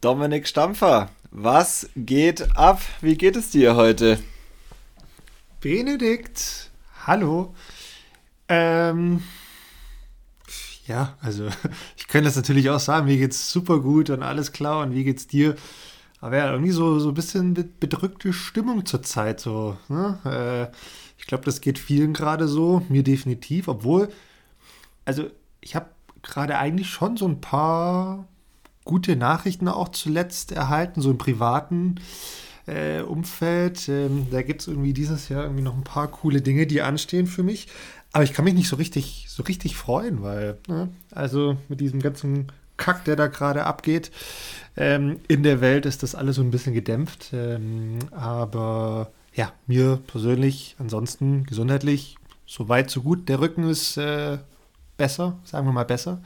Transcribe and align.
Dominik 0.00 0.48
Stampfer, 0.48 1.10
was 1.30 1.90
geht 1.94 2.56
ab? 2.56 2.80
Wie 3.02 3.18
geht 3.18 3.36
es 3.36 3.50
dir 3.50 3.76
heute? 3.76 4.18
Benedikt, 5.60 6.70
hallo. 7.06 7.54
Ähm, 8.48 9.22
ja, 10.86 11.18
also 11.20 11.48
ich 11.98 12.08
könnte 12.08 12.28
das 12.28 12.36
natürlich 12.36 12.70
auch 12.70 12.80
sagen, 12.80 13.08
mir 13.08 13.18
geht's 13.18 13.52
super 13.52 13.80
gut 13.80 14.08
und 14.08 14.22
alles 14.22 14.52
klar 14.52 14.82
und 14.82 14.94
wie 14.94 15.04
geht's 15.04 15.26
dir? 15.26 15.54
Aber 16.22 16.38
ja, 16.38 16.50
irgendwie 16.50 16.72
so, 16.72 16.98
so 16.98 17.08
ein 17.08 17.14
bisschen 17.14 17.52
bedrückte 17.78 18.32
Stimmung 18.32 18.86
zurzeit 18.86 19.38
so. 19.38 19.76
Ne? 19.88 20.18
Äh, 20.24 20.74
ich 21.18 21.26
glaube, 21.26 21.44
das 21.44 21.60
geht 21.60 21.78
vielen 21.78 22.14
gerade 22.14 22.48
so, 22.48 22.86
mir 22.88 23.02
definitiv, 23.02 23.68
obwohl, 23.68 24.08
also 25.04 25.26
ich 25.60 25.76
habe 25.76 25.90
gerade 26.22 26.56
eigentlich 26.56 26.88
schon 26.88 27.18
so 27.18 27.28
ein 27.28 27.42
paar 27.42 28.26
gute 28.84 29.16
Nachrichten 29.16 29.68
auch 29.68 29.90
zuletzt 29.90 30.52
erhalten, 30.52 31.00
so 31.00 31.10
im 31.10 31.18
privaten 31.18 31.96
äh, 32.66 33.00
Umfeld. 33.02 33.88
Ähm, 33.88 34.26
da 34.30 34.42
gibt 34.42 34.62
es 34.62 34.68
irgendwie 34.68 34.92
dieses 34.92 35.28
Jahr 35.28 35.44
irgendwie 35.44 35.62
noch 35.62 35.76
ein 35.76 35.84
paar 35.84 36.08
coole 36.08 36.40
Dinge, 36.40 36.66
die 36.66 36.82
anstehen 36.82 37.26
für 37.26 37.42
mich. 37.42 37.68
Aber 38.12 38.24
ich 38.24 38.32
kann 38.32 38.44
mich 38.44 38.54
nicht 38.54 38.68
so 38.68 38.76
richtig, 38.76 39.26
so 39.28 39.42
richtig 39.42 39.76
freuen, 39.76 40.22
weil, 40.22 40.58
ne, 40.66 40.88
also 41.12 41.56
mit 41.68 41.80
diesem 41.80 42.00
ganzen 42.00 42.48
Kack, 42.76 43.04
der 43.04 43.14
da 43.14 43.28
gerade 43.28 43.66
abgeht, 43.66 44.10
ähm, 44.76 45.20
in 45.28 45.42
der 45.42 45.60
Welt 45.60 45.86
ist 45.86 46.02
das 46.02 46.14
alles 46.14 46.36
so 46.36 46.42
ein 46.42 46.50
bisschen 46.50 46.74
gedämpft. 46.74 47.30
Ähm, 47.32 47.98
aber 48.10 49.12
ja, 49.34 49.52
mir 49.66 50.00
persönlich, 50.06 50.76
ansonsten 50.78 51.44
gesundheitlich, 51.44 52.16
so 52.46 52.68
weit, 52.68 52.90
so 52.90 53.02
gut. 53.02 53.28
Der 53.28 53.40
Rücken 53.40 53.68
ist 53.68 53.96
äh, 53.96 54.38
besser, 54.96 55.38
sagen 55.44 55.66
wir 55.66 55.72
mal 55.72 55.84
besser. 55.84 56.20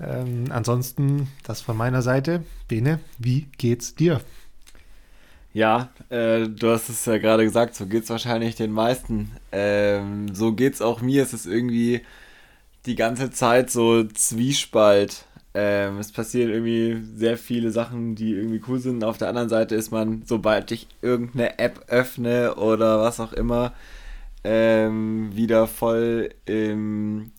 Ähm, 0.00 0.46
ansonsten, 0.50 1.28
das 1.44 1.60
von 1.60 1.76
meiner 1.76 2.02
Seite. 2.02 2.42
Bene, 2.68 3.00
wie 3.18 3.46
geht's 3.58 3.94
dir? 3.94 4.20
Ja, 5.52 5.88
äh, 6.10 6.48
du 6.48 6.70
hast 6.70 6.90
es 6.90 7.06
ja 7.06 7.16
gerade 7.16 7.44
gesagt, 7.44 7.74
so 7.74 7.86
geht's 7.86 8.10
wahrscheinlich 8.10 8.56
den 8.56 8.72
meisten. 8.72 9.32
Ähm, 9.52 10.34
so 10.34 10.52
geht's 10.52 10.82
auch 10.82 11.00
mir. 11.00 11.22
Es 11.22 11.32
ist 11.32 11.46
irgendwie 11.46 12.02
die 12.84 12.94
ganze 12.94 13.30
Zeit 13.30 13.70
so 13.70 14.04
Zwiespalt. 14.04 15.24
Ähm, 15.54 15.98
es 15.98 16.12
passieren 16.12 16.50
irgendwie 16.50 17.02
sehr 17.16 17.38
viele 17.38 17.70
Sachen, 17.70 18.14
die 18.14 18.32
irgendwie 18.34 18.60
cool 18.68 18.78
sind. 18.78 19.02
Auf 19.02 19.16
der 19.16 19.28
anderen 19.28 19.48
Seite 19.48 19.74
ist 19.74 19.90
man, 19.90 20.24
sobald 20.26 20.70
ich 20.72 20.88
irgendeine 21.00 21.58
App 21.58 21.86
öffne 21.88 22.56
oder 22.56 23.00
was 23.00 23.18
auch 23.20 23.32
immer, 23.32 23.72
ähm, 24.44 25.34
wieder 25.34 25.66
voll 25.66 26.30
im 26.44 27.32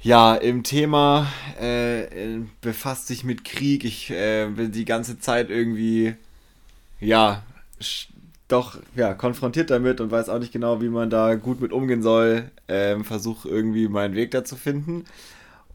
ja, 0.00 0.34
im 0.34 0.62
Thema 0.62 1.26
äh, 1.60 2.40
befasst 2.60 3.08
sich 3.08 3.24
mit 3.24 3.44
Krieg. 3.44 3.84
Ich 3.84 4.10
äh, 4.10 4.46
bin 4.46 4.72
die 4.72 4.84
ganze 4.84 5.18
Zeit 5.18 5.50
irgendwie, 5.50 6.14
ja, 7.00 7.42
doch, 8.48 8.78
ja, 8.94 9.14
konfrontiert 9.14 9.70
damit 9.70 10.00
und 10.00 10.10
weiß 10.10 10.28
auch 10.28 10.38
nicht 10.38 10.52
genau, 10.52 10.80
wie 10.80 10.88
man 10.88 11.10
da 11.10 11.34
gut 11.34 11.60
mit 11.60 11.72
umgehen 11.72 12.02
soll. 12.02 12.50
Ähm, 12.68 13.04
Versuche 13.04 13.48
irgendwie 13.48 13.88
meinen 13.88 14.14
Weg 14.14 14.30
da 14.30 14.44
zu 14.44 14.56
finden 14.56 15.04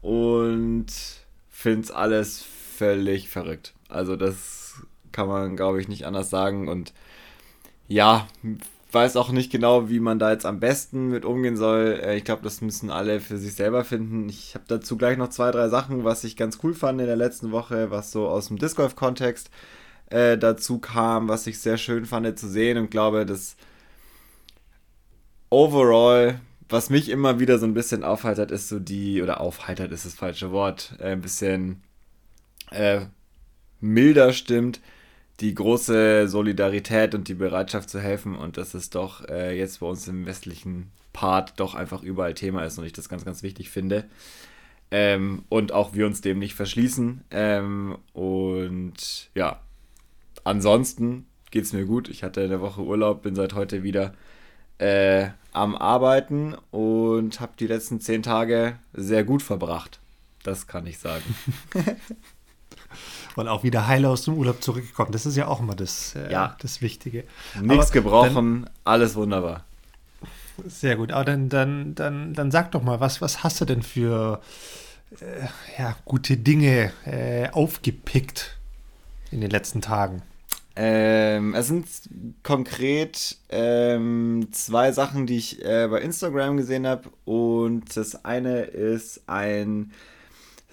und 0.02 0.86
finde 1.50 1.80
es 1.82 1.90
alles 1.90 2.44
völlig 2.76 3.28
verrückt. 3.28 3.74
Also 3.88 4.16
das 4.16 4.74
kann 5.12 5.28
man, 5.28 5.56
glaube 5.56 5.80
ich, 5.80 5.88
nicht 5.88 6.06
anders 6.06 6.30
sagen 6.30 6.68
und 6.68 6.92
ja, 7.86 8.26
weiß 8.94 9.16
auch 9.16 9.30
nicht 9.30 9.50
genau, 9.50 9.90
wie 9.90 10.00
man 10.00 10.18
da 10.18 10.30
jetzt 10.30 10.46
am 10.46 10.60
besten 10.60 11.08
mit 11.08 11.24
umgehen 11.24 11.56
soll. 11.56 12.00
Äh, 12.02 12.16
ich 12.16 12.24
glaube, 12.24 12.42
das 12.42 12.60
müssen 12.60 12.90
alle 12.90 13.20
für 13.20 13.36
sich 13.38 13.54
selber 13.54 13.84
finden. 13.84 14.28
Ich 14.28 14.54
habe 14.54 14.64
dazu 14.68 14.96
gleich 14.96 15.18
noch 15.18 15.30
zwei, 15.30 15.50
drei 15.50 15.68
Sachen, 15.68 16.04
was 16.04 16.24
ich 16.24 16.36
ganz 16.36 16.58
cool 16.62 16.74
fand 16.74 17.00
in 17.00 17.06
der 17.06 17.16
letzten 17.16 17.50
Woche, 17.52 17.90
was 17.90 18.12
so 18.12 18.28
aus 18.28 18.48
dem 18.48 18.58
Disc 18.58 18.76
Golf-Kontext 18.76 19.50
äh, 20.10 20.38
dazu 20.38 20.78
kam, 20.78 21.28
was 21.28 21.46
ich 21.46 21.58
sehr 21.58 21.76
schön 21.76 22.06
fand 22.06 22.38
zu 22.38 22.48
sehen 22.48 22.78
und 22.78 22.90
glaube, 22.90 23.26
dass 23.26 23.56
overall, 25.50 26.40
was 26.68 26.90
mich 26.90 27.08
immer 27.08 27.40
wieder 27.40 27.58
so 27.58 27.66
ein 27.66 27.74
bisschen 27.74 28.04
aufheitert, 28.04 28.50
ist 28.50 28.68
so 28.68 28.78
die, 28.78 29.22
oder 29.22 29.40
aufheitert 29.40 29.92
ist 29.92 30.04
das 30.04 30.14
falsche 30.14 30.52
Wort, 30.52 30.94
äh, 31.00 31.12
ein 31.12 31.20
bisschen 31.20 31.82
äh, 32.70 33.06
milder 33.80 34.32
stimmt, 34.32 34.80
die 35.40 35.54
große 35.54 36.28
Solidarität 36.28 37.14
und 37.14 37.28
die 37.28 37.34
Bereitschaft 37.34 37.90
zu 37.90 38.00
helfen 38.00 38.36
und 38.36 38.56
dass 38.56 38.74
es 38.74 38.90
doch 38.90 39.28
äh, 39.28 39.58
jetzt 39.58 39.80
bei 39.80 39.86
uns 39.86 40.06
im 40.06 40.26
westlichen 40.26 40.90
Part 41.12 41.54
doch 41.58 41.74
einfach 41.74 42.02
überall 42.02 42.34
Thema 42.34 42.64
ist 42.64 42.78
und 42.78 42.84
ich 42.84 42.92
das 42.92 43.08
ganz, 43.08 43.24
ganz 43.24 43.42
wichtig 43.42 43.70
finde. 43.70 44.04
Ähm, 44.90 45.44
und 45.48 45.72
auch 45.72 45.94
wir 45.94 46.06
uns 46.06 46.20
dem 46.20 46.38
nicht 46.38 46.54
verschließen. 46.54 47.24
Ähm, 47.30 47.98
und 48.12 49.30
ja, 49.34 49.60
ansonsten 50.44 51.26
geht 51.50 51.64
es 51.64 51.72
mir 51.72 51.84
gut. 51.84 52.08
Ich 52.08 52.22
hatte 52.22 52.42
eine 52.42 52.60
Woche 52.60 52.82
Urlaub, 52.82 53.22
bin 53.22 53.34
seit 53.34 53.54
heute 53.54 53.82
wieder 53.82 54.14
äh, 54.78 55.28
am 55.52 55.74
Arbeiten 55.74 56.54
und 56.70 57.40
habe 57.40 57.52
die 57.58 57.66
letzten 57.66 58.00
zehn 58.00 58.22
Tage 58.22 58.78
sehr 58.92 59.24
gut 59.24 59.42
verbracht. 59.42 60.00
Das 60.42 60.66
kann 60.66 60.86
ich 60.86 60.98
sagen. 60.98 61.24
und 63.36 63.48
auch 63.48 63.62
wieder 63.62 63.86
heile 63.86 64.08
aus 64.08 64.22
dem 64.22 64.34
Urlaub 64.34 64.62
zurückgekommen. 64.62 65.12
Das 65.12 65.26
ist 65.26 65.36
ja 65.36 65.46
auch 65.48 65.60
immer 65.60 65.74
das, 65.74 66.14
äh, 66.14 66.30
ja. 66.30 66.56
das 66.60 66.82
Wichtige. 66.82 67.24
Nichts 67.60 67.92
gebrochen, 67.92 68.62
dann, 68.62 68.70
alles 68.84 69.14
wunderbar. 69.14 69.64
Sehr 70.66 70.96
gut. 70.96 71.12
Aber 71.12 71.24
dann, 71.24 71.48
dann, 71.48 71.94
dann, 71.94 72.34
dann 72.34 72.50
sag 72.50 72.70
doch 72.72 72.82
mal, 72.82 73.00
was, 73.00 73.20
was 73.20 73.42
hast 73.42 73.60
du 73.60 73.64
denn 73.64 73.82
für 73.82 74.40
äh, 75.20 75.80
ja, 75.80 75.96
gute 76.04 76.36
Dinge 76.36 76.92
äh, 77.04 77.48
aufgepickt 77.50 78.56
in 79.30 79.40
den 79.40 79.50
letzten 79.50 79.80
Tagen? 79.80 80.22
Ähm, 80.76 81.54
es 81.54 81.68
sind 81.68 81.86
konkret 82.42 83.36
ähm, 83.48 84.48
zwei 84.50 84.90
Sachen, 84.90 85.26
die 85.26 85.36
ich 85.36 85.64
äh, 85.64 85.86
bei 85.88 86.00
Instagram 86.00 86.56
gesehen 86.56 86.86
habe. 86.86 87.10
Und 87.24 87.96
das 87.96 88.24
eine 88.24 88.62
ist 88.62 89.22
ein 89.28 89.92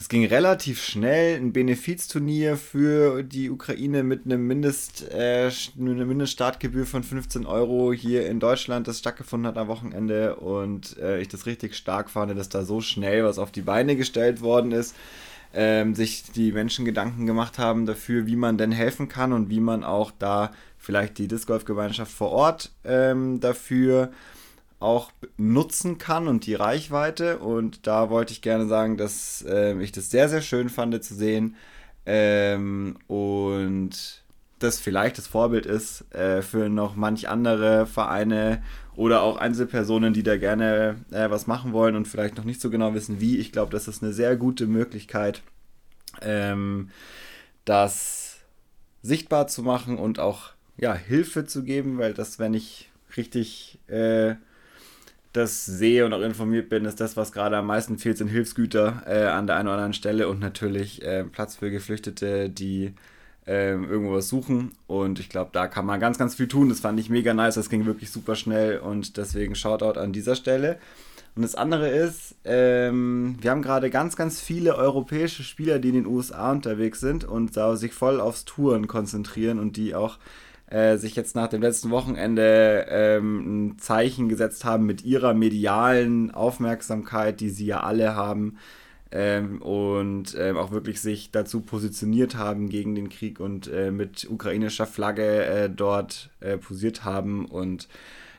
es 0.02 0.10
ging 0.10 0.26
relativ 0.26 0.84
schnell, 0.84 1.38
ein 1.38 1.54
Benefizturnier 1.54 2.58
für 2.58 3.22
die 3.22 3.52
Ukraine 3.52 4.02
mit 4.02 4.26
einem 4.26 4.48
Mindest, 4.48 5.08
äh, 5.12 5.52
einer 5.80 6.06
Mindeststartgebühr 6.06 6.88
von 6.88 7.04
15 7.04 7.46
Euro 7.46 7.94
hier 7.94 8.26
in 8.26 8.40
Deutschland, 8.40 8.88
das 8.88 8.98
stattgefunden 8.98 9.46
hat 9.48 9.60
am 9.60 9.68
Wochenende. 9.68 10.38
Und 10.38 10.98
äh, 10.98 11.22
ich 11.22 11.28
das 11.28 11.46
richtig 11.46 11.76
stark 11.76 12.10
fand, 12.10 12.36
dass 12.36 12.50
da 12.50 12.64
so 12.64 12.82
schnell 12.82 13.24
was 13.24 13.38
auf 13.38 13.52
die 13.52 13.62
Beine 13.62 13.96
gestellt 13.96 14.42
worden 14.42 14.72
ist, 14.72 14.96
ähm, 15.54 15.94
sich 15.94 16.24
die 16.32 16.52
Menschen 16.52 16.84
Gedanken 16.84 17.28
gemacht 17.28 17.60
haben 17.60 17.86
dafür, 17.86 18.26
wie 18.26 18.36
man 18.36 18.58
denn 18.58 18.72
helfen 18.72 19.08
kann 19.08 19.32
und 19.34 19.52
wie 19.52 19.60
man 19.60 19.84
auch 19.84 20.10
da 20.18 20.52
vielleicht 20.80 21.20
die 21.20 21.28
Disc 21.28 21.46
Golf 21.46 21.64
Gemeinschaft 21.64 22.12
vor 22.12 22.32
Ort 22.32 22.72
ähm, 22.86 23.40
dafür 23.40 24.12
auch 24.82 25.12
nutzen 25.38 25.98
kann 25.98 26.28
und 26.28 26.46
die 26.46 26.56
Reichweite. 26.56 27.40
Und 27.40 27.88
da 27.88 28.10
wollte 28.10 28.34
ich 28.34 28.42
gerne 28.42 28.68
sagen, 28.68 28.98
dass 28.98 29.46
äh, 29.48 29.80
ich 29.82 29.92
das 29.92 30.10
sehr, 30.10 30.30
sehr 30.30 30.42
schön 30.42 30.70
fand 30.70 31.04
zu 31.04 31.16
sehen. 31.16 31.56
Ähm, 32.06 32.98
und 33.08 34.24
das 34.60 34.80
vielleicht 34.80 35.18
das 35.18 35.28
Vorbild 35.28 35.66
ist 35.66 36.14
äh, 36.14 36.42
für 36.42 36.70
noch 36.70 36.96
manch 36.96 37.28
andere 37.30 37.86
Vereine 37.86 38.62
oder 38.96 39.22
auch 39.22 39.38
Einzelpersonen, 39.38 40.14
die 40.14 40.24
da 40.24 40.38
gerne 40.38 40.98
äh, 41.12 41.30
was 41.30 41.48
machen 41.48 41.74
wollen 41.74 41.96
und 41.96 42.08
vielleicht 42.08 42.38
noch 42.38 42.44
nicht 42.44 42.62
so 42.62 42.70
genau 42.70 42.94
wissen, 42.94 43.22
wie. 43.22 43.38
Ich 43.38 43.52
glaube, 43.52 43.72
das 43.72 43.88
ist 43.88 44.04
eine 44.04 44.14
sehr 44.14 44.36
gute 44.36 44.68
Möglichkeit, 44.68 45.42
ähm, 46.22 46.90
das 47.66 48.38
sichtbar 49.02 49.48
zu 49.48 49.64
machen 49.64 49.98
und 49.98 50.20
auch 50.20 50.52
ja, 50.78 50.94
Hilfe 50.94 51.46
zu 51.46 51.64
geben, 51.64 51.98
weil 51.98 52.14
das, 52.14 52.40
wenn 52.40 52.54
ich 52.54 52.90
richtig 53.18 53.80
äh, 53.88 54.36
das 55.34 55.66
sehe 55.66 56.06
und 56.06 56.14
auch 56.14 56.22
informiert 56.22 56.70
bin, 56.70 56.86
ist 56.86 57.00
das, 57.00 57.16
was 57.16 57.32
gerade 57.32 57.58
am 57.58 57.68
meisten 57.68 57.98
fehlt, 57.98 58.18
sind 58.18 58.28
Hilfsgüter 58.28 59.04
äh, 59.06 59.26
an 59.28 59.48
der 59.48 59.56
einen 59.56 59.68
oder 59.68 59.78
anderen 59.78 59.94
Stelle 59.94 60.28
und 60.28 60.40
natürlich 60.40 61.02
äh, 61.04 61.24
Platz 61.24 61.56
für 61.56 61.72
Geflüchtete, 61.72 62.50
die 62.50 62.94
äh, 63.48 63.72
irgendwo 63.72 64.14
was 64.14 64.28
suchen. 64.28 64.72
Und 64.88 65.20
ich 65.20 65.30
glaube, 65.30 65.52
da 65.54 65.68
kann 65.68 65.86
man 65.86 66.00
ganz, 66.00 66.18
ganz 66.18 66.36
viel 66.36 66.48
tun. 66.48 66.70
Das 66.70 66.82
fand 66.82 67.00
ich 67.00 67.10
mega 67.10 67.34
nice. 67.34 67.56
Das 67.56 67.70
ging 67.70 67.86
wirklich 67.86 68.12
super 68.12 68.36
schnell 68.36 68.80
und 68.80 69.18
deswegen 69.18 69.56
Shoutout 69.56 70.00
an 70.00 70.14
dieser 70.14 70.36
Stelle. 70.36 70.80
Und 71.36 71.44
das 71.44 71.56
andere 71.56 71.88
ist, 71.90 72.36
ähm, 72.44 73.38
wir 73.40 73.52
haben 73.52 73.62
gerade 73.62 73.90
ganz, 73.90 74.18
ganz 74.18 74.42
viele 74.42 74.76
europäische 74.76 75.44
Spieler, 75.44 75.80
die 75.80 75.90
in 75.90 75.96
den 75.96 76.06
USA 76.06 76.52
unterwegs 76.52 77.00
sind 77.00 77.24
und 77.24 77.56
da 77.56 77.78
sich 77.78 77.94
voll 77.94 78.20
aufs 78.20 78.44
Touren 78.44 78.88
konzentrieren 78.88 79.58
und 79.58 79.78
die 79.78 79.96
auch 79.96 80.18
äh, 80.72 80.98
sich 80.98 81.16
jetzt 81.16 81.36
nach 81.36 81.50
dem 81.50 81.62
letzten 81.62 81.90
Wochenende 81.92 82.86
ähm, 82.90 83.72
ein 83.74 83.80
Zeichen 83.80 84.30
gesetzt 84.30 84.64
haben 84.64 84.86
mit 84.86 85.04
ihrer 85.04 85.34
medialen 85.34 86.32
Aufmerksamkeit, 86.32 87.42
die 87.42 87.50
sie 87.50 87.66
ja 87.66 87.82
alle 87.82 88.16
haben. 88.16 88.58
Ähm, 89.12 89.62
und 89.62 90.38
ähm, 90.40 90.56
auch 90.56 90.72
wirklich 90.72 91.02
sich 91.02 91.32
dazu 91.32 91.60
positioniert 91.60 92.38
haben 92.38 92.70
gegen 92.70 92.96
den 92.96 93.10
Krieg 93.10 93.42
und 93.42 93.68
äh, 93.68 93.92
mit 93.92 94.26
ukrainischer 94.30 94.86
Flagge 94.88 95.44
äh, 95.44 95.70
dort 95.70 96.30
äh, 96.40 96.58
posiert 96.58 97.04
haben 97.04 97.46
und 97.46 97.90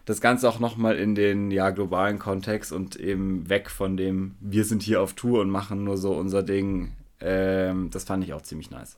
das 0.06 0.22
Ganze 0.22 0.48
auch 0.48 0.58
nochmal 0.58 0.96
in 0.96 1.14
den 1.14 1.50
ja, 1.50 1.68
globalen 1.68 2.18
Kontext 2.18 2.72
und 2.72 2.96
eben 2.96 3.50
weg 3.50 3.68
von 3.68 3.98
dem, 3.98 4.36
wir 4.40 4.64
sind 4.64 4.82
hier 4.82 5.02
auf 5.02 5.12
Tour 5.12 5.42
und 5.42 5.50
machen 5.50 5.84
nur 5.84 5.98
so 5.98 6.12
unser 6.14 6.42
Ding. 6.42 6.92
Ähm, 7.20 7.90
das 7.90 8.04
fand 8.04 8.24
ich 8.24 8.32
auch 8.32 8.42
ziemlich 8.42 8.70
nice. 8.70 8.96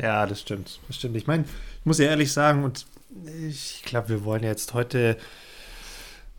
Ja, 0.00 0.26
das 0.26 0.40
stimmt. 0.40 0.80
Das 0.86 0.96
stimmt. 0.96 1.16
Ich 1.16 1.26
meine, 1.26 1.44
ich 1.44 1.86
muss 1.86 1.98
ja 1.98 2.06
ehrlich 2.06 2.32
sagen, 2.32 2.64
und 2.64 2.86
ich 3.48 3.82
glaube, 3.84 4.08
wir 4.08 4.24
wollen 4.24 4.44
jetzt 4.44 4.74
heute 4.74 5.16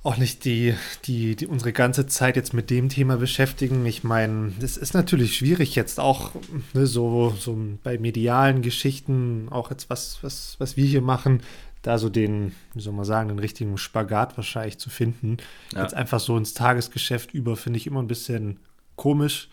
auch 0.02 0.16
nicht 0.16 0.46
die, 0.46 0.76
die, 1.06 1.36
die 1.36 1.46
unsere 1.48 1.74
ganze 1.74 2.08
Zeit 2.08 2.38
jetzt 2.38 2.54
mit 2.54 2.70
dem 2.70 2.88
Thema 2.88 3.18
beschäftigen. 3.18 3.86
Ich 3.86 4.06
meine, 4.06 4.54
es 4.62 4.78
ist 4.78 4.94
natürlich 4.94 5.36
schwierig 5.36 5.76
jetzt 5.76 6.00
auch 6.00 6.32
ne, 6.74 6.88
so, 6.88 7.36
so 7.38 7.58
bei 7.84 7.98
medialen 7.98 8.62
Geschichten, 8.62 9.48
auch 9.52 9.72
jetzt 9.72 9.90
was, 9.90 10.20
was, 10.22 10.56
was 10.58 10.78
wir 10.78 10.86
hier 10.86 11.02
machen, 11.02 11.42
da 11.82 11.98
so 11.98 12.08
den, 12.08 12.54
wie 12.74 12.82
soll 12.82 12.94
man 12.94 13.04
sagen, 13.04 13.28
den 13.28 13.40
richtigen 13.40 13.78
Spagat 13.78 14.38
wahrscheinlich 14.38 14.78
zu 14.78 14.90
finden. 14.90 15.38
Ja. 15.74 15.82
Jetzt 15.82 15.94
einfach 15.94 16.22
so 16.22 16.38
ins 16.38 16.54
Tagesgeschäft 16.54 17.34
über, 17.34 17.58
finde 17.58 17.78
ich 17.78 17.88
immer 17.88 18.02
ein 18.02 18.08
bisschen 18.08 18.60
komisch 18.96 19.50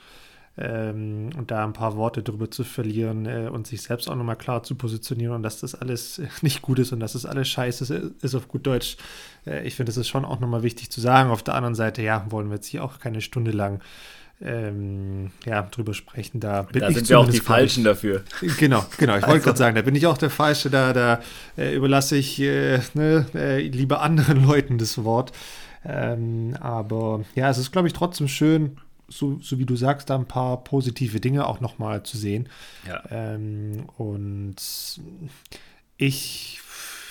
ähm, 0.59 1.31
und 1.37 1.51
da 1.51 1.65
ein 1.65 1.73
paar 1.73 1.97
Worte 1.97 2.23
drüber 2.23 2.51
zu 2.51 2.65
verlieren 2.65 3.27
äh, 3.27 3.49
und 3.53 3.67
sich 3.67 3.83
selbst 3.83 4.09
auch 4.09 4.15
nochmal 4.15 4.37
klar 4.37 4.63
zu 4.63 4.75
positionieren 4.75 5.35
und 5.35 5.43
dass 5.43 5.61
das 5.61 5.75
alles 5.75 6.21
nicht 6.43 6.63
gut 6.63 6.79
ist 6.79 6.93
und 6.93 7.01
dass 7.01 7.13
das 7.13 7.27
alles 7.27 7.49
scheiße 7.49 7.85
ist, 7.85 8.23
ist 8.23 8.35
auf 8.35 8.49
gut 8.49 8.67
Deutsch. 8.67 8.97
Äh, 9.47 9.67
ich 9.67 9.75
finde, 9.75 9.91
das 9.91 9.99
ist 9.99 10.09
schon 10.09 10.25
auch 10.25 10.41
nochmal 10.41 10.63
wichtig 10.63 10.91
zu 10.91 11.01
sagen. 11.01 11.31
Auf 11.31 11.43
der 11.43 11.55
anderen 11.55 11.75
Seite, 11.75 12.03
ja, 12.03 12.27
wollen 12.31 12.49
wir 12.49 12.57
jetzt 12.57 12.69
hier 12.69 12.85
auch 12.85 12.99
keine 12.99 13.21
Stunde 13.21 13.51
lang 13.51 13.81
ähm, 14.41 15.31
ja, 15.45 15.63
drüber 15.63 15.95
sprechen. 15.95 16.41
Da, 16.41 16.63
bin 16.63 16.81
da 16.81 16.91
sind 16.91 17.09
wir 17.09 17.19
auch 17.19 17.29
die 17.29 17.41
Falschen 17.41 17.85
dafür. 17.85 18.23
Genau, 18.59 18.85
genau. 18.99 19.17
Ich 19.17 19.23
wollte 19.23 19.33
also. 19.33 19.45
gerade 19.45 19.59
sagen, 19.59 19.77
da 19.77 19.83
bin 19.83 19.95
ich 19.95 20.07
auch 20.07 20.19
der 20.19 20.31
Falsche. 20.31 20.71
Da, 20.71 20.93
da 20.93 21.21
äh, 21.57 21.75
überlasse 21.75 22.17
ich 22.17 22.41
äh, 22.41 22.81
ne, 22.95 23.27
äh, 23.35 23.61
lieber 23.61 24.03
anderen 24.03 24.45
Leuten 24.47 24.79
das 24.79 25.03
Wort. 25.05 25.33
Ähm, 25.85 26.57
aber 26.61 27.25
ja, 27.35 27.49
es 27.49 27.59
ist, 27.59 27.73
glaube 27.73 27.89
ich, 27.89 27.95
trotzdem 27.95 28.29
schön, 28.29 28.79
so, 29.09 29.39
so 29.41 29.59
wie 29.59 29.67
du 29.67 29.77
sagst, 29.77 30.11
da 30.11 30.17
ein 30.17 30.27
paar 30.27 30.63
positive 30.65 31.21
Dinge 31.21 31.47
auch 31.47 31.61
nochmal 31.61 32.03
zu 32.03 32.19
sehen. 32.19 32.49
Ja. 32.87 33.03
Ähm, 33.11 33.87
und 33.97 34.57
ich, 35.97 36.61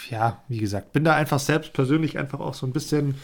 ja, 0.09 0.41
wie 0.47 0.57
gesagt, 0.57 0.93
bin 0.93 1.03
da 1.03 1.15
einfach 1.15 1.39
selbst 1.39 1.73
persönlich 1.73 2.17
einfach 2.17 2.39
auch 2.39 2.53
so 2.53 2.65
ein 2.65 2.73
bisschen, 2.73 3.15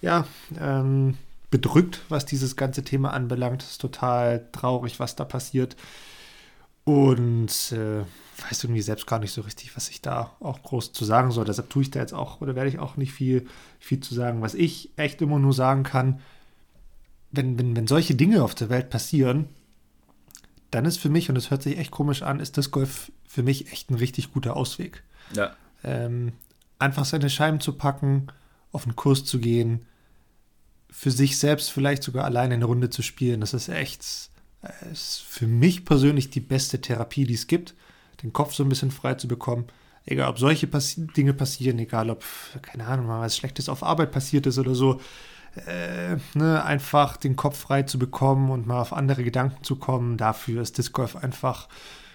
ja, 0.00 0.26
ähm, 0.58 1.16
bedrückt, 1.50 2.02
was 2.08 2.26
dieses 2.26 2.56
ganze 2.56 2.84
Thema 2.84 3.12
anbelangt. 3.12 3.62
Ist 3.62 3.80
total 3.80 4.46
traurig, 4.52 5.00
was 5.00 5.16
da 5.16 5.24
passiert. 5.24 5.76
Und 6.84 7.72
äh, 7.72 8.04
weiß 8.48 8.64
irgendwie 8.64 8.82
selbst 8.82 9.06
gar 9.06 9.18
nicht 9.18 9.32
so 9.32 9.42
richtig, 9.42 9.76
was 9.76 9.88
ich 9.90 10.00
da 10.00 10.32
auch 10.40 10.62
groß 10.62 10.92
zu 10.92 11.04
sagen 11.04 11.30
soll. 11.30 11.44
Deshalb 11.44 11.68
tue 11.70 11.82
ich 11.82 11.90
da 11.90 12.00
jetzt 12.00 12.14
auch, 12.14 12.40
oder 12.40 12.54
werde 12.54 12.70
ich 12.70 12.78
auch 12.78 12.96
nicht 12.96 13.12
viel, 13.12 13.46
viel 13.78 14.00
zu 14.00 14.14
sagen. 14.14 14.42
Was 14.42 14.54
ich 14.54 14.90
echt 14.96 15.20
immer 15.20 15.38
nur 15.38 15.52
sagen 15.52 15.82
kann, 15.82 16.20
wenn, 17.32 17.58
wenn, 17.58 17.76
wenn 17.76 17.86
solche 17.86 18.14
Dinge 18.14 18.42
auf 18.42 18.54
der 18.54 18.70
Welt 18.70 18.90
passieren, 18.90 19.48
dann 20.70 20.84
ist 20.84 20.98
für 20.98 21.08
mich, 21.08 21.28
und 21.28 21.36
es 21.36 21.50
hört 21.50 21.62
sich 21.62 21.78
echt 21.78 21.90
komisch 21.90 22.22
an, 22.22 22.40
ist 22.40 22.56
das 22.56 22.70
Golf 22.70 23.12
für 23.26 23.42
mich 23.42 23.72
echt 23.72 23.90
ein 23.90 23.96
richtig 23.96 24.32
guter 24.32 24.56
Ausweg. 24.56 25.02
Ja. 25.34 25.54
Ähm, 25.82 26.32
einfach 26.78 27.04
seine 27.04 27.30
Scheiben 27.30 27.60
zu 27.60 27.72
packen, 27.72 28.28
auf 28.72 28.84
den 28.84 28.96
Kurs 28.96 29.24
zu 29.24 29.38
gehen, 29.38 29.86
für 30.90 31.10
sich 31.10 31.38
selbst 31.38 31.70
vielleicht 31.70 32.02
sogar 32.02 32.24
alleine 32.24 32.54
eine 32.54 32.64
Runde 32.64 32.90
zu 32.90 33.02
spielen, 33.02 33.40
das 33.40 33.54
ist 33.54 33.68
echt 33.68 34.30
äh, 34.62 34.92
ist 34.92 35.22
für 35.22 35.46
mich 35.46 35.84
persönlich 35.84 36.30
die 36.30 36.40
beste 36.40 36.80
Therapie, 36.80 37.24
die 37.24 37.34
es 37.34 37.46
gibt, 37.46 37.74
den 38.22 38.32
Kopf 38.32 38.54
so 38.54 38.62
ein 38.62 38.68
bisschen 38.68 38.90
frei 38.90 39.14
zu 39.14 39.28
bekommen. 39.28 39.66
Egal, 40.06 40.30
ob 40.30 40.38
solche 40.38 40.66
Dinge 40.66 41.34
passieren, 41.34 41.78
egal, 41.78 42.10
ob, 42.10 42.24
keine 42.62 42.86
Ahnung, 42.86 43.06
mal 43.06 43.20
was 43.20 43.36
Schlechtes 43.36 43.68
auf 43.68 43.82
Arbeit 43.82 44.12
passiert 44.12 44.46
ist 44.46 44.58
oder 44.58 44.74
so 44.74 45.00
äh, 45.66 46.16
ne, 46.34 46.64
einfach 46.64 47.16
den 47.16 47.36
Kopf 47.36 47.58
frei 47.58 47.82
zu 47.82 47.98
bekommen 47.98 48.50
und 48.50 48.66
mal 48.66 48.80
auf 48.80 48.92
andere 48.92 49.24
Gedanken 49.24 49.64
zu 49.64 49.76
kommen. 49.76 50.16
Dafür 50.16 50.62
ist 50.62 50.78
Disc 50.78 50.92
Golf 50.92 51.16
einfach 51.16 51.68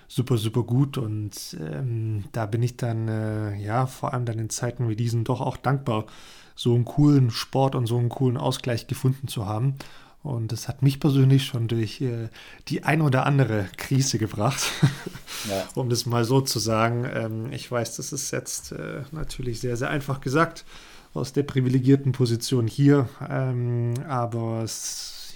super, 0.08 0.38
super 0.38 0.64
gut 0.64 0.98
und 0.98 1.58
ähm, 1.60 2.26
da 2.32 2.46
bin 2.46 2.64
ich 2.64 2.78
dann, 2.78 3.08
äh, 3.08 3.56
ja, 3.56 3.88
vor 3.88 4.14
allem 4.14 4.26
dann 4.26 4.40
in 4.40 4.50
Zeiten 4.50 4.88
wie 4.88 4.96
diesen 4.96 5.24
doch 5.24 5.42
auch 5.42 5.58
dankbar, 5.58 6.06
so 6.56 6.74
einen 6.74 6.86
coolen 6.86 7.32
Sport 7.32 7.76
und 7.76 7.88
so 7.88 7.98
einen 7.98 8.10
coolen 8.10 8.38
Ausgleich 8.38 8.88
gefunden 8.88 9.28
zu 9.28 9.46
haben. 9.46 9.76
Und 10.24 10.52
das 10.52 10.68
hat 10.68 10.82
mich 10.82 11.00
persönlich 11.00 11.46
schon 11.46 11.68
durch 11.68 12.02
äh, 12.02 12.30
die 12.68 12.84
ein 12.84 13.02
oder 13.02 13.28
andere 13.28 13.68
Krise 13.78 14.18
gebracht, 14.18 14.72
ja. 15.50 15.64
um 15.76 15.90
das 15.90 16.08
mal 16.08 16.24
so 16.24 16.42
zu 16.42 16.58
sagen. 16.58 17.06
Ähm, 17.14 17.52
ich 17.52 17.70
weiß, 17.70 17.98
das 17.98 18.12
ist 18.12 18.32
jetzt 18.32 18.72
äh, 18.72 19.04
natürlich 19.12 19.60
sehr, 19.60 19.78
sehr 19.78 19.90
einfach 19.90 20.22
gesagt 20.22 20.66
aus 21.16 21.34
der 21.34 21.44
privilegierten 21.44 22.12
Position 22.12 22.68
hier. 22.68 23.10
Ähm, 23.30 23.94
aber 24.08 24.62
es, 24.64 25.34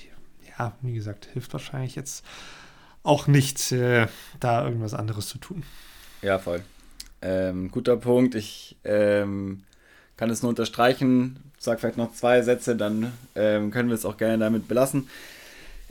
ja, 0.58 0.74
wie 0.82 0.94
gesagt, 0.94 1.28
hilft 1.34 1.54
wahrscheinlich 1.54 1.96
jetzt 1.96 2.26
auch 3.04 3.28
nicht, 3.28 3.72
äh, 3.72 4.08
da 4.40 4.66
irgendwas 4.66 4.94
anderes 4.94 5.28
zu 5.28 5.38
tun. 5.38 5.64
Ja, 6.22 6.38
voll. 6.40 6.62
Ähm, 7.22 7.72
guter 7.72 7.98
Punkt. 7.98 8.36
Ich 8.36 8.78
ähm, 8.84 9.64
kann 10.18 10.30
es 10.30 10.42
nur 10.42 10.50
unterstreichen. 10.50 11.40
Sag 11.58 11.80
vielleicht 11.80 11.98
noch 11.98 12.14
zwei 12.14 12.42
Sätze, 12.42 12.76
dann 12.76 13.12
ähm, 13.36 13.72
können 13.72 13.90
wir 13.90 13.96
es 13.96 14.06
auch 14.06 14.18
gerne 14.18 14.38
damit 14.38 14.68
belassen. 14.68 15.08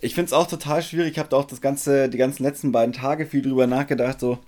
Ich 0.01 0.15
finde 0.15 0.27
es 0.27 0.33
auch 0.33 0.47
total 0.47 0.83
schwierig. 0.83 1.13
Ich 1.13 1.19
habe 1.19 1.29
da 1.29 1.37
auch 1.37 1.45
das 1.45 1.61
ganze, 1.61 2.09
die 2.09 2.19
ganzen 2.19 2.43
letzten 2.43 2.73
beiden 2.73 2.93
Tage 2.93 3.27
viel 3.27 3.43
drüber 3.43 3.67
nachgedacht. 3.67 4.21
So, 4.21 4.39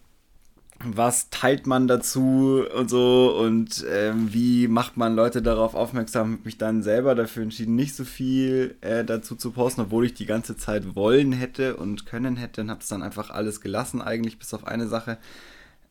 was 0.82 1.29
teilt 1.29 1.67
man 1.67 1.88
dazu 1.88 2.65
und 2.75 2.88
so 2.88 3.37
und 3.38 3.85
ähm, 3.91 4.32
wie 4.32 4.67
macht 4.67 4.97
man 4.97 5.15
Leute 5.15 5.43
darauf 5.43 5.75
aufmerksam. 5.75 6.32
Habe 6.32 6.44
mich 6.44 6.56
dann 6.59 6.82
selber 6.82 7.15
dafür 7.15 7.43
entschieden, 7.43 7.77
nicht 7.77 7.94
so 7.94 8.05
viel 8.05 8.77
äh, 8.81 9.05
dazu 9.05 9.37
zu 9.37 9.50
posten, 9.50 9.82
obwohl 9.82 10.06
ich 10.06 10.15
die 10.15 10.27
ganze 10.27 10.56
Zeit 10.56 10.97
wollen 10.97 11.32
hätte 11.32 11.77
und 11.77 12.06
können 12.06 12.37
hätte 12.37 12.62
und 12.62 12.71
habe 12.71 12.81
es 12.81 12.88
dann 12.88 13.03
einfach 13.03 13.31
alles 13.31 13.61
gelassen, 13.61 14.00
eigentlich 14.00 14.38
bis 14.38 14.55
auf 14.55 14.67
eine 14.67 14.88
Sache. 14.88 15.19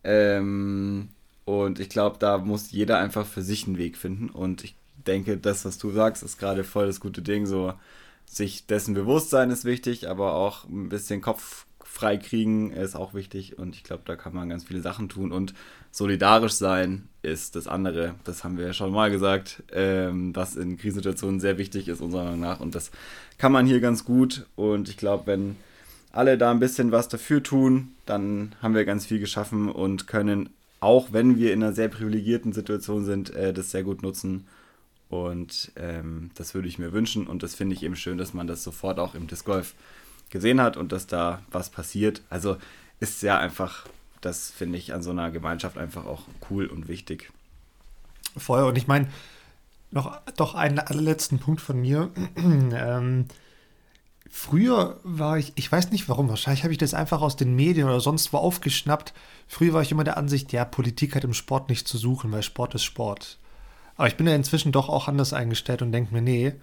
Ähm, 0.03 1.09
und 1.45 1.79
ich 1.79 1.89
glaube, 1.89 2.17
da 2.19 2.39
muss 2.39 2.71
jeder 2.71 2.97
einfach 2.99 3.27
für 3.27 3.43
sich 3.43 3.67
einen 3.67 3.77
Weg 3.77 3.97
finden 3.97 4.29
und 4.29 4.63
ich 4.63 4.75
denke, 5.05 5.37
das, 5.37 5.65
was 5.65 5.77
du 5.77 5.91
sagst, 5.91 6.23
ist 6.23 6.39
gerade 6.39 6.63
voll 6.63 6.87
das 6.87 6.99
gute 6.99 7.21
Ding, 7.21 7.45
so 7.45 7.73
sich 8.25 8.65
dessen 8.67 8.93
bewusst 8.93 9.29
sein 9.29 9.51
ist 9.51 9.65
wichtig, 9.65 10.09
aber 10.09 10.33
auch 10.33 10.65
ein 10.65 10.89
bisschen 10.89 11.21
Kopf 11.21 11.65
freikriegen 11.91 12.71
ist 12.71 12.95
auch 12.95 13.13
wichtig 13.13 13.57
und 13.57 13.75
ich 13.75 13.83
glaube, 13.83 14.03
da 14.05 14.15
kann 14.15 14.33
man 14.33 14.47
ganz 14.47 14.63
viele 14.63 14.81
Sachen 14.81 15.09
tun 15.09 15.31
und 15.31 15.55
solidarisch 15.91 16.53
sein 16.53 17.09
ist 17.23 17.55
das 17.55 17.67
andere. 17.67 18.13
Das 18.23 18.43
haben 18.43 18.57
wir 18.57 18.67
ja 18.67 18.73
schon 18.73 18.91
mal 18.93 19.09
gesagt, 19.09 19.63
ähm, 19.73 20.35
was 20.35 20.55
in 20.55 20.77
Krisensituationen 20.77 21.39
sehr 21.39 21.57
wichtig 21.57 21.87
ist, 21.87 21.99
unserer 21.99 22.25
Meinung 22.25 22.41
nach 22.41 22.59
und 22.59 22.75
das 22.75 22.91
kann 23.39 23.51
man 23.51 23.65
hier 23.65 23.79
ganz 23.79 24.05
gut 24.05 24.45
und 24.55 24.87
ich 24.87 24.97
glaube, 24.97 25.25
wenn 25.25 25.55
alle 26.11 26.37
da 26.37 26.51
ein 26.51 26.59
bisschen 26.59 26.91
was 26.91 27.07
dafür 27.07 27.41
tun, 27.41 27.89
dann 28.05 28.53
haben 28.61 28.75
wir 28.75 28.85
ganz 28.85 29.07
viel 29.07 29.19
geschaffen 29.19 29.69
und 29.69 30.05
können, 30.07 30.49
auch 30.79 31.11
wenn 31.11 31.37
wir 31.37 31.53
in 31.53 31.63
einer 31.63 31.73
sehr 31.73 31.89
privilegierten 31.89 32.53
Situation 32.53 33.03
sind, 33.03 33.31
äh, 33.31 33.51
das 33.51 33.71
sehr 33.71 33.83
gut 33.83 34.03
nutzen. 34.03 34.47
Und 35.09 35.71
ähm, 35.75 36.29
das 36.35 36.53
würde 36.53 36.67
ich 36.67 36.77
mir 36.77 36.93
wünschen 36.93 37.25
und 37.25 37.41
das 37.41 37.55
finde 37.55 37.75
ich 37.75 37.81
eben 37.81 37.95
schön, 37.95 38.19
dass 38.19 38.35
man 38.35 38.45
das 38.45 38.63
sofort 38.63 38.99
auch 38.99 39.15
im 39.15 39.25
Disc 39.25 39.43
Golf 39.43 39.73
gesehen 40.29 40.61
hat 40.61 40.77
und 40.77 40.91
dass 40.91 41.07
da 41.07 41.41
was 41.51 41.69
passiert. 41.69 42.21
Also 42.29 42.57
ist 42.99 43.21
ja 43.23 43.39
einfach, 43.39 43.85
das 44.21 44.51
finde 44.51 44.77
ich 44.77 44.93
an 44.93 45.01
so 45.01 45.11
einer 45.11 45.31
Gemeinschaft 45.31 45.77
einfach 45.77 46.05
auch 46.05 46.23
cool 46.49 46.67
und 46.67 46.87
wichtig. 46.87 47.31
Voll. 48.37 48.63
Und 48.63 48.77
ich 48.77 48.87
meine, 48.87 49.07
noch 49.91 50.19
doch 50.35 50.55
einen 50.55 50.79
allerletzten 50.79 51.39
Punkt 51.39 51.61
von 51.61 51.79
mir. 51.79 52.11
ähm, 52.35 53.25
früher 54.29 54.99
war 55.03 55.37
ich, 55.37 55.53
ich 55.55 55.71
weiß 55.71 55.91
nicht 55.91 56.09
warum, 56.09 56.29
wahrscheinlich 56.29 56.63
habe 56.63 56.73
ich 56.73 56.77
das 56.77 56.93
einfach 56.93 57.21
aus 57.21 57.35
den 57.35 57.55
Medien 57.55 57.87
oder 57.87 57.99
sonst 57.99 58.31
wo 58.33 58.37
aufgeschnappt. 58.37 59.13
Früher 59.47 59.73
war 59.73 59.81
ich 59.81 59.91
immer 59.91 60.03
der 60.03 60.17
Ansicht, 60.17 60.51
ja, 60.53 60.65
Politik 60.65 61.15
hat 61.15 61.23
im 61.23 61.33
Sport 61.33 61.69
nichts 61.69 61.89
zu 61.89 61.97
suchen, 61.97 62.31
weil 62.31 62.43
Sport 62.43 62.75
ist 62.75 62.83
Sport. 62.83 63.39
Aber 63.95 64.07
ich 64.07 64.15
bin 64.15 64.27
ja 64.27 64.35
inzwischen 64.35 64.71
doch 64.71 64.87
auch 64.89 65.07
anders 65.07 65.33
eingestellt 65.33 65.81
und 65.81 65.91
denke 65.91 66.13
mir, 66.13 66.21
nee, 66.21 66.53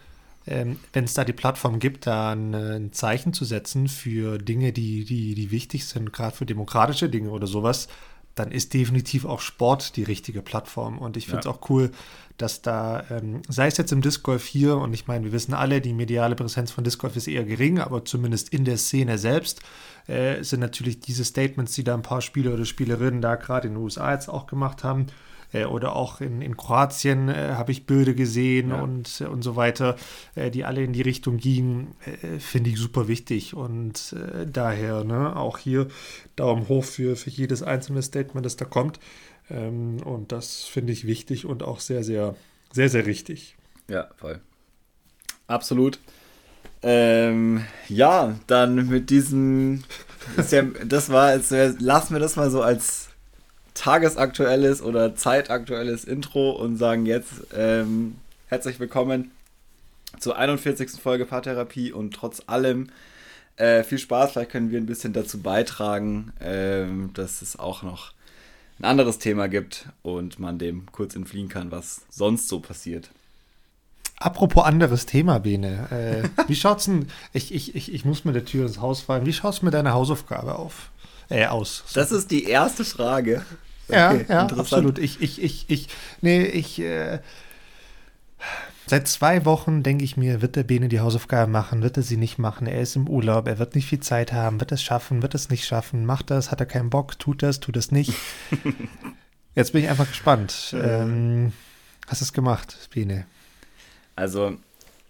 ähm, 0.47 0.79
wenn 0.93 1.05
es 1.05 1.15
da 1.15 1.25
die 1.25 1.33
Plattform 1.33 1.79
gibt, 1.79 2.07
da 2.07 2.33
ein, 2.33 2.55
äh, 2.55 2.77
ein, 2.77 2.93
Zeichen 2.93 3.33
zu 3.33 3.45
setzen 3.45 3.89
für 3.89 4.39
Dinge, 4.39 4.73
die, 4.73 5.05
die, 5.05 5.35
die 5.35 5.51
wichtig 5.51 5.87
sind, 5.87 6.13
gerade 6.13 6.37
für 6.37 6.47
demokratische 6.47 7.09
Dinge 7.09 7.31
oder 7.31 7.47
sowas, 7.47 7.89
dann 8.37 8.53
ist 8.53 8.75
definitiv 8.75 9.25
auch 9.25 9.41
Sport 9.41 9.97
die 9.97 10.03
richtige 10.03 10.43
Plattform. 10.43 10.99
Und 10.99 11.17
ich 11.17 11.27
finde 11.27 11.41
es 11.41 11.45
ja. 11.47 11.51
auch 11.51 11.71
cool, 11.71 11.91
dass 12.37 12.61
da, 12.61 13.05
ähm, 13.11 13.41
sei 13.49 13.67
es 13.67 13.79
jetzt 13.79 13.93
im 13.93 14.03
Disc 14.03 14.23
Golf 14.23 14.45
hier, 14.45 14.77
und 14.77 14.93
ich 14.93 15.07
meine, 15.07 15.25
wir 15.25 15.33
wissen 15.33 15.55
alle, 15.55 15.81
die 15.81 15.95
mediale 15.95 16.37
Präsenz 16.37 16.71
von 16.71 16.85
Disc 16.85 17.01
Golf 17.01 17.17
ist 17.17 17.29
eher 17.29 17.45
gering, 17.45 17.81
aber 17.81 18.05
zumindest 18.05 18.51
in 18.51 18.65
der 18.65 18.77
Szene 18.77 19.17
selbst 19.17 19.63
äh, 20.07 20.43
sind 20.43 20.61
natürlich 20.61 21.01
diese 21.01 21.25
Statements, 21.25 21.73
die 21.73 21.83
da 21.83 21.95
ein 21.95 22.03
paar 22.03 22.21
Spieler 22.21 22.53
oder 22.53 22.67
Spielerinnen 22.67 23.23
da 23.23 23.37
gerade 23.37 23.69
in 23.69 23.75
den 23.75 23.83
USA 23.83 24.13
jetzt 24.13 24.29
auch 24.29 24.47
gemacht 24.47 24.85
haben, 24.85 25.07
oder 25.67 25.97
auch 25.97 26.21
in, 26.21 26.43
in 26.43 26.57
Kroatien 26.57 27.29
äh, 27.29 27.55
habe 27.55 27.73
ich 27.73 27.87
Bilder 27.87 28.15
gesehen 28.15 28.71
ja. 28.71 28.81
und, 28.81 29.21
und 29.21 29.43
so 29.43 29.57
weiter, 29.57 29.97
äh, 30.35 30.51
die 30.51 30.65
alle 30.65 30.83
in 30.83 30.93
die 30.93 31.03
Richtung 31.03 31.39
gingen, 31.39 31.95
finde 32.39 32.71
ich 32.71 32.79
super 32.79 33.09
wichtig. 33.09 33.55
Und 33.55 34.15
daher 34.47 35.05
ne, 35.05 35.37
auch 35.37 35.59
hier 35.59 35.89
Daumen 36.35 36.69
hoch 36.69 36.85
für, 36.85 37.17
für 37.17 37.31
jedes 37.31 37.63
einzelne 37.63 38.03
Statement, 38.03 38.45
das 38.45 38.57
da 38.57 38.65
kommt. 38.65 39.01
Ähm, 39.51 39.99
und 40.05 40.33
das 40.33 40.65
finde 40.65 40.93
ich 40.93 41.07
wichtig 41.07 41.47
und 41.47 41.63
auch 41.63 41.81
sehr, 41.81 42.05
sehr, 42.05 42.35
sehr, 42.73 42.89
sehr 42.89 43.07
richtig. 43.07 43.57
Ja, 43.89 44.09
voll. 44.17 44.41
Absolut. 45.47 45.99
Ähm, 46.83 47.65
ja, 47.89 48.39
dann 48.47 48.89
mit 48.89 49.11
diesem 49.11 49.85
ja, 50.51 50.63
das 50.85 51.11
war, 51.11 51.29
als, 51.29 51.51
lassen 51.51 52.15
wir 52.15 52.21
das 52.21 52.37
mal 52.37 52.51
so 52.51 52.63
als 52.63 53.06
tagesaktuelles 53.77 54.83
oder 54.83 55.15
zeitaktuelles 55.15 56.05
Intro 56.05 56.51
und 56.51 56.77
sagen 56.77 57.07
jetzt 57.07 57.47
ähm, 57.55 58.17
herzlich 58.49 58.81
willkommen 58.81 59.31
zur 60.19 60.37
41. 60.37 60.93
Folge 60.93 61.27
Paartherapie 61.27 61.93
und 61.93 62.15
trotz 62.15 62.43
allem 62.47 62.89
äh, 63.57 63.85
viel 63.85 63.99
Spaß. 63.99 64.33
Vielleicht 64.33 64.51
können 64.51 64.71
wir 64.71 64.81
ein 64.81 64.87
bisschen 64.87 65.13
dazu 65.13 65.41
beitragen, 65.41 66.33
ähm, 66.41 67.11
dass 67.13 67.43
es 67.43 67.59
auch 67.59 67.83
noch 67.83 68.13
ein 68.79 68.85
anderes 68.85 69.19
Thema 69.19 69.47
gibt 69.47 69.87
und 70.03 70.39
man 70.39 70.59
dem 70.59 70.87
kurz 70.91 71.15
entfliehen 71.15 71.49
kann, 71.49 71.71
was 71.71 72.03
sonst 72.11 72.49
so 72.49 72.61
passiert. 72.61 73.11
Apropos 74.19 74.65
anderes 74.65 75.05
Thema, 75.05 75.39
Bene. 75.39 75.91
Äh, 75.91 76.49
wie 76.49 76.57
schaut's 76.57 76.87
denn, 76.87 77.09
ich, 77.35 77.55
ich, 77.55 77.75
ich, 77.75 77.93
ich 77.93 78.05
muss 78.07 78.25
mit 78.25 78.35
der 78.35 78.47
Tür 78.47 78.67
ins 78.67 78.81
Haus 78.81 79.03
fallen, 79.03 79.27
wie 79.27 79.35
schaut's 79.35 79.61
mit 79.61 79.75
deiner 79.75 79.93
Hausaufgabe 79.93 80.55
auf? 80.57 80.91
Äh, 81.29 81.47
aus. 81.47 81.83
So. 81.87 82.01
Das 82.01 82.13
ist 82.13 82.31
die 82.31 82.45
erste 82.45 82.85
Frage. 82.85 83.45
Okay, 83.89 84.25
ja, 84.29 84.47
ja, 84.47 84.57
absolut. 84.57 84.99
Ich, 84.99 85.21
ich, 85.21 85.43
ich, 85.43 85.69
ich, 85.69 85.89
nee, 86.21 86.43
ich, 86.45 86.81
äh, 86.81 87.21
seit 88.87 89.09
zwei 89.09 89.45
Wochen 89.45 89.83
denke 89.83 90.05
ich 90.05 90.17
mir, 90.17 90.43
wird 90.43 90.57
der 90.57 90.65
Bene 90.65 90.89
die 90.89 91.01
Hausaufgabe 91.01 91.51
machen, 91.51 91.83
wird 91.83 91.97
er 91.97 92.03
sie 92.03 92.17
nicht 92.17 92.39
machen, 92.39 92.67
er 92.67 92.81
ist 92.81 92.97
im 92.97 93.09
Urlaub, 93.09 93.47
er 93.47 93.59
wird 93.59 93.75
nicht 93.75 93.87
viel 93.87 94.01
Zeit 94.01 94.33
haben, 94.33 94.61
wird 94.61 94.73
es 94.73 94.83
schaffen, 94.83 95.23
wird 95.23 95.35
es 95.35 95.51
nicht 95.51 95.67
schaffen, 95.67 96.05
macht 96.05 96.31
das, 96.31 96.51
hat 96.51 96.61
er 96.61 96.67
keinen 96.67 96.91
Bock, 96.91 97.19
tut 97.19 97.43
das, 97.43 97.61
tut 97.61 97.77
das 97.77 97.91
nicht. 97.91 98.13
Jetzt 99.55 99.73
bin 99.73 99.85
ich 99.85 99.89
einfach 99.89 100.09
gespannt. 100.09 100.75
Ähm, 100.79 101.53
hast 102.07 102.21
du 102.21 102.25
es 102.25 102.33
gemacht, 102.33 102.89
Bene? 102.93 103.27
Also, 104.15 104.57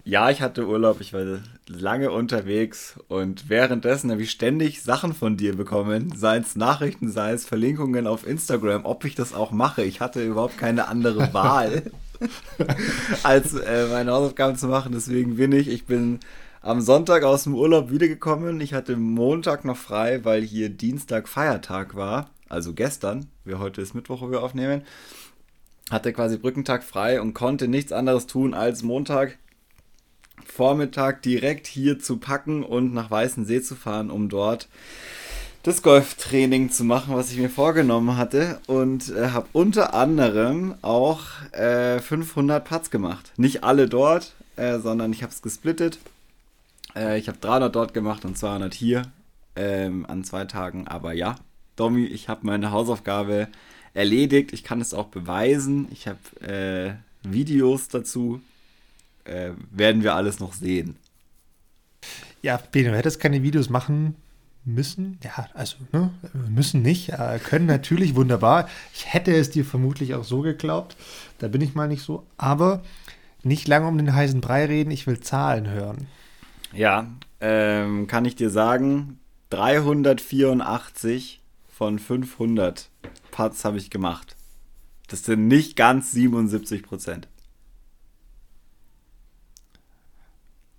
ja, 0.06 0.30
ich 0.30 0.40
hatte 0.40 0.68
Urlaub, 0.68 1.00
ich 1.00 1.12
war 1.12 1.40
lange 1.66 2.12
unterwegs 2.12 2.94
und 3.08 3.48
währenddessen 3.48 4.12
habe 4.12 4.22
ich 4.22 4.30
ständig 4.30 4.82
Sachen 4.84 5.12
von 5.12 5.36
dir 5.36 5.56
bekommen, 5.56 6.12
sei 6.16 6.36
es 6.36 6.54
Nachrichten, 6.54 7.10
sei 7.10 7.32
es 7.32 7.44
Verlinkungen 7.44 8.06
auf 8.06 8.25
Instagram, 8.25 8.84
ob 8.84 9.04
ich 9.04 9.16
das 9.16 9.34
auch 9.34 9.50
mache. 9.50 9.82
Ich 9.82 10.00
hatte 10.00 10.25
überhaupt 10.25 10.58
keine 10.58 10.86
andere 10.86 11.34
Wahl, 11.34 11.90
als 13.25 13.54
äh, 13.54 13.88
meine 13.88 14.12
Hausaufgaben 14.12 14.56
zu 14.56 14.68
machen. 14.68 14.92
Deswegen 14.92 15.36
bin 15.36 15.50
ich, 15.50 15.66
ich 15.66 15.86
bin 15.86 16.20
am 16.62 16.80
Sonntag 16.80 17.25
aus 17.25 17.42
dem 17.42 17.56
Urlaub 17.56 17.90
wiedergekommen. 17.90 18.60
Ich 18.60 18.75
hatte 18.75 18.96
Montag 18.96 19.64
noch 19.64 19.76
frei, 19.76 20.25
weil 20.25 20.42
hier 20.42 20.68
Dienstag 20.68 21.28
Feiertag 21.28 21.96
war. 21.96 22.30
Also 22.48 22.75
gestern. 22.75 23.26
Wir 23.44 23.58
heute 23.58 23.82
ist 23.82 23.94
Mittwoch, 23.94 24.22
wo 24.22 24.30
wir 24.30 24.44
aufnehmen 24.44 24.82
hatte 25.88 26.12
quasi 26.12 26.36
Brückentag 26.36 26.82
frei 26.82 27.20
und 27.20 27.32
konnte 27.32 27.68
nichts 27.68 27.92
anderes 27.92 28.26
tun, 28.26 28.54
als 28.54 28.82
Montag 28.82 29.38
Vormittag 30.44 31.22
direkt 31.22 31.66
hier 31.66 31.98
zu 31.98 32.18
packen 32.18 32.62
und 32.62 32.94
nach 32.94 33.10
Weißensee 33.10 33.62
zu 33.62 33.74
fahren, 33.74 34.10
um 34.10 34.28
dort 34.28 34.68
das 35.62 35.82
Golftraining 35.82 36.70
zu 36.70 36.84
machen, 36.84 37.14
was 37.14 37.32
ich 37.32 37.38
mir 37.38 37.50
vorgenommen 37.50 38.16
hatte 38.16 38.60
und 38.68 39.08
äh, 39.08 39.30
habe 39.30 39.48
unter 39.52 39.94
anderem 39.94 40.76
auch 40.82 41.22
äh, 41.52 41.98
500 41.98 42.64
Putts 42.64 42.90
gemacht. 42.90 43.32
Nicht 43.36 43.64
alle 43.64 43.88
dort, 43.88 44.34
äh, 44.54 44.78
sondern 44.78 45.12
ich 45.12 45.22
habe 45.22 45.32
es 45.32 45.42
gesplittet. 45.42 45.98
Äh, 46.94 47.18
ich 47.18 47.26
habe 47.26 47.38
300 47.38 47.74
dort 47.74 47.94
gemacht 47.94 48.24
und 48.24 48.38
200 48.38 48.74
hier 48.74 49.02
ähm, 49.56 50.06
an 50.06 50.22
zwei 50.22 50.44
Tagen. 50.44 50.86
Aber 50.86 51.12
ja, 51.12 51.34
Domi, 51.74 52.04
ich 52.04 52.28
habe 52.28 52.46
meine 52.46 52.70
Hausaufgabe 52.70 53.48
erledigt. 53.92 54.52
Ich 54.52 54.62
kann 54.62 54.80
es 54.80 54.94
auch 54.94 55.08
beweisen. 55.08 55.88
Ich 55.90 56.06
habe 56.06 56.18
äh, 56.46 56.94
Videos 57.28 57.88
dazu. 57.88 58.40
Äh, 59.26 59.50
werden 59.71 60.02
wir 60.02 60.14
alles 60.14 60.40
noch 60.40 60.52
sehen. 60.52 60.97
Ja, 62.42 62.61
Bene, 62.71 62.90
du 62.90 62.97
hättest 62.97 63.21
keine 63.21 63.42
Videos 63.42 63.71
machen 63.71 64.16
müssen. 64.64 65.18
Ja, 65.23 65.49
also 65.54 65.76
ne, 65.92 66.11
müssen 66.49 66.83
nicht. 66.83 67.11
Äh, 67.11 67.38
können 67.42 67.66
natürlich 67.66 68.14
wunderbar. 68.14 68.68
Ich 68.95 69.12
hätte 69.12 69.35
es 69.35 69.50
dir 69.50 69.64
vermutlich 69.64 70.14
auch 70.14 70.25
so 70.25 70.42
geglaubt. 70.42 70.97
Da 71.38 71.49
bin 71.49 71.61
ich 71.61 71.75
mal 71.75 71.88
nicht 71.88 72.02
so. 72.02 72.26
Aber 72.37 72.83
nicht 73.42 73.68
lange 73.68 73.87
um 73.87 73.97
den 73.97 74.14
heißen 74.14 74.40
Brei 74.40 74.66
reden. 74.66 74.90
Ich 74.90 75.06
will 75.06 75.21
Zahlen 75.21 75.68
hören. 75.71 76.09
Ja, 76.73 77.06
ähm, 77.40 78.06
kann 78.06 78.25
ich 78.25 78.35
dir 78.37 78.50
sagen, 78.50 79.18
384 79.50 81.40
von 81.68 81.99
500 81.99 82.90
Putts 83.30 83.64
habe 83.64 83.78
ich 83.78 83.90
gemacht. 83.90 84.35
Das 85.09 85.25
sind 85.25 85.47
nicht 85.47 85.76
ganz 85.76 86.11
77 86.12 86.83
Prozent. 86.83 87.28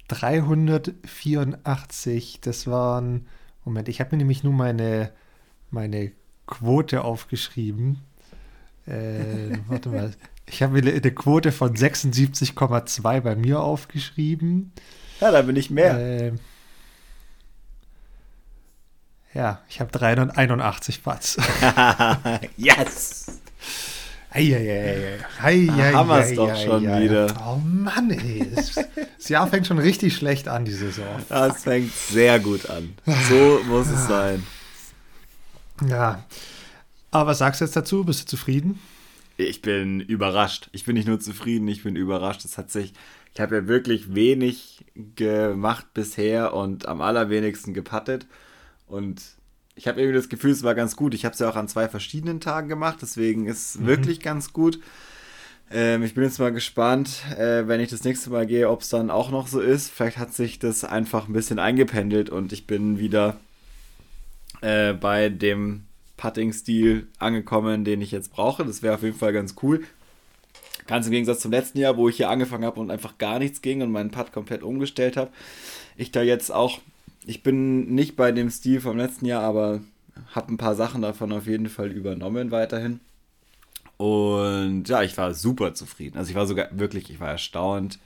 384, 0.07 2.39
das 2.41 2.67
waren, 2.67 3.27
Moment, 3.65 3.89
ich 3.89 3.99
habe 3.99 4.11
mir 4.11 4.17
nämlich 4.17 4.43
nur 4.43 4.53
meine, 4.53 5.11
meine 5.71 6.11
Quote 6.45 7.03
aufgeschrieben. 7.03 7.99
Äh, 8.85 9.57
warte 9.67 9.89
mal, 9.89 10.13
ich 10.45 10.63
habe 10.63 10.81
mir 10.81 10.93
eine 10.93 11.11
Quote 11.11 11.51
von 11.51 11.75
76,2 11.75 13.21
bei 13.21 13.35
mir 13.35 13.59
aufgeschrieben. 13.59 14.71
Ja, 15.19 15.31
da 15.31 15.41
bin 15.41 15.55
ich 15.55 15.69
mehr. 15.69 15.97
Äh, 15.97 16.33
ja, 19.33 19.61
ich 19.69 19.81
habe 19.81 19.91
381 19.91 21.03
Putts. 21.03 21.37
yes! 22.57 23.26
Eieiei. 24.37 25.93
Haben 25.93 26.09
wir 26.09 26.19
es 26.19 26.35
doch 26.35 26.55
schon 26.55 26.83
wieder. 26.83 27.33
Oh 27.47 27.57
Mann, 27.57 28.11
ey. 28.11 28.45
Das 29.17 29.29
Jahr 29.29 29.47
fängt 29.47 29.65
schon 29.65 29.79
richtig 29.79 30.15
schlecht 30.15 30.47
an, 30.47 30.63
die 30.63 30.71
Saison. 30.71 31.07
Das 31.27 31.63
fängt 31.63 31.91
sehr 31.93 32.39
gut 32.39 32.69
an. 32.69 32.93
So 33.29 33.61
muss 33.67 33.87
es 33.87 34.07
sein. 34.07 34.43
Ja. 35.89 36.23
Aber 37.09 37.31
was 37.31 37.39
sagst 37.39 37.61
du 37.61 37.65
jetzt 37.65 37.75
dazu? 37.75 38.03
Bist 38.03 38.21
du 38.21 38.25
zufrieden? 38.25 38.79
Ich 39.37 39.61
bin 39.61 40.01
überrascht. 40.01 40.69
Ich 40.71 40.85
bin 40.85 40.95
nicht 40.95 41.07
nur 41.07 41.19
zufrieden, 41.19 41.67
ich 41.67 41.83
bin 41.83 41.95
überrascht. 41.95 42.45
Es 42.45 42.57
hat 42.57 42.71
sich, 42.71 42.93
ich 43.33 43.39
habe 43.39 43.55
ja 43.55 43.67
wirklich 43.67 44.13
wenig 44.13 44.85
gemacht 45.15 45.93
bisher 45.93 46.53
und 46.53 46.87
am 46.87 47.01
allerwenigsten 47.01 47.73
gepattet. 47.73 48.27
Und 48.87 49.21
ich 49.77 49.87
habe 49.87 50.01
irgendwie 50.01 50.17
das 50.17 50.27
Gefühl, 50.27 50.51
es 50.51 50.63
war 50.63 50.75
ganz 50.75 50.95
gut. 50.95 51.13
Ich 51.13 51.23
habe 51.23 51.33
es 51.33 51.39
ja 51.39 51.49
auch 51.49 51.55
an 51.55 51.67
zwei 51.67 51.87
verschiedenen 51.87 52.39
Tagen 52.39 52.67
gemacht, 52.67 52.97
deswegen 53.01 53.45
ist 53.45 53.75
es 53.75 53.79
mhm. 53.79 53.85
wirklich 53.85 54.19
ganz 54.19 54.51
gut. 54.51 54.79
Ähm, 55.69 56.01
ich 56.01 56.15
bin 56.15 56.23
jetzt 56.23 56.39
mal 56.39 56.51
gespannt, 56.51 57.21
äh, 57.37 57.67
wenn 57.67 57.79
ich 57.79 57.89
das 57.89 58.03
nächste 58.03 58.31
Mal 58.31 58.47
gehe, 58.47 58.69
ob 58.69 58.81
es 58.81 58.89
dann 58.89 59.11
auch 59.11 59.29
noch 59.29 59.47
so 59.47 59.59
ist. 59.59 59.89
Vielleicht 59.89 60.17
hat 60.17 60.33
sich 60.33 60.57
das 60.57 60.83
einfach 60.83 61.27
ein 61.27 61.33
bisschen 61.33 61.59
eingependelt 61.59 62.29
und 62.29 62.53
ich 62.53 62.65
bin 62.65 62.97
wieder 62.97 63.37
äh, 64.61 64.93
bei 64.93 65.29
dem 65.29 65.83
Putting-Stil 66.17 67.07
angekommen, 67.19 67.85
den 67.85 68.01
ich 68.01 68.11
jetzt 68.11 68.31
brauche. 68.31 68.65
Das 68.65 68.81
wäre 68.81 68.95
auf 68.95 69.03
jeden 69.03 69.17
Fall 69.17 69.33
ganz 69.33 69.55
cool. 69.61 69.83
Ganz 70.87 71.05
im 71.05 71.11
Gegensatz 71.11 71.41
zum 71.41 71.51
letzten 71.51 71.77
Jahr, 71.77 71.97
wo 71.97 72.09
ich 72.09 72.17
hier 72.17 72.29
angefangen 72.29 72.65
habe 72.65 72.79
und 72.79 72.89
einfach 72.89 73.19
gar 73.19 73.37
nichts 73.37 73.61
ging 73.61 73.83
und 73.83 73.91
meinen 73.91 74.09
Putt 74.09 74.31
komplett 74.31 74.63
umgestellt 74.63 75.17
habe. 75.17 75.29
Ich 75.97 76.11
da 76.11 76.23
jetzt 76.23 76.51
auch 76.51 76.79
ich 77.27 77.43
bin 77.43 77.93
nicht 77.93 78.15
bei 78.15 78.31
dem 78.31 78.49
Stil 78.49 78.79
vom 78.81 78.97
letzten 78.97 79.25
Jahr, 79.25 79.43
aber 79.43 79.81
habe 80.31 80.53
ein 80.53 80.57
paar 80.57 80.75
Sachen 80.75 81.01
davon 81.01 81.31
auf 81.31 81.45
jeden 81.45 81.69
Fall 81.69 81.91
übernommen 81.91 82.51
weiterhin. 82.51 83.01
Und 83.97 84.87
ja, 84.87 85.03
ich 85.03 85.17
war 85.17 85.33
super 85.33 85.73
zufrieden. 85.73 86.17
Also 86.17 86.29
ich 86.29 86.35
war 86.35 86.47
sogar 86.47 86.69
wirklich, 86.71 87.09
ich 87.09 87.19
war 87.19 87.29
erstaunt, 87.29 87.99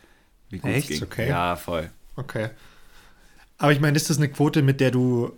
wie 0.50 0.58
gut 0.58 0.72
Echt? 0.72 0.90
es 0.90 1.00
ging. 1.00 1.04
Okay. 1.04 1.30
Ja, 1.30 1.56
voll. 1.56 1.90
Okay. 2.16 2.50
Aber 3.58 3.72
ich 3.72 3.80
meine, 3.80 3.96
ist 3.96 4.10
das 4.10 4.18
eine 4.18 4.30
Quote, 4.30 4.64
mit 4.64 4.80
der 4.80 4.90
du 4.90 5.32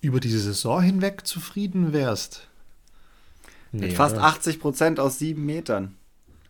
über 0.00 0.18
diese 0.18 0.40
Saison 0.40 0.80
hinweg 0.80 1.26
zufrieden 1.26 1.92
wärst? 1.92 2.48
Nee, 3.70 3.86
mit 3.86 3.92
fast 3.92 4.16
oder? 4.16 4.24
80 4.24 4.60
Prozent 4.60 4.98
aus 5.00 5.18
sieben 5.18 5.44
Metern. 5.44 5.94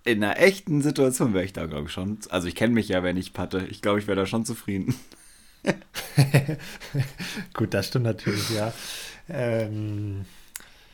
In 0.04 0.22
einer 0.22 0.38
echten 0.38 0.82
Situation 0.82 1.34
wäre 1.34 1.44
ich 1.44 1.52
da, 1.52 1.66
glaube 1.66 1.86
ich, 1.86 1.92
schon. 1.92 2.18
Also 2.30 2.46
ich 2.46 2.54
kenne 2.54 2.74
mich 2.74 2.88
ja, 2.88 3.02
wenn 3.02 3.16
ich 3.16 3.32
patte. 3.32 3.66
Ich 3.70 3.82
glaube, 3.82 3.98
ich 3.98 4.06
wäre 4.06 4.20
da 4.20 4.26
schon 4.26 4.44
zufrieden. 4.44 4.94
Gut, 7.54 7.74
das 7.74 7.88
stimmt 7.88 8.04
natürlich, 8.04 8.50
ja. 8.50 8.72
Ähm, 9.28 10.24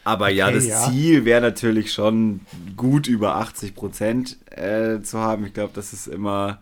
aber 0.04 0.26
okay, 0.26 0.34
ja, 0.34 0.50
das 0.50 0.66
ja. 0.66 0.84
Ziel 0.84 1.24
wäre 1.24 1.40
natürlich 1.40 1.92
schon 1.92 2.40
gut 2.76 3.06
über 3.06 3.36
80 3.36 3.74
Prozent 3.74 4.36
äh, 4.50 5.00
zu 5.00 5.18
haben. 5.18 5.46
Ich 5.46 5.54
glaube, 5.54 5.72
das 5.74 5.92
ist 5.92 6.06
immer 6.06 6.60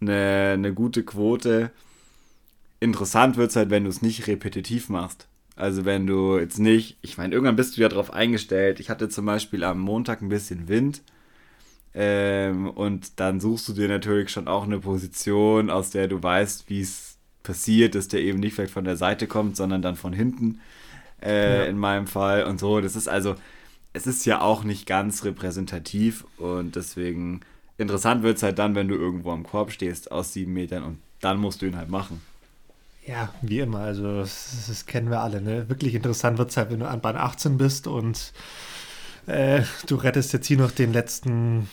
eine, 0.00 0.52
eine 0.54 0.74
gute 0.74 1.02
Quote. 1.02 1.70
Interessant 2.78 3.38
wird 3.38 3.50
es 3.50 3.56
halt, 3.56 3.70
wenn 3.70 3.84
du 3.84 3.90
es 3.90 4.02
nicht 4.02 4.26
repetitiv 4.26 4.90
machst. 4.90 5.26
Also 5.56 5.86
wenn 5.86 6.06
du 6.06 6.38
jetzt 6.38 6.58
nicht, 6.58 6.98
ich 7.00 7.16
meine, 7.16 7.34
irgendwann 7.34 7.56
bist 7.56 7.76
du 7.76 7.80
ja 7.80 7.88
darauf 7.88 8.12
eingestellt. 8.12 8.78
Ich 8.78 8.90
hatte 8.90 9.08
zum 9.08 9.24
Beispiel 9.24 9.64
am 9.64 9.80
Montag 9.80 10.20
ein 10.20 10.28
bisschen 10.28 10.68
Wind. 10.68 11.02
Ähm, 11.94 12.68
und 12.68 13.18
dann 13.20 13.40
suchst 13.40 13.66
du 13.68 13.72
dir 13.72 13.88
natürlich 13.88 14.30
schon 14.30 14.48
auch 14.48 14.64
eine 14.64 14.80
Position, 14.80 15.70
aus 15.70 15.88
der 15.90 16.08
du 16.08 16.22
weißt, 16.22 16.68
wie 16.68 16.82
es 16.82 17.15
passiert, 17.46 17.94
dass 17.94 18.08
der 18.08 18.20
eben 18.20 18.40
nicht 18.40 18.54
vielleicht 18.54 18.72
von 18.72 18.84
der 18.84 18.96
Seite 18.96 19.26
kommt, 19.26 19.56
sondern 19.56 19.80
dann 19.80 19.96
von 19.96 20.12
hinten 20.12 20.60
äh, 21.22 21.60
ja. 21.60 21.64
in 21.64 21.78
meinem 21.78 22.06
Fall 22.06 22.44
und 22.44 22.58
so. 22.58 22.80
Das 22.80 22.96
ist 22.96 23.08
also, 23.08 23.36
es 23.92 24.06
ist 24.06 24.26
ja 24.26 24.40
auch 24.40 24.64
nicht 24.64 24.86
ganz 24.86 25.24
repräsentativ 25.24 26.24
und 26.36 26.76
deswegen 26.76 27.40
interessant 27.78 28.22
wird 28.22 28.36
es 28.36 28.42
halt 28.42 28.58
dann, 28.58 28.74
wenn 28.74 28.88
du 28.88 28.96
irgendwo 28.96 29.30
am 29.30 29.44
Korb 29.44 29.70
stehst 29.70 30.10
aus 30.10 30.32
sieben 30.32 30.52
Metern 30.52 30.82
und 30.82 30.98
dann 31.20 31.38
musst 31.38 31.62
du 31.62 31.66
ihn 31.66 31.76
halt 31.76 31.88
machen. 31.88 32.20
Ja, 33.06 33.32
wie 33.40 33.60
immer. 33.60 33.78
Also, 33.78 34.18
das, 34.18 34.64
das 34.66 34.84
kennen 34.84 35.10
wir 35.10 35.20
alle. 35.20 35.40
Ne? 35.40 35.68
Wirklich 35.68 35.94
interessant 35.94 36.38
wird 36.38 36.50
es 36.50 36.56
halt, 36.56 36.70
wenn 36.70 36.80
du 36.80 36.88
an 36.88 37.00
Bahn 37.00 37.16
18 37.16 37.56
bist 37.56 37.86
und 37.86 38.32
äh, 39.26 39.62
du 39.86 39.94
rettest 39.94 40.32
jetzt 40.32 40.48
hier 40.48 40.58
noch 40.58 40.72
den 40.72 40.92
letzten 40.92 41.68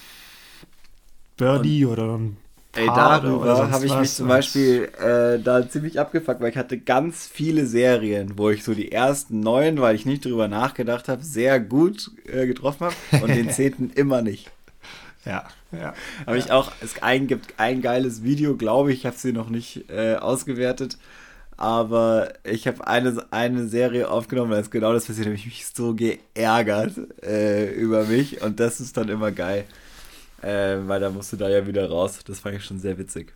Birdie 1.37 1.85
und, 1.85 1.93
oder 1.93 2.17
ein 2.19 2.37
Ey, 2.75 2.87
darüber 2.87 3.69
habe 3.69 3.85
ich 3.85 3.95
mich 3.95 4.13
zum 4.13 4.27
Beispiel 4.27 4.89
äh, 4.99 5.39
da 5.39 5.69
ziemlich 5.69 5.99
abgefuckt, 5.99 6.41
weil 6.41 6.49
ich 6.49 6.57
hatte 6.57 6.79
ganz 6.79 7.27
viele 7.31 7.67
Serien, 7.67 8.33
wo 8.35 8.49
ich 8.49 8.63
so 8.63 8.73
die 8.73 8.91
ersten 8.91 9.41
neun, 9.41 9.79
weil 9.79 9.95
ich 9.95 10.07
nicht 10.07 10.25
drüber 10.25 10.47
nachgedacht 10.47 11.07
habe, 11.07 11.23
sehr 11.23 11.59
gut 11.59 12.09
äh, 12.25 12.47
getroffen 12.47 12.87
habe 12.87 13.23
und 13.23 13.35
den 13.35 13.49
zehnten 13.51 13.91
immer 13.91 14.23
nicht. 14.23 14.49
Ja, 15.23 15.43
ja. 15.71 15.93
Habe 16.25 16.37
ja. 16.37 16.43
ich 16.43 16.51
auch, 16.51 16.71
es 16.81 17.01
ein, 17.03 17.27
gibt 17.27 17.53
ein 17.57 17.83
geiles 17.83 18.23
Video, 18.23 18.57
glaube 18.57 18.91
ich, 18.91 18.99
ich 18.99 19.05
habe 19.05 19.17
sie 19.17 19.33
noch 19.33 19.49
nicht 19.49 19.89
äh, 19.91 20.15
ausgewertet, 20.15 20.97
aber 21.57 22.33
ich 22.43 22.65
habe 22.67 22.87
eine, 22.87 23.23
eine 23.29 23.67
Serie 23.67 24.09
aufgenommen, 24.09 24.49
da 24.49 24.57
ist 24.57 24.71
genau 24.71 24.93
das 24.93 25.05
passiert, 25.05 25.27
habe 25.27 25.35
ich 25.35 25.45
mich 25.45 25.67
so 25.67 25.93
geärgert 25.93 26.93
äh, 27.21 27.71
über 27.71 28.05
mich 28.05 28.41
und 28.41 28.59
das 28.59 28.81
ist 28.81 28.97
dann 28.97 29.09
immer 29.09 29.31
geil. 29.31 29.65
Äh, 30.43 30.88
weil 30.88 31.00
da 31.00 31.09
musst 31.09 31.31
du 31.31 31.38
da 31.38 31.50
ja 31.50 31.65
wieder 31.65 31.89
raus. 31.89 32.19
Das 32.25 32.41
fand 32.41 32.55
ich 32.55 32.65
schon 32.65 32.79
sehr 32.79 32.97
witzig. 32.97 33.33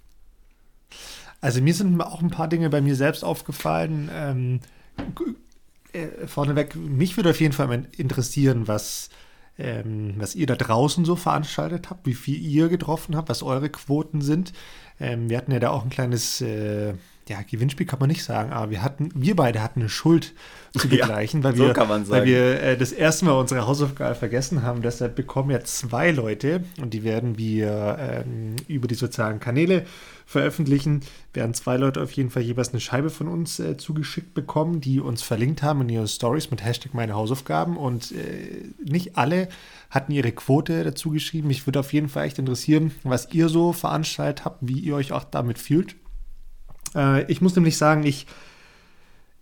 Also 1.40 1.62
mir 1.62 1.74
sind 1.74 2.02
auch 2.02 2.22
ein 2.22 2.32
paar 2.32 2.48
Dinge 2.48 2.70
bei 2.70 2.82
mir 2.82 2.96
selbst 2.96 3.24
aufgefallen. 3.24 4.10
Ähm, 4.14 4.60
äh, 5.94 6.28
vorneweg, 6.28 6.76
mich 6.76 7.16
würde 7.16 7.30
auf 7.30 7.40
jeden 7.40 7.54
Fall 7.54 7.88
interessieren, 7.96 8.68
was, 8.68 9.10
ähm, 9.58 10.16
was 10.18 10.36
ihr 10.36 10.48
da 10.48 10.56
draußen 10.56 11.06
so 11.06 11.16
veranstaltet 11.16 11.90
habt, 11.90 12.06
wie 12.06 12.16
viel 12.16 12.40
ihr 12.42 12.68
getroffen 12.70 13.16
habt, 13.16 13.30
was 13.30 13.44
eure 13.44 13.70
Quoten 13.70 14.22
sind. 14.22 14.52
Ähm, 15.00 15.30
wir 15.30 15.38
hatten 15.38 15.52
ja 15.52 15.60
da 15.60 15.70
auch 15.70 15.84
ein 15.84 15.90
kleines 15.90 16.42
äh, 16.42 16.94
ja, 17.30 17.42
Gewinnspiel 17.42 17.86
kann 17.86 18.00
man 18.00 18.10
nicht 18.10 18.24
sagen, 18.24 18.52
aber 18.52 18.72
wir 18.72 18.84
hatten, 18.84 19.10
wir 19.14 19.36
beide 19.36 19.62
hatten 19.62 19.82
eine 19.82 19.90
Schuld 19.90 20.34
zu 20.78 20.88
begleichen, 20.90 21.42
ja, 21.42 21.46
weil 21.46 21.58
wir, 21.58 21.76
so 21.76 22.12
weil 22.12 22.26
wir 22.26 22.62
äh, 22.62 22.78
das 22.78 22.92
erste 22.92 23.26
Mal 23.26 23.34
unsere 23.34 23.68
Hausaufgabe 23.68 24.16
vergessen 24.16 24.64
haben. 24.64 24.82
Deshalb 24.82 25.16
bekommen 25.16 25.52
ja 25.52 25.62
zwei 25.64 26.12
Leute 26.12 26.64
und 26.82 26.94
die 26.94 27.04
werden 27.04 27.38
wir 27.38 27.98
ähm, 28.00 28.56
über 28.68 28.88
die 28.88 28.96
sozialen 28.96 29.40
Kanäle 29.40 29.86
veröffentlichen. 30.26 31.02
Werden 31.34 31.54
zwei 31.54 31.78
Leute 31.78 32.02
auf 32.02 32.12
jeden 32.12 32.30
Fall 32.30 32.44
jeweils 32.44 32.70
eine 32.70 32.82
Scheibe 32.82 33.10
von 33.10 33.28
uns 33.28 33.60
äh, 33.60 33.78
zugeschickt 33.78 34.34
bekommen, 34.34 34.82
die 34.82 35.00
uns 35.00 35.22
verlinkt 35.22 35.64
haben 35.64 35.82
in 35.82 35.90
ihren 35.90 36.08
Stories 36.08 36.52
mit 36.52 36.64
Hashtag 36.64 36.94
meine 36.94 37.14
Hausaufgaben 37.14 37.78
und 37.78 38.12
äh, 38.12 38.66
nicht 38.84 39.18
alle 39.18 39.48
hatten 39.90 40.12
ihre 40.12 40.32
Quote 40.34 40.84
dazu 40.84 41.12
geschrieben. 41.12 41.48
Mich 41.48 41.66
würde 41.66 41.80
auf 41.80 41.94
jeden 41.94 42.10
Fall 42.10 42.26
echt 42.26 42.40
interessieren, 42.40 42.92
was 43.04 43.34
ihr 43.34 43.48
so 43.50 43.72
veranstaltet 43.72 44.46
habt, 44.46 44.68
wie 44.68 44.80
ihr 44.80 44.96
euch 44.96 45.14
auch 45.14 45.24
damit 45.24 45.60
fühlt. 45.60 45.96
Äh, 46.98 47.32
ich 47.32 47.42
muss 47.42 47.56
nämlich 47.56 47.78
sagen, 47.78 48.04
ich, 48.04 48.26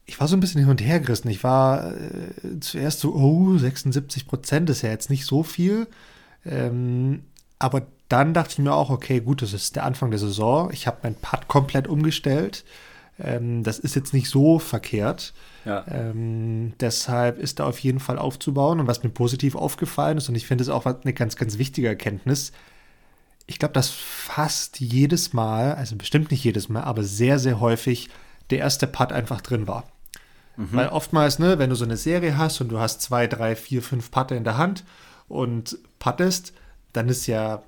ich 0.05 0.19
war 0.19 0.27
so 0.27 0.35
ein 0.35 0.39
bisschen 0.39 0.61
hin 0.61 0.69
und 0.69 0.81
her 0.81 0.99
gerissen. 0.99 1.29
Ich 1.29 1.43
war 1.43 1.93
äh, 1.93 2.59
zuerst 2.59 2.99
so, 2.99 3.15
oh, 3.15 3.57
76 3.57 4.27
Prozent 4.27 4.69
ist 4.69 4.81
ja 4.81 4.89
jetzt 4.89 5.09
nicht 5.09 5.25
so 5.25 5.41
viel. 5.41 5.87
Ähm, 6.45 7.23
aber 7.57 7.87
dann 8.09 8.33
dachte 8.33 8.51
ich 8.51 8.59
mir 8.59 8.73
auch, 8.73 8.89
okay, 8.91 9.21
gut, 9.21 9.41
das 9.41 9.53
ist 9.53 9.75
der 9.75 9.85
Anfang 9.85 10.11
der 10.11 10.19
Saison. 10.19 10.69
Ich 10.71 10.85
habe 10.85 10.97
mein 11.03 11.15
Putt 11.15 11.47
komplett 11.47 11.87
umgestellt. 11.87 12.63
Ähm, 13.17 13.63
das 13.63 13.79
ist 13.79 13.95
jetzt 13.95 14.13
nicht 14.13 14.29
so 14.29 14.59
verkehrt. 14.59 15.33
Ja. 15.63 15.85
Ähm, 15.87 16.73
deshalb 16.79 17.39
ist 17.39 17.59
da 17.59 17.65
auf 17.65 17.79
jeden 17.79 17.99
Fall 17.99 18.19
aufzubauen. 18.19 18.79
Und 18.79 18.87
was 18.87 19.03
mir 19.03 19.09
positiv 19.09 19.55
aufgefallen 19.55 20.17
ist, 20.17 20.29
und 20.29 20.35
ich 20.35 20.45
finde 20.45 20.63
es 20.63 20.69
auch 20.69 20.85
eine 20.85 21.13
ganz, 21.13 21.35
ganz 21.35 21.57
wichtige 21.57 21.87
Erkenntnis, 21.87 22.51
ich 23.47 23.59
glaube, 23.59 23.73
dass 23.73 23.89
fast 23.89 24.79
jedes 24.79 25.33
Mal, 25.33 25.75
also 25.75 25.95
bestimmt 25.95 26.31
nicht 26.31 26.43
jedes 26.43 26.69
Mal, 26.69 26.83
aber 26.83 27.03
sehr, 27.03 27.39
sehr 27.39 27.59
häufig 27.59 28.09
der 28.49 28.59
erste 28.59 28.87
Putt 28.87 29.11
einfach 29.11 29.41
drin 29.41 29.67
war. 29.67 29.85
Mhm. 30.57 30.69
Weil 30.71 30.89
oftmals, 30.89 31.39
ne, 31.39 31.59
wenn 31.59 31.69
du 31.69 31.75
so 31.75 31.85
eine 31.85 31.97
Serie 31.97 32.37
hast 32.37 32.61
und 32.61 32.69
du 32.69 32.79
hast 32.79 33.01
zwei, 33.01 33.27
drei, 33.27 33.55
vier, 33.55 33.81
fünf 33.81 34.11
Putte 34.11 34.35
in 34.35 34.43
der 34.43 34.57
Hand 34.57 34.83
und 35.27 35.77
puttest, 35.99 36.53
dann 36.93 37.09
ist 37.09 37.27
ja, 37.27 37.63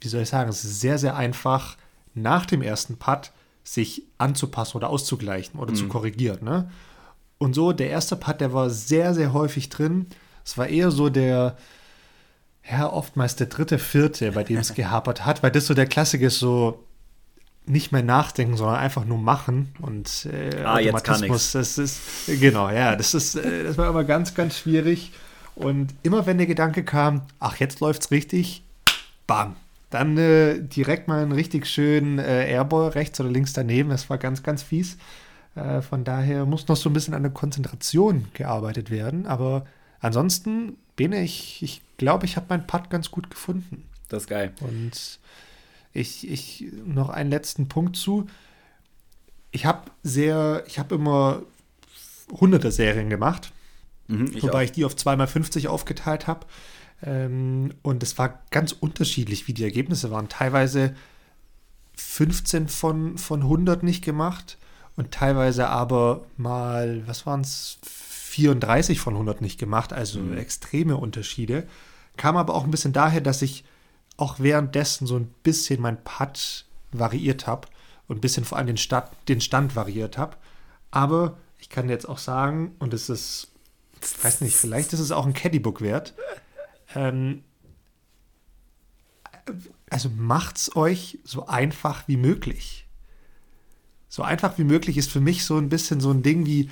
wie 0.00 0.08
soll 0.08 0.22
ich 0.22 0.28
sagen, 0.28 0.48
es 0.48 0.64
ist 0.64 0.80
sehr, 0.80 0.98
sehr 0.98 1.16
einfach, 1.16 1.76
nach 2.14 2.46
dem 2.46 2.62
ersten 2.62 2.96
Putt 2.96 3.32
sich 3.64 4.02
anzupassen 4.18 4.76
oder 4.76 4.90
auszugleichen 4.90 5.58
oder 5.58 5.72
mhm. 5.72 5.76
zu 5.76 5.88
korrigieren. 5.88 6.44
Ne? 6.44 6.70
Und 7.38 7.54
so, 7.54 7.72
der 7.72 7.90
erste 7.90 8.16
Putt, 8.16 8.40
der 8.40 8.52
war 8.52 8.70
sehr, 8.70 9.14
sehr 9.14 9.32
häufig 9.32 9.68
drin. 9.68 10.06
Es 10.44 10.56
war 10.58 10.68
eher 10.68 10.90
so 10.90 11.08
der, 11.08 11.56
ja, 12.70 12.90
oftmals 12.90 13.36
der 13.36 13.48
dritte, 13.48 13.78
vierte, 13.78 14.32
bei 14.32 14.44
dem 14.44 14.58
es 14.58 14.74
gehapert 14.76 15.24
hat, 15.26 15.42
weil 15.42 15.50
das 15.50 15.66
so 15.66 15.74
der 15.74 15.86
Klassiker 15.86 16.26
ist, 16.26 16.38
so 16.38 16.84
nicht 17.64 17.92
mehr 17.92 18.02
nachdenken, 18.02 18.56
sondern 18.56 18.76
einfach 18.76 19.04
nur 19.04 19.18
machen 19.18 19.72
und 19.80 20.26
äh, 20.32 20.64
ah, 20.64 20.76
Automatismus, 20.76 21.52
das 21.52 21.78
ist, 21.78 22.00
genau, 22.26 22.68
ja, 22.70 22.96
das 22.96 23.14
ist, 23.14 23.36
äh, 23.36 23.62
das 23.62 23.78
war 23.78 23.88
immer 23.88 24.04
ganz, 24.04 24.34
ganz 24.34 24.58
schwierig 24.58 25.12
und 25.54 25.94
immer 26.02 26.26
wenn 26.26 26.38
der 26.38 26.48
Gedanke 26.48 26.82
kam, 26.82 27.22
ach, 27.38 27.56
jetzt 27.56 27.78
läuft's 27.78 28.10
richtig, 28.10 28.64
bam, 29.28 29.54
dann 29.90 30.18
äh, 30.18 30.60
direkt 30.60 31.06
mal 31.06 31.22
einen 31.22 31.32
richtig 31.32 31.66
schönen 31.66 32.18
äh, 32.18 32.50
Airball 32.50 32.88
rechts 32.88 33.20
oder 33.20 33.30
links 33.30 33.52
daneben, 33.52 33.90
das 33.90 34.10
war 34.10 34.18
ganz, 34.18 34.42
ganz 34.42 34.62
fies. 34.62 34.96
Äh, 35.54 35.82
von 35.82 36.02
daher 36.02 36.46
muss 36.46 36.66
noch 36.68 36.76
so 36.76 36.88
ein 36.88 36.94
bisschen 36.94 37.14
an 37.14 37.22
der 37.22 37.32
Konzentration 37.32 38.26
gearbeitet 38.32 38.90
werden, 38.90 39.26
aber 39.26 39.66
ansonsten 40.00 40.78
Bene, 40.96 41.22
ich, 41.22 41.62
ich 41.62 41.82
glaube, 41.96 42.26
ich 42.26 42.36
habe 42.36 42.46
meinen 42.48 42.66
Putt 42.66 42.90
ganz 42.90 43.10
gut 43.10 43.30
gefunden. 43.30 43.88
Das 44.08 44.24
ist 44.24 44.28
geil. 44.28 44.52
Und 44.60 45.18
ich, 45.92 46.28
ich 46.28 46.64
noch 46.84 47.08
einen 47.08 47.30
letzten 47.30 47.68
Punkt 47.68 47.96
zu. 47.96 48.26
Ich 49.50 49.66
habe 49.66 49.90
sehr, 50.02 50.64
ich 50.66 50.78
habe 50.78 50.94
immer 50.94 51.42
hunderte 52.30 52.72
Serien 52.72 53.10
gemacht, 53.10 53.52
mhm, 54.08 54.32
ich 54.34 54.42
wobei 54.42 54.58
auch. 54.58 54.64
ich 54.64 54.72
die 54.72 54.84
auf 54.84 54.94
2x50 54.94 55.68
aufgeteilt 55.68 56.26
habe. 56.26 56.46
Ähm, 57.02 57.74
und 57.82 58.02
es 58.02 58.16
war 58.18 58.42
ganz 58.50 58.72
unterschiedlich, 58.72 59.48
wie 59.48 59.54
die 59.54 59.64
Ergebnisse 59.64 60.10
waren. 60.10 60.28
Teilweise 60.28 60.94
15 61.96 62.68
von, 62.68 63.18
von 63.18 63.42
100 63.42 63.82
nicht 63.82 64.04
gemacht 64.04 64.58
und 64.96 65.12
teilweise 65.12 65.68
aber 65.68 66.24
mal, 66.36 67.06
was 67.06 67.26
waren 67.26 67.40
es, 67.40 67.78
34 68.32 68.98
von 68.98 69.12
100 69.12 69.42
nicht 69.42 69.60
gemacht, 69.60 69.92
also 69.92 70.18
mhm. 70.18 70.38
extreme 70.38 70.96
Unterschiede. 70.96 71.66
Kam 72.16 72.38
aber 72.38 72.54
auch 72.54 72.64
ein 72.64 72.70
bisschen 72.70 72.94
daher, 72.94 73.20
dass 73.20 73.42
ich 73.42 73.64
auch 74.16 74.40
währenddessen 74.40 75.06
so 75.06 75.16
ein 75.16 75.28
bisschen 75.42 75.82
mein 75.82 76.02
Putt 76.02 76.64
variiert 76.92 77.46
habe 77.46 77.68
und 78.08 78.16
ein 78.16 78.20
bisschen 78.20 78.44
vor 78.44 78.56
allem 78.56 78.68
den, 78.68 78.76
Stand, 78.78 79.10
den 79.28 79.42
Stand 79.42 79.76
variiert 79.76 80.16
habe. 80.16 80.36
Aber 80.90 81.36
ich 81.58 81.68
kann 81.68 81.90
jetzt 81.90 82.08
auch 82.08 82.18
sagen, 82.18 82.74
und 82.78 82.94
es 82.94 83.10
ist, 83.10 83.48
ich 84.00 84.24
weiß 84.24 84.40
nicht, 84.40 84.56
vielleicht 84.56 84.94
ist 84.94 85.00
es 85.00 85.12
auch 85.12 85.26
ein 85.26 85.34
Caddybook 85.34 85.82
wert. 85.82 86.14
Ähm, 86.94 87.44
also 89.90 90.08
macht's 90.08 90.74
euch 90.74 91.18
so 91.22 91.46
einfach 91.46 92.08
wie 92.08 92.16
möglich. 92.16 92.86
So 94.08 94.22
einfach 94.22 94.56
wie 94.56 94.64
möglich 94.64 94.96
ist 94.96 95.10
für 95.10 95.20
mich 95.20 95.44
so 95.44 95.58
ein 95.58 95.68
bisschen 95.68 96.00
so 96.00 96.10
ein 96.10 96.22
Ding 96.22 96.46
wie, 96.46 96.70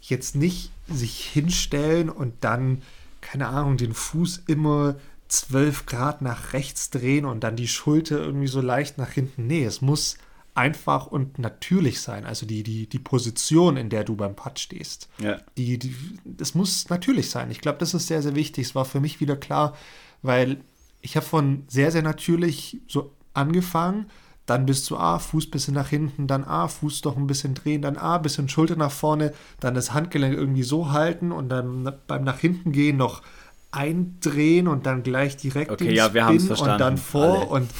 jetzt 0.00 0.34
nicht 0.36 0.70
sich 0.88 1.24
hinstellen 1.24 2.08
und 2.08 2.34
dann, 2.40 2.82
keine 3.20 3.48
Ahnung, 3.48 3.76
den 3.76 3.94
Fuß 3.94 4.44
immer 4.46 4.96
12 5.28 5.86
Grad 5.86 6.22
nach 6.22 6.52
rechts 6.52 6.90
drehen 6.90 7.24
und 7.24 7.44
dann 7.44 7.56
die 7.56 7.68
Schulter 7.68 8.18
irgendwie 8.18 8.48
so 8.48 8.60
leicht 8.60 8.98
nach 8.98 9.10
hinten. 9.10 9.46
Nee, 9.46 9.64
es 9.64 9.80
muss 9.80 10.18
einfach 10.54 11.06
und 11.06 11.38
natürlich 11.38 12.00
sein. 12.00 12.24
Also 12.24 12.46
die, 12.46 12.62
die, 12.62 12.88
die 12.88 12.98
Position, 12.98 13.76
in 13.76 13.88
der 13.88 14.04
du 14.04 14.16
beim 14.16 14.34
Putt 14.34 14.58
stehst. 14.58 15.08
Ja. 15.18 15.40
Die, 15.56 15.78
die, 15.78 15.94
das 16.24 16.54
muss 16.54 16.88
natürlich 16.88 17.30
sein. 17.30 17.50
Ich 17.50 17.60
glaube, 17.60 17.78
das 17.78 17.94
ist 17.94 18.08
sehr, 18.08 18.22
sehr 18.22 18.34
wichtig. 18.34 18.66
Es 18.66 18.74
war 18.74 18.84
für 18.84 19.00
mich 19.00 19.20
wieder 19.20 19.36
klar, 19.36 19.76
weil 20.22 20.60
ich 21.00 21.16
habe 21.16 21.24
von 21.24 21.64
sehr, 21.68 21.92
sehr 21.92 22.02
natürlich 22.02 22.78
so 22.88 23.12
angefangen 23.32 24.06
dann 24.46 24.66
bist 24.66 24.90
du 24.90 24.96
A, 24.96 25.18
Fuß 25.18 25.46
ein 25.46 25.50
bisschen 25.50 25.74
nach 25.74 25.88
hinten, 25.88 26.26
dann 26.26 26.44
A, 26.44 26.68
Fuß 26.68 27.02
doch 27.02 27.16
ein 27.16 27.26
bisschen 27.26 27.54
drehen, 27.54 27.82
dann 27.82 27.96
A, 27.96 28.18
bisschen 28.18 28.48
Schulter 28.48 28.76
nach 28.76 28.90
vorne, 28.90 29.32
dann 29.60 29.74
das 29.74 29.92
Handgelenk 29.92 30.34
irgendwie 30.34 30.62
so 30.62 30.90
halten 30.90 31.32
und 31.32 31.48
dann 31.48 31.92
beim 32.06 32.24
nach 32.24 32.38
hinten 32.38 32.72
gehen 32.72 32.96
noch 32.96 33.22
eindrehen 33.70 34.66
und 34.66 34.86
dann 34.86 35.02
gleich 35.02 35.36
direkt 35.36 35.70
okay, 35.70 35.84
den 35.84 35.94
ja, 35.94 36.12
wir 36.12 36.24
Spin 36.24 36.40
verstanden. 36.40 36.72
und 36.72 36.80
dann 36.80 36.98
vor 36.98 37.36
Alle. 37.36 37.46
und 37.46 37.70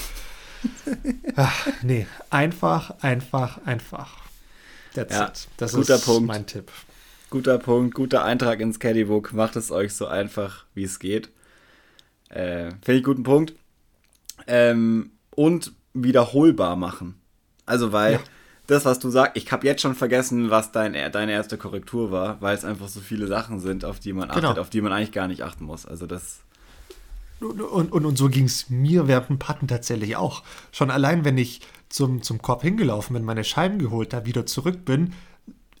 ach, 1.35 1.67
nee, 1.81 2.07
einfach, 2.29 3.01
einfach, 3.01 3.59
einfach. 3.65 4.17
That's 4.93 5.13
ja, 5.13 5.27
it. 5.27 5.47
Das 5.57 5.73
guter 5.73 5.95
ist 5.95 6.05
Punkt. 6.05 6.27
mein 6.27 6.45
Tipp. 6.45 6.71
Guter 7.29 7.57
Punkt, 7.57 7.95
guter 7.95 8.25
Eintrag 8.25 8.59
ins 8.59 8.79
Caddybook. 8.79 9.33
Macht 9.33 9.55
es 9.55 9.71
euch 9.71 9.93
so 9.93 10.05
einfach, 10.05 10.65
wie 10.73 10.83
es 10.83 10.99
geht. 10.99 11.31
Äh, 12.29 12.71
Finde 12.81 12.99
ich 12.99 13.03
guten 13.03 13.23
Punkt. 13.23 13.53
Ähm, 14.47 15.11
und 15.31 15.73
wiederholbar 15.93 16.75
machen. 16.75 17.15
Also, 17.65 17.91
weil 17.91 18.13
ja. 18.13 18.19
das, 18.67 18.85
was 18.85 18.99
du 18.99 19.09
sagst, 19.09 19.35
ich 19.35 19.51
habe 19.51 19.65
jetzt 19.65 19.81
schon 19.81 19.95
vergessen, 19.95 20.49
was 20.49 20.71
dein, 20.71 20.93
deine 21.11 21.31
erste 21.31 21.57
Korrektur 21.57 22.11
war, 22.11 22.41
weil 22.41 22.55
es 22.55 22.65
einfach 22.65 22.87
so 22.87 22.99
viele 22.99 23.27
Sachen 23.27 23.59
sind, 23.59 23.85
auf 23.85 23.99
die 23.99 24.13
man 24.13 24.29
achtet, 24.29 24.43
genau. 24.43 24.61
auf 24.61 24.69
die 24.69 24.81
man 24.81 24.91
eigentlich 24.93 25.11
gar 25.11 25.27
nicht 25.27 25.43
achten 25.43 25.65
muss. 25.65 25.85
Also, 25.85 26.05
das. 26.07 26.41
und, 27.39 27.61
und, 27.61 27.91
und 27.91 28.17
so 28.17 28.29
ging 28.29 28.45
es 28.45 28.69
mir 28.69 29.07
während 29.07 29.29
dem 29.29 29.39
Patten 29.39 29.67
tatsächlich 29.67 30.15
auch. 30.15 30.43
Schon 30.71 30.91
allein, 30.91 31.25
wenn 31.25 31.37
ich 31.37 31.61
zum, 31.89 32.21
zum 32.21 32.41
Korb 32.41 32.61
hingelaufen 32.61 33.13
bin, 33.13 33.23
meine 33.23 33.43
Scheiben 33.43 33.79
geholt 33.79 34.13
habe, 34.13 34.25
wieder 34.25 34.45
zurück 34.45 34.85
bin, 34.85 35.13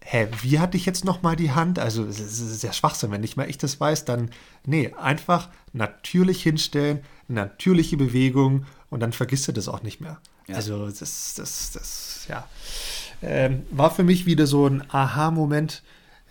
hä, 0.03 0.27
wie 0.41 0.59
hatte 0.59 0.77
ich 0.77 0.85
jetzt 0.85 1.05
nochmal 1.05 1.35
die 1.35 1.51
Hand? 1.51 1.79
Also, 1.79 2.05
es 2.05 2.19
ist 2.19 2.61
sehr 2.61 2.73
Schwachsinn. 2.73 3.11
Wenn 3.11 3.21
nicht 3.21 3.37
mal 3.37 3.49
ich 3.49 3.57
das 3.57 3.79
weiß, 3.79 4.05
dann, 4.05 4.31
nee, 4.65 4.93
einfach 4.99 5.49
natürlich 5.73 6.43
hinstellen, 6.43 6.99
natürliche 7.27 7.97
Bewegung 7.97 8.65
und 8.91 8.99
dann 8.99 9.13
vergisst 9.13 9.47
du 9.47 9.51
das 9.51 9.67
auch 9.67 9.81
nicht 9.81 10.01
mehr. 10.01 10.19
Ja. 10.47 10.55
Also, 10.55 10.85
das, 10.85 11.33
das, 11.35 11.71
das, 11.73 12.25
ja, 12.29 12.47
ähm, 13.23 13.63
war 13.71 13.89
für 13.89 14.03
mich 14.03 14.27
wieder 14.27 14.45
so 14.45 14.67
ein 14.67 14.83
Aha-Moment. 14.91 15.81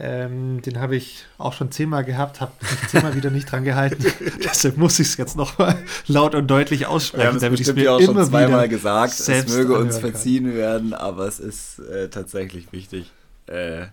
Ähm, 0.03 0.62
den 0.62 0.81
habe 0.81 0.96
ich 0.96 1.27
auch 1.37 1.53
schon 1.53 1.70
zehnmal 1.73 2.05
gehabt, 2.05 2.40
habe 2.40 2.53
mich 2.62 2.88
zehnmal 2.88 3.14
wieder 3.16 3.31
nicht 3.31 3.51
dran 3.51 3.64
gehalten. 3.64 4.03
Deshalb 4.44 4.79
muss 4.79 4.99
ich 4.99 5.09
es 5.09 5.16
jetzt 5.18 5.37
nochmal 5.37 5.77
laut 6.07 6.35
und 6.35 6.46
deutlich 6.46 6.87
aussprechen. 6.87 7.40
Wir 7.40 7.46
haben 7.49 7.55
es 7.55 7.66
ja 7.66 7.92
auch 7.92 8.01
schon 8.01 8.25
zweimal 8.25 8.68
gesagt. 8.68 9.20
Es 9.20 9.49
möge 9.49 9.75
uns 9.77 9.99
verziehen 9.99 10.44
kann. 10.44 10.55
werden, 10.55 10.94
aber 10.94 11.27
es 11.27 11.38
ist 11.38 11.81
äh, 11.81 12.09
tatsächlich 12.09 12.73
wichtig. 12.73 13.11
Äh, 13.46 13.88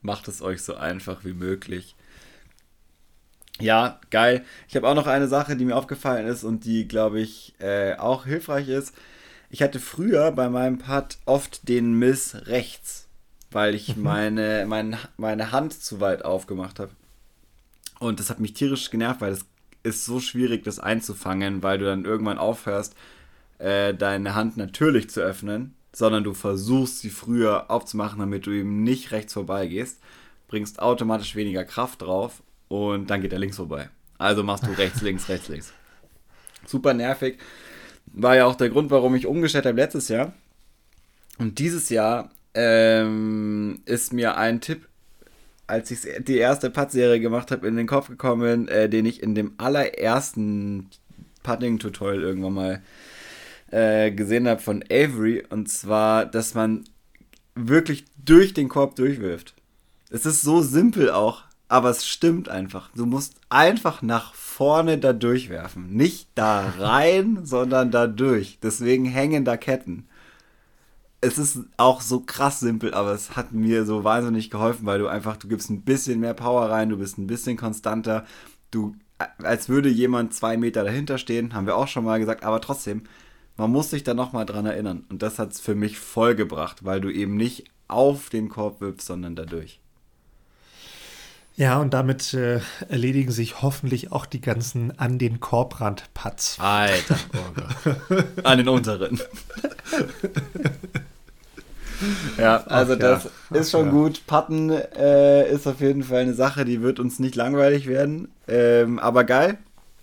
macht 0.00 0.28
es 0.28 0.40
euch 0.40 0.62
so 0.62 0.76
einfach 0.76 1.24
wie 1.24 1.34
möglich. 1.34 1.94
Ja, 3.60 4.00
geil. 4.10 4.44
Ich 4.68 4.76
habe 4.76 4.88
auch 4.88 4.94
noch 4.94 5.06
eine 5.06 5.28
Sache, 5.28 5.56
die 5.56 5.64
mir 5.64 5.76
aufgefallen 5.76 6.26
ist 6.26 6.44
und 6.44 6.64
die, 6.64 6.88
glaube 6.88 7.20
ich, 7.20 7.54
äh, 7.60 7.94
auch 7.96 8.24
hilfreich 8.24 8.68
ist. 8.68 8.94
Ich 9.50 9.62
hatte 9.62 9.80
früher 9.80 10.32
bei 10.32 10.48
meinem 10.48 10.78
Putt 10.78 11.18
oft 11.26 11.68
den 11.68 11.94
Miss 11.94 12.46
rechts, 12.46 13.08
weil 13.50 13.74
ich 13.74 13.96
mhm. 13.96 14.02
meine, 14.02 14.64
meine, 14.68 14.98
meine 15.16 15.52
Hand 15.52 15.74
zu 15.74 16.00
weit 16.00 16.24
aufgemacht 16.24 16.78
habe. 16.78 16.92
Und 17.98 18.20
das 18.20 18.30
hat 18.30 18.40
mich 18.40 18.54
tierisch 18.54 18.90
genervt, 18.90 19.20
weil 19.20 19.32
es 19.32 19.44
ist 19.82 20.04
so 20.04 20.20
schwierig, 20.20 20.64
das 20.64 20.78
einzufangen, 20.78 21.62
weil 21.62 21.78
du 21.78 21.84
dann 21.84 22.04
irgendwann 22.04 22.38
aufhörst, 22.38 22.94
äh, 23.58 23.94
deine 23.94 24.34
Hand 24.34 24.56
natürlich 24.56 25.10
zu 25.10 25.20
öffnen 25.20 25.74
sondern 25.92 26.24
du 26.24 26.34
versuchst 26.34 27.00
sie 27.00 27.10
früher 27.10 27.70
aufzumachen, 27.70 28.20
damit 28.20 28.46
du 28.46 28.50
eben 28.50 28.82
nicht 28.82 29.10
rechts 29.12 29.32
vorbei 29.32 29.66
gehst, 29.66 30.00
bringst 30.48 30.80
automatisch 30.80 31.34
weniger 31.34 31.64
Kraft 31.64 32.02
drauf 32.02 32.42
und 32.70 33.10
dann 33.10 33.20
geht 33.20 33.32
er 33.32 33.40
links 33.40 33.56
vorbei. 33.56 33.90
Also 34.16 34.44
machst 34.44 34.64
du 34.64 34.70
rechts, 34.70 35.02
links, 35.02 35.28
rechts, 35.28 35.48
links. 35.48 35.72
Super 36.66 36.94
nervig. 36.94 37.38
War 38.06 38.36
ja 38.36 38.46
auch 38.46 38.54
der 38.54 38.70
Grund, 38.70 38.90
warum 38.92 39.16
ich 39.16 39.26
umgestellt 39.26 39.66
habe 39.66 39.76
letztes 39.76 40.08
Jahr. 40.08 40.32
Und 41.38 41.58
dieses 41.58 41.88
Jahr 41.88 42.30
ähm, 42.54 43.82
ist 43.86 44.12
mir 44.12 44.36
ein 44.36 44.60
Tipp, 44.60 44.86
als 45.66 45.90
ich 45.90 46.00
die 46.20 46.38
erste 46.38 46.70
Putt-Serie 46.70 47.18
gemacht 47.18 47.50
habe, 47.50 47.66
in 47.66 47.74
den 47.74 47.88
Kopf 47.88 48.06
gekommen, 48.06 48.68
äh, 48.68 48.88
den 48.88 49.04
ich 49.04 49.20
in 49.20 49.34
dem 49.34 49.54
allerersten 49.58 50.90
Putting-Tutorial 51.42 52.22
irgendwann 52.22 52.54
mal 52.54 52.82
äh, 53.72 54.12
gesehen 54.12 54.46
habe 54.46 54.60
von 54.60 54.84
Avery. 54.84 55.44
Und 55.50 55.68
zwar, 55.68 56.24
dass 56.24 56.54
man 56.54 56.84
wirklich 57.56 58.04
durch 58.24 58.54
den 58.54 58.68
Korb 58.68 58.94
durchwirft. 58.94 59.54
Es 60.08 60.24
ist 60.24 60.42
so 60.42 60.62
simpel 60.62 61.10
auch, 61.10 61.44
aber 61.70 61.90
es 61.90 62.04
stimmt 62.04 62.48
einfach. 62.48 62.90
Du 62.96 63.06
musst 63.06 63.36
einfach 63.48 64.02
nach 64.02 64.34
vorne 64.34 64.98
da 64.98 65.12
durchwerfen. 65.12 65.94
Nicht 65.94 66.28
da 66.34 66.68
rein, 66.78 67.40
sondern 67.44 67.92
da 67.92 68.08
durch. 68.08 68.58
Deswegen 68.60 69.04
hängen 69.04 69.44
da 69.44 69.56
Ketten. 69.56 70.08
Es 71.20 71.38
ist 71.38 71.60
auch 71.76 72.00
so 72.00 72.20
krass 72.20 72.58
simpel, 72.58 72.92
aber 72.92 73.12
es 73.12 73.36
hat 73.36 73.52
mir 73.52 73.84
so 73.84 74.02
wahnsinnig 74.02 74.50
geholfen, 74.50 74.84
weil 74.84 74.98
du 74.98 75.06
einfach, 75.06 75.36
du 75.36 75.46
gibst 75.46 75.70
ein 75.70 75.82
bisschen 75.82 76.18
mehr 76.18 76.34
Power 76.34 76.70
rein, 76.70 76.88
du 76.88 76.96
bist 76.96 77.18
ein 77.18 77.28
bisschen 77.28 77.56
konstanter. 77.56 78.26
Du, 78.72 78.96
als 79.38 79.68
würde 79.68 79.90
jemand 79.90 80.34
zwei 80.34 80.56
Meter 80.56 80.82
dahinter 80.82 81.18
stehen, 81.18 81.54
haben 81.54 81.66
wir 81.66 81.76
auch 81.76 81.88
schon 81.88 82.04
mal 82.04 82.18
gesagt, 82.18 82.42
aber 82.42 82.60
trotzdem, 82.60 83.04
man 83.56 83.70
muss 83.70 83.90
sich 83.90 84.02
da 84.02 84.14
nochmal 84.14 84.44
dran 84.44 84.66
erinnern. 84.66 85.04
Und 85.08 85.22
das 85.22 85.38
hat 85.38 85.52
es 85.52 85.60
für 85.60 85.76
mich 85.76 86.00
voll 86.00 86.34
gebracht, 86.34 86.84
weil 86.84 87.00
du 87.00 87.10
eben 87.10 87.36
nicht 87.36 87.70
auf 87.86 88.28
den 88.28 88.48
Korb 88.48 88.80
wirfst, 88.80 89.06
sondern 89.06 89.36
dadurch. 89.36 89.79
Ja, 91.56 91.78
und 91.78 91.92
damit 91.92 92.32
äh, 92.32 92.60
erledigen 92.88 93.32
sich 93.32 93.60
hoffentlich 93.60 94.12
auch 94.12 94.24
die 94.24 94.40
ganzen 94.40 94.98
an 94.98 95.18
den 95.18 95.40
Korbrand-Putts. 95.40 96.58
Alter, 96.58 97.16
oh 97.34 98.16
an 98.44 98.58
den 98.58 98.68
unteren. 98.68 99.20
ja, 102.38 102.64
also 102.64 102.94
Ach, 102.94 102.98
das 102.98 103.30
ja. 103.50 103.56
ist 103.60 103.70
schon 103.70 103.86
ja. 103.86 103.92
gut. 103.92 104.26
Putten 104.26 104.70
äh, 104.70 105.50
ist 105.50 105.66
auf 105.66 105.80
jeden 105.80 106.02
Fall 106.02 106.22
eine 106.22 106.34
Sache, 106.34 106.64
die 106.64 106.80
wird 106.80 106.98
uns 106.98 107.18
nicht 107.18 107.36
langweilig 107.36 107.86
werden. 107.86 108.28
Ähm, 108.48 108.98
aber 108.98 109.24
geil, 109.24 109.58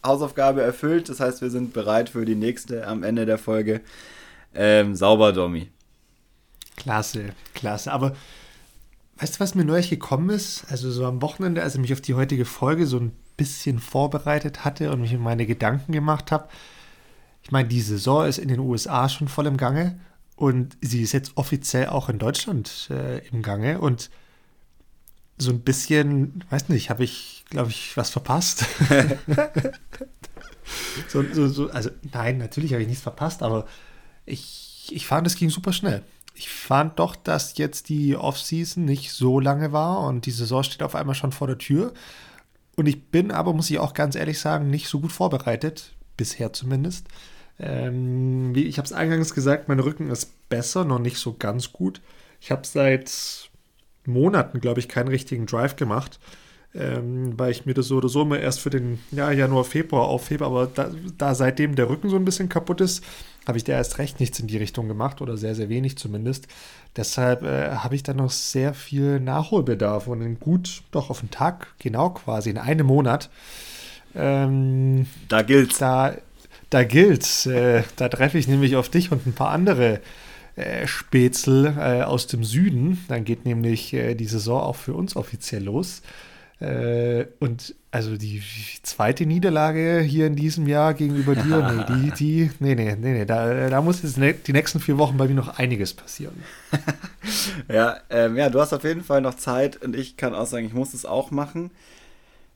Hausaufgabe 0.06 0.62
erfüllt. 0.62 1.10
Das 1.10 1.20
heißt, 1.20 1.42
wir 1.42 1.50
sind 1.50 1.74
bereit 1.74 2.10
für 2.10 2.26
die 2.26 2.36
nächste 2.36 2.86
am 2.88 3.04
Ende 3.04 3.26
der 3.26 3.38
Folge. 3.38 3.82
Ähm, 4.54 4.96
sauber, 4.96 5.34
Domi. 5.34 5.70
Klasse, 6.76 7.34
klasse. 7.56 7.92
Aber 7.92 8.16
weißt 9.18 9.36
du, 9.36 9.40
was 9.40 9.56
mir 9.56 9.66
neulich 9.66 9.90
gekommen 9.90 10.30
ist? 10.30 10.66
Also 10.70 10.92
so 10.92 11.06
am 11.06 11.22
Wochenende, 11.22 11.64
als 11.64 11.76
ich 11.76 11.82
mich 11.82 11.94
auf 11.94 12.02
die 12.02 12.14
heutige 12.14 12.46
Folge 12.46 12.86
so 12.86 13.00
ein 13.00 13.12
bisschen 13.36 13.80
vorbereitet 13.80 14.66
hatte 14.66 14.92
und 14.92 15.02
mich 15.02 15.14
in 15.14 15.22
meine 15.22 15.46
Gedanken 15.46 15.92
gemacht 15.92 16.32
habe. 16.32 16.48
Ich 17.44 17.52
meine, 17.52 17.68
die 17.68 17.82
Saison 17.82 18.26
ist 18.26 18.40
in 18.40 18.50
den 18.50 18.60
USA 18.60 19.10
schon 19.10 19.28
voll 19.28 19.46
im 19.46 19.58
Gange 19.58 20.00
und 20.36 20.78
sie 20.82 21.02
ist 21.02 21.14
jetzt 21.14 21.32
offiziell 21.36 21.88
auch 21.88 22.10
in 22.10 22.20
Deutschland 22.20 22.90
äh, 22.92 23.20
im 23.30 23.42
Gange 23.42 23.80
und 23.80 24.10
so 25.38 25.52
ein 25.52 25.62
bisschen, 25.62 26.44
weiß 26.50 26.70
nicht, 26.70 26.90
habe 26.90 27.04
ich, 27.04 27.46
glaube 27.50 27.70
ich, 27.70 27.96
was 27.96 28.10
verpasst. 28.10 28.66
so, 31.08 31.24
so, 31.32 31.48
so, 31.48 31.70
also 31.70 31.92
nein, 32.12 32.40
natürlich 32.40 32.74
habe 32.74 32.82
ich 32.82 32.88
nichts 32.88 33.04
verpasst, 33.04 33.44
aber 33.44 33.68
ich, 34.26 34.90
ich 34.92 35.06
fand, 35.06 35.28
es 35.28 35.36
ging 35.36 35.50
super 35.50 35.74
schnell. 35.74 36.04
Ich 36.38 36.50
fand 36.50 37.00
doch, 37.00 37.16
dass 37.16 37.58
jetzt 37.58 37.90
die 37.90 38.16
Offseason 38.16 38.86
nicht 38.86 39.12
so 39.12 39.40
lange 39.40 39.72
war 39.72 40.02
und 40.02 40.28
die 40.28 40.32
Saison 40.32 40.62
steht 40.62 40.84
auf 40.84 40.94
einmal 40.94 41.16
schon 41.16 41.32
vor 41.32 41.48
der 41.48 41.58
Tür. 41.58 41.94
Und 42.76 42.86
ich 42.86 43.10
bin 43.10 43.32
aber, 43.32 43.54
muss 43.54 43.72
ich 43.72 43.80
auch 43.80 43.96
ganz 43.96 44.16
ehrlich 44.16 44.40
sagen, 44.40 44.70
nicht 44.70 44.88
so 44.88 45.00
gut 45.00 45.12
vorbereitet, 45.12 45.96
bisher 46.16 46.54
zumindest. 46.54 47.08
Ähm, 47.60 48.54
wie 48.54 48.66
ich 48.66 48.78
habe 48.78 48.86
es 48.86 48.94
eingangs 48.94 49.34
gesagt, 49.34 49.68
mein 49.68 49.80
Rücken 49.80 50.12
ist 50.12 50.48
besser, 50.48 50.86
noch 50.86 51.00
nicht 51.00 51.18
so 51.18 51.34
ganz 51.34 51.74
gut. 51.74 52.02
Ich 52.40 52.52
habe 52.52 52.68
seit 52.68 53.50
Monaten, 54.06 54.62
glaube 54.62 54.80
ich, 54.80 54.88
keinen 54.88 55.08
richtigen 55.08 55.48
Drive 55.48 55.76
gemacht, 55.76 56.20
ähm, 56.76 57.34
weil 57.40 57.50
ich 57.50 57.66
mir 57.66 57.74
das 57.74 57.88
so 57.88 57.98
oder 57.98 58.10
so 58.10 58.22
immer 58.22 58.40
erst 58.40 58.60
für 58.60 58.70
den 58.70 59.00
ja, 59.12 59.32
Januar, 59.32 59.64
Februar 59.64 60.04
aufhebe. 60.04 60.46
Aber 60.46 60.68
da, 60.68 60.92
da 61.18 61.34
seitdem 61.34 61.76
der 61.76 61.90
Rücken 61.90 62.10
so 62.10 62.16
ein 62.16 62.26
bisschen 62.26 62.48
kaputt 62.48 62.80
ist, 62.80 63.04
habe 63.48 63.58
ich 63.58 63.64
da 63.64 63.74
erst 63.74 63.98
recht 63.98 64.20
nichts 64.20 64.40
in 64.40 64.48
die 64.48 64.58
Richtung 64.58 64.88
gemacht 64.88 65.22
oder 65.22 65.38
sehr, 65.38 65.56
sehr 65.56 65.70
wenig 65.70 65.98
zumindest. 65.98 66.48
Deshalb 66.96 67.44
äh, 67.44 67.76
habe 67.76 67.96
ich 67.96 68.04
da 68.04 68.14
noch 68.14 68.32
sehr 68.32 68.74
viel 68.74 69.20
Nachholbedarf 69.20 70.08
und 70.08 70.22
in 70.22 70.40
gut, 70.40 70.84
doch 70.92 71.10
auf 71.10 71.20
den 71.22 71.32
Tag, 71.32 71.68
genau 71.80 72.10
quasi, 72.10 72.50
in 72.50 72.58
einem 72.58 72.88
Monat. 72.88 73.30
Ähm, 74.16 75.08
da 75.30 75.42
gilt's. 75.44 75.78
Da, 75.78 76.16
da 76.70 76.84
gilt's. 76.84 77.46
Äh, 77.46 77.84
da 77.96 78.10
treffe 78.10 78.38
ich 78.38 78.48
nämlich 78.48 78.76
auf 78.76 78.90
dich 78.90 79.12
und 79.12 79.26
ein 79.26 79.34
paar 79.34 79.52
andere 79.52 80.02
äh, 80.56 80.88
Spätzl 80.88 81.74
äh, 81.78 82.02
aus 82.02 82.28
dem 82.28 82.44
Süden. 82.44 83.06
Dann 83.08 83.24
geht 83.24 83.46
nämlich 83.46 83.94
äh, 83.94 84.16
die 84.16 84.26
Saison 84.26 84.62
auch 84.62 84.76
für 84.76 84.94
uns 84.94 85.16
offiziell 85.16 85.64
los. 85.64 86.02
Äh, 86.60 87.26
und 87.40 87.76
also 87.92 88.18
die 88.18 88.42
zweite 88.82 89.26
Niederlage 89.26 90.02
hier 90.02 90.26
in 90.26 90.36
diesem 90.36 90.68
Jahr 90.68 90.94
gegenüber 90.96 91.36
dir, 91.36 91.86
nee, 91.90 92.12
die, 92.12 92.12
die, 92.12 92.52
nee, 92.60 92.76
nee, 92.76 92.96
nee, 92.96 93.14
nee, 93.14 93.26
da, 93.26 93.70
da 93.70 93.82
muss 93.82 94.02
jetzt 94.02 94.18
ne, 94.18 94.34
die 94.34 94.54
nächsten 94.54 94.80
vier 94.80 94.98
Wochen 94.98 95.18
bei 95.18 95.28
mir 95.28 95.36
noch 95.36 95.60
einiges 95.60 95.94
passieren. 95.94 96.44
ja, 97.72 97.98
ähm, 98.10 98.38
ja, 98.38 98.50
du 98.50 98.60
hast 98.60 98.74
auf 98.74 98.84
jeden 98.84 99.04
Fall 99.04 99.22
noch 99.22 99.36
Zeit 99.36 99.82
und 99.84 99.96
ich 99.96 100.18
kann 100.18 100.34
auch 100.34 100.48
sagen, 100.48 100.66
ich 100.66 100.74
muss 100.74 100.94
es 100.94 101.06
auch 101.06 101.30
machen 101.30 101.70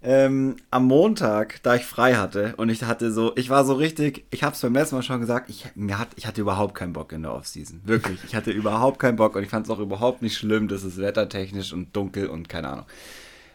ähm, 0.03 0.55
am 0.71 0.85
Montag, 0.85 1.61
da 1.61 1.75
ich 1.75 1.83
frei 1.83 2.15
hatte 2.15 2.55
und 2.57 2.69
ich 2.69 2.83
hatte 2.83 3.11
so, 3.11 3.33
ich 3.35 3.49
war 3.51 3.65
so 3.65 3.73
richtig, 3.73 4.25
ich 4.31 4.43
habe 4.43 4.55
es 4.55 4.61
beim 4.61 4.73
letzten 4.73 4.95
Mal 4.95 5.03
schon 5.03 5.19
gesagt, 5.19 5.49
ich, 5.49 5.67
mir 5.75 5.99
hat, 5.99 6.09
ich 6.15 6.25
hatte 6.25 6.41
überhaupt 6.41 6.73
keinen 6.73 6.93
Bock 6.93 7.11
in 7.11 7.21
der 7.21 7.33
Offseason. 7.33 7.81
Wirklich, 7.83 8.19
ich 8.25 8.35
hatte 8.35 8.51
überhaupt 8.51 8.97
keinen 8.97 9.15
Bock 9.15 9.35
und 9.35 9.43
ich 9.43 9.49
fand 9.49 9.67
es 9.67 9.71
auch 9.71 9.79
überhaupt 9.79 10.23
nicht 10.23 10.35
schlimm, 10.35 10.67
dass 10.67 10.83
es 10.83 10.97
wettertechnisch 10.97 11.71
und 11.71 11.95
dunkel 11.95 12.27
und 12.27 12.49
keine 12.49 12.69
Ahnung 12.69 12.85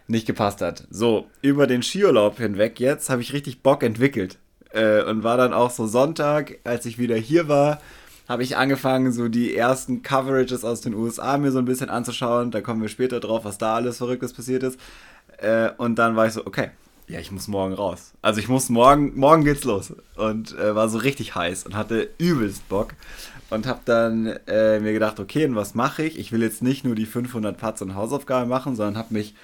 nicht 0.09 0.27
gepasst 0.27 0.61
hat. 0.61 0.87
So, 0.91 1.27
über 1.43 1.67
den 1.67 1.83
Skiurlaub 1.83 2.39
hinweg 2.39 2.81
jetzt 2.81 3.11
habe 3.11 3.23
ich 3.23 3.33
richtig 3.33 3.63
Bock 3.63 3.83
entwickelt 3.83 4.39
äh, 4.71 5.03
und 5.03 5.25
war 5.25 5.37
dann 5.37 5.53
auch 5.53 5.71
so 5.71 5.87
Sonntag, 5.87 6.59
als 6.65 6.87
ich 6.87 6.99
wieder 6.99 7.17
hier 7.17 7.49
war, 7.49 7.81
habe 8.29 8.43
ich 8.43 8.57
angefangen, 8.57 9.13
so 9.13 9.29
die 9.29 9.55
ersten 9.55 10.03
Coverages 10.03 10.65
aus 10.65 10.81
den 10.81 10.95
USA 10.95 11.39
mir 11.39 11.53
so 11.53 11.59
ein 11.59 11.65
bisschen 11.65 11.91
anzuschauen. 11.91 12.51
Da 12.51 12.61
kommen 12.61 12.83
wir 12.83 12.89
später 12.89 13.21
drauf, 13.21 13.45
was 13.45 13.59
da 13.59 13.77
alles 13.77 13.99
Verrücktes 13.99 14.33
passiert 14.33 14.63
ist. 14.65 14.81
Äh, 15.39 15.71
und 15.77 15.97
dann 15.97 16.17
war 16.17 16.27
ich 16.27 16.33
so, 16.33 16.45
okay, 16.45 16.71
ja, 17.09 17.21
ich 17.21 17.31
muss 17.31 17.47
morgen 17.47 17.73
raus. 17.73 18.15
Also 18.21 18.41
ich 18.41 18.49
muss 18.49 18.69
morgen, 18.69 19.17
morgen 19.17 19.45
geht's 19.45 19.63
los. 19.63 19.95
Und 20.17 20.59
äh, 20.59 20.75
war 20.75 20.89
so 20.89 20.99
richtig 20.99 21.37
heiß 21.37 21.65
und 21.65 21.77
hatte 21.77 22.11
übelst 22.19 22.69
Bock. 22.69 22.95
Und 23.49 23.69
habe 23.69 23.81
dann 23.85 24.27
äh, 24.49 24.81
mir 24.81 24.93
gedacht, 24.93 25.21
okay, 25.21 25.45
und 25.45 25.55
was 25.55 25.77
mache 25.77 26.03
ich? 26.03 26.19
Ich 26.19 26.33
will 26.33 26.43
jetzt 26.43 26.65
nicht 26.65 26.85
nur 26.85 26.97
die 26.97 27.07
500 27.07 27.57
Putts 27.57 27.81
und 27.81 27.95
Hausaufgaben 27.95 28.51
machen, 28.51 28.75
sondern 28.75 28.99
habe 28.99 29.15
mich 29.15 29.37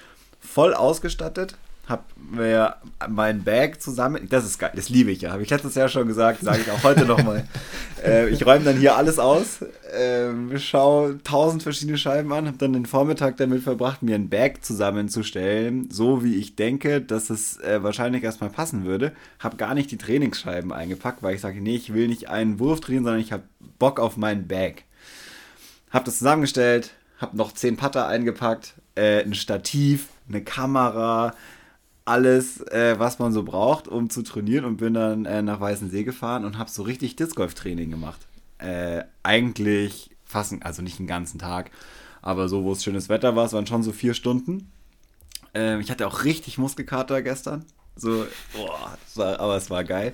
voll 0.53 0.73
ausgestattet. 0.73 1.55
hab 1.89 2.05
mir 2.15 2.75
mein 3.09 3.43
Bag 3.43 3.81
zusammen. 3.81 4.27
Das 4.29 4.45
ist 4.45 4.57
geil, 4.57 4.71
das 4.73 4.87
liebe 4.87 5.11
ich 5.11 5.21
ja. 5.21 5.31
Habe 5.31 5.43
ich 5.43 5.49
letztes 5.49 5.75
Jahr 5.75 5.89
schon 5.89 6.07
gesagt, 6.07 6.41
sage 6.41 6.61
ich 6.61 6.71
auch 6.71 6.81
heute 6.83 7.05
nochmal. 7.05 7.45
äh, 8.05 8.29
ich 8.29 8.45
räume 8.45 8.63
dann 8.63 8.77
hier 8.77 8.95
alles 8.95 9.19
aus, 9.19 9.61
äh, 9.91 10.57
schaue 10.59 11.21
tausend 11.23 11.63
verschiedene 11.63 11.97
Scheiben 11.97 12.31
an, 12.31 12.47
habe 12.47 12.57
dann 12.57 12.71
den 12.71 12.85
Vormittag 12.85 13.35
damit 13.35 13.63
verbracht, 13.63 14.01
mir 14.01 14.15
ein 14.15 14.29
Bag 14.29 14.63
zusammenzustellen, 14.63 15.89
so 15.91 16.23
wie 16.23 16.35
ich 16.35 16.55
denke, 16.55 17.01
dass 17.01 17.29
es 17.29 17.59
äh, 17.59 17.83
wahrscheinlich 17.83 18.23
erstmal 18.23 18.49
passen 18.49 18.85
würde. 18.85 19.11
Habe 19.39 19.57
gar 19.57 19.73
nicht 19.73 19.91
die 19.91 19.97
Trainingsscheiben 19.97 20.71
eingepackt, 20.71 21.21
weil 21.21 21.35
ich 21.35 21.41
sage, 21.41 21.59
nee, 21.59 21.75
ich 21.75 21.93
will 21.93 22.07
nicht 22.07 22.29
einen 22.29 22.59
Wurf 22.59 22.79
trainieren, 22.79 23.03
sondern 23.03 23.21
ich 23.21 23.33
habe 23.33 23.43
Bock 23.79 23.99
auf 23.99 24.15
mein 24.15 24.47
Bag. 24.47 24.83
Habe 25.89 26.05
das 26.05 26.19
zusammengestellt, 26.19 26.91
habe 27.17 27.35
noch 27.35 27.51
zehn 27.51 27.75
Putter 27.75 28.07
eingepackt, 28.07 28.75
äh, 28.95 29.21
ein 29.21 29.33
Stativ, 29.33 30.07
eine 30.27 30.43
Kamera, 30.43 31.35
alles, 32.05 32.61
äh, 32.67 32.95
was 32.97 33.19
man 33.19 33.31
so 33.31 33.43
braucht, 33.43 33.87
um 33.87 34.09
zu 34.09 34.23
trainieren 34.23 34.65
und 34.65 34.77
bin 34.77 34.93
dann 34.93 35.25
äh, 35.25 35.41
nach 35.41 35.59
Weißensee 35.59 36.03
gefahren 36.03 36.45
und 36.45 36.57
habe 36.57 36.69
so 36.69 36.83
richtig 36.83 37.15
Disc 37.15 37.35
Golf 37.35 37.53
Training 37.53 37.91
gemacht. 37.91 38.27
Äh, 38.57 39.03
eigentlich 39.23 40.09
fast, 40.25 40.53
also 40.61 40.81
nicht 40.81 40.99
den 40.99 41.07
ganzen 41.07 41.39
Tag, 41.39 41.71
aber 42.21 42.49
so, 42.49 42.63
wo 42.63 42.73
es 42.73 42.83
schönes 42.83 43.09
Wetter 43.09 43.35
war, 43.35 43.45
es 43.45 43.53
waren 43.53 43.67
schon 43.67 43.83
so 43.83 43.91
vier 43.91 44.13
Stunden. 44.13 44.71
Ähm, 45.53 45.79
ich 45.79 45.91
hatte 45.91 46.07
auch 46.07 46.23
richtig 46.23 46.57
Muskelkater 46.57 47.21
gestern. 47.21 47.65
So, 47.95 48.25
boah, 48.53 48.97
war, 49.15 49.39
aber 49.39 49.55
es 49.55 49.69
war 49.69 49.83
geil. 49.83 50.13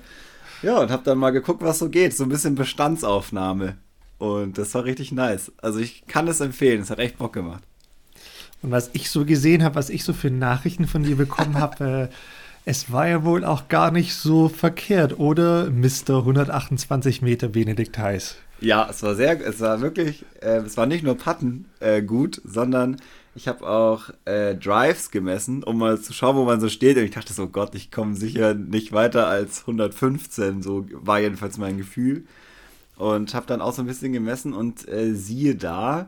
Ja, 0.62 0.78
und 0.78 0.90
habe 0.90 1.02
dann 1.04 1.18
mal 1.18 1.30
geguckt, 1.30 1.62
was 1.62 1.78
so 1.78 1.88
geht. 1.88 2.14
So 2.14 2.24
ein 2.24 2.28
bisschen 2.28 2.54
Bestandsaufnahme. 2.54 3.78
Und 4.18 4.58
das 4.58 4.74
war 4.74 4.84
richtig 4.84 5.12
nice. 5.12 5.50
Also 5.62 5.78
ich 5.78 6.06
kann 6.06 6.28
es 6.28 6.40
empfehlen. 6.40 6.82
Es 6.82 6.90
hat 6.90 6.98
echt 6.98 7.16
Bock 7.16 7.32
gemacht. 7.32 7.62
Und 8.62 8.70
was 8.70 8.90
ich 8.92 9.10
so 9.10 9.24
gesehen 9.24 9.62
habe, 9.64 9.74
was 9.74 9.90
ich 9.90 10.04
so 10.04 10.12
für 10.12 10.30
Nachrichten 10.30 10.86
von 10.86 11.02
dir 11.02 11.16
bekommen 11.16 11.58
habe, 11.58 12.08
äh, 12.10 12.14
es 12.64 12.92
war 12.92 13.08
ja 13.08 13.24
wohl 13.24 13.44
auch 13.44 13.68
gar 13.68 13.90
nicht 13.90 14.14
so 14.14 14.48
verkehrt, 14.48 15.18
oder 15.18 15.70
Mr. 15.70 16.18
128 16.18 17.22
Meter 17.22 17.48
Benedikt 17.48 17.96
Heiß? 17.96 18.36
Ja, 18.60 18.86
es 18.90 19.02
war 19.02 19.14
sehr, 19.14 19.40
es 19.40 19.60
war 19.60 19.80
wirklich, 19.80 20.24
äh, 20.42 20.58
es 20.58 20.76
war 20.76 20.86
nicht 20.86 21.02
nur 21.02 21.16
Patten 21.16 21.64
äh, 21.80 22.02
gut, 22.02 22.42
sondern 22.44 22.96
ich 23.34 23.48
habe 23.48 23.66
auch 23.66 24.10
äh, 24.24 24.54
Drives 24.54 25.10
gemessen, 25.10 25.62
um 25.62 25.78
mal 25.78 26.00
zu 26.00 26.12
schauen, 26.12 26.36
wo 26.36 26.44
man 26.44 26.60
so 26.60 26.68
steht. 26.68 26.96
Und 26.96 27.04
ich 27.04 27.12
dachte 27.12 27.32
so, 27.32 27.48
Gott, 27.48 27.74
ich 27.74 27.90
komme 27.90 28.16
sicher 28.16 28.54
nicht 28.54 28.92
weiter 28.92 29.28
als 29.28 29.60
115. 29.62 30.62
So 30.62 30.86
war 30.92 31.20
jedenfalls 31.20 31.56
mein 31.56 31.78
Gefühl. 31.78 32.24
Und 32.96 33.34
habe 33.34 33.46
dann 33.46 33.62
auch 33.62 33.72
so 33.72 33.82
ein 33.82 33.86
bisschen 33.86 34.12
gemessen 34.12 34.52
und 34.52 34.86
äh, 34.88 35.14
siehe 35.14 35.54
da, 35.54 36.06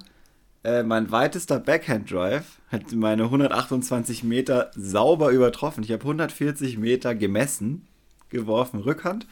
äh, 0.65 0.83
mein 0.83 1.11
weitester 1.11 1.59
Backhand 1.59 2.11
Drive 2.11 2.61
hat 2.69 2.93
meine 2.93 3.25
128 3.25 4.23
Meter 4.25 4.71
sauber 4.75 5.31
übertroffen. 5.31 5.83
Ich 5.85 5.93
habe 5.93 6.03
140 6.03 6.79
Meter 6.79 7.15
gemessen, 7.15 7.87
geworfen 8.29 8.81
Rückhand 8.81 9.27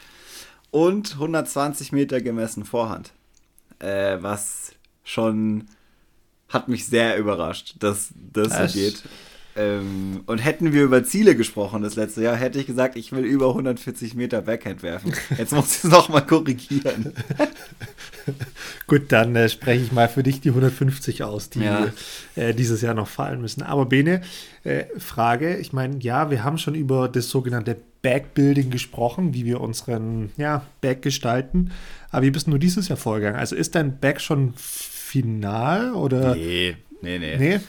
und 0.71 1.13
120 1.13 1.91
Meter 1.91 2.21
gemessen 2.21 2.65
Vorhand. 2.65 3.13
Äh, 3.79 4.17
was 4.21 4.73
schon 5.03 5.65
hat 6.49 6.67
mich 6.67 6.85
sehr 6.85 7.17
überrascht, 7.17 7.75
dass 7.79 8.13
das 8.15 8.73
so 8.73 8.79
geht. 8.79 9.03
Ähm, 9.55 10.21
und 10.27 10.37
hätten 10.37 10.71
wir 10.71 10.83
über 10.83 11.03
Ziele 11.03 11.35
gesprochen 11.35 11.81
das 11.81 11.95
letzte 11.95 12.23
Jahr, 12.23 12.35
hätte 12.35 12.59
ich 12.59 12.67
gesagt, 12.67 12.95
ich 12.95 13.11
will 13.11 13.25
über 13.25 13.49
140 13.49 14.15
Meter 14.15 14.41
Backhand 14.41 14.81
werfen. 14.81 15.13
Jetzt 15.37 15.51
muss 15.51 15.77
ich 15.77 15.83
es 15.83 15.89
nochmal 15.89 16.25
korrigieren. 16.25 17.13
Gut, 18.87 19.11
dann 19.11 19.35
äh, 19.35 19.49
spreche 19.49 19.83
ich 19.83 19.91
mal 19.91 20.07
für 20.07 20.23
dich 20.23 20.39
die 20.39 20.49
150 20.49 21.23
aus, 21.23 21.49
die 21.49 21.61
ja. 21.61 21.87
äh, 22.35 22.53
dieses 22.53 22.81
Jahr 22.81 22.93
noch 22.93 23.07
fallen 23.07 23.41
müssen. 23.41 23.61
Aber 23.61 23.85
Bene, 23.85 24.21
äh, 24.63 24.85
Frage, 24.97 25.57
ich 25.57 25.73
meine, 25.73 25.97
ja, 25.99 26.31
wir 26.31 26.43
haben 26.43 26.57
schon 26.57 26.75
über 26.75 27.09
das 27.09 27.29
sogenannte 27.29 27.75
Backbuilding 28.01 28.69
gesprochen, 28.69 29.33
wie 29.33 29.45
wir 29.45 29.59
unseren 29.59 30.31
ja, 30.37 30.65
Back 30.79 31.01
gestalten. 31.01 31.71
Aber 32.09 32.23
wie 32.23 32.31
bist 32.31 32.47
du 32.47 32.57
dieses 32.57 32.87
Jahr 32.87 32.97
vorgegangen? 32.97 33.39
Also 33.39 33.55
ist 33.55 33.75
dein 33.75 33.99
Back 33.99 34.21
schon 34.21 34.53
final 34.55 35.93
oder? 35.93 36.35
Nee, 36.35 36.77
nee, 37.01 37.19
nee. 37.19 37.37
nee? 37.37 37.59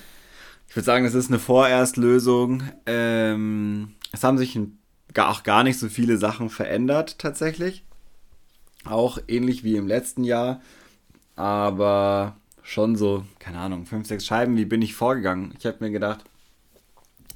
Ich 0.73 0.77
würde 0.77 0.87
sagen, 0.87 1.05
es 1.05 1.13
ist 1.13 1.29
eine 1.29 1.39
Vorerstlösung. 1.39 2.63
Ähm, 2.87 3.93
es 4.11 4.25
haben 4.25 4.39
sich 4.39 4.59
auch 5.19 5.43
gar 5.43 5.65
nicht 5.65 5.79
so 5.79 5.91
viele 5.91 6.17
Sachen 6.17 6.49
verändert 6.49 7.19
tatsächlich. 7.19 7.85
Auch 8.87 9.19
ähnlich 9.29 9.65
wie 9.65 9.77
im 9.77 9.87
letzten 9.87 10.25
Jahr. 10.25 10.63
Aber 11.37 12.37
schon 12.63 12.97
so, 12.97 13.27
keine 13.39 13.59
Ahnung, 13.59 13.85
fünf, 13.85 14.09
sechs 14.09 14.25
Scheiben. 14.25 14.57
Wie 14.57 14.65
bin 14.65 14.81
ich 14.81 14.95
vorgegangen? 14.95 15.53
Ich 15.59 15.67
habe 15.67 15.77
mir 15.81 15.91
gedacht, 15.91 16.25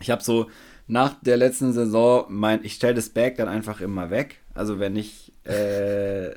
ich 0.00 0.10
habe 0.10 0.22
so 0.22 0.48
nach 0.86 1.12
der 1.20 1.36
letzten 1.36 1.74
Saison 1.74 2.24
mein, 2.30 2.64
ich 2.64 2.72
stelle 2.72 2.94
das 2.94 3.10
Bag 3.10 3.36
dann 3.36 3.48
einfach 3.48 3.82
immer 3.82 4.08
weg. 4.08 4.40
Also 4.54 4.78
wenn 4.78 4.96
ich 4.96 5.34
äh, 5.44 6.30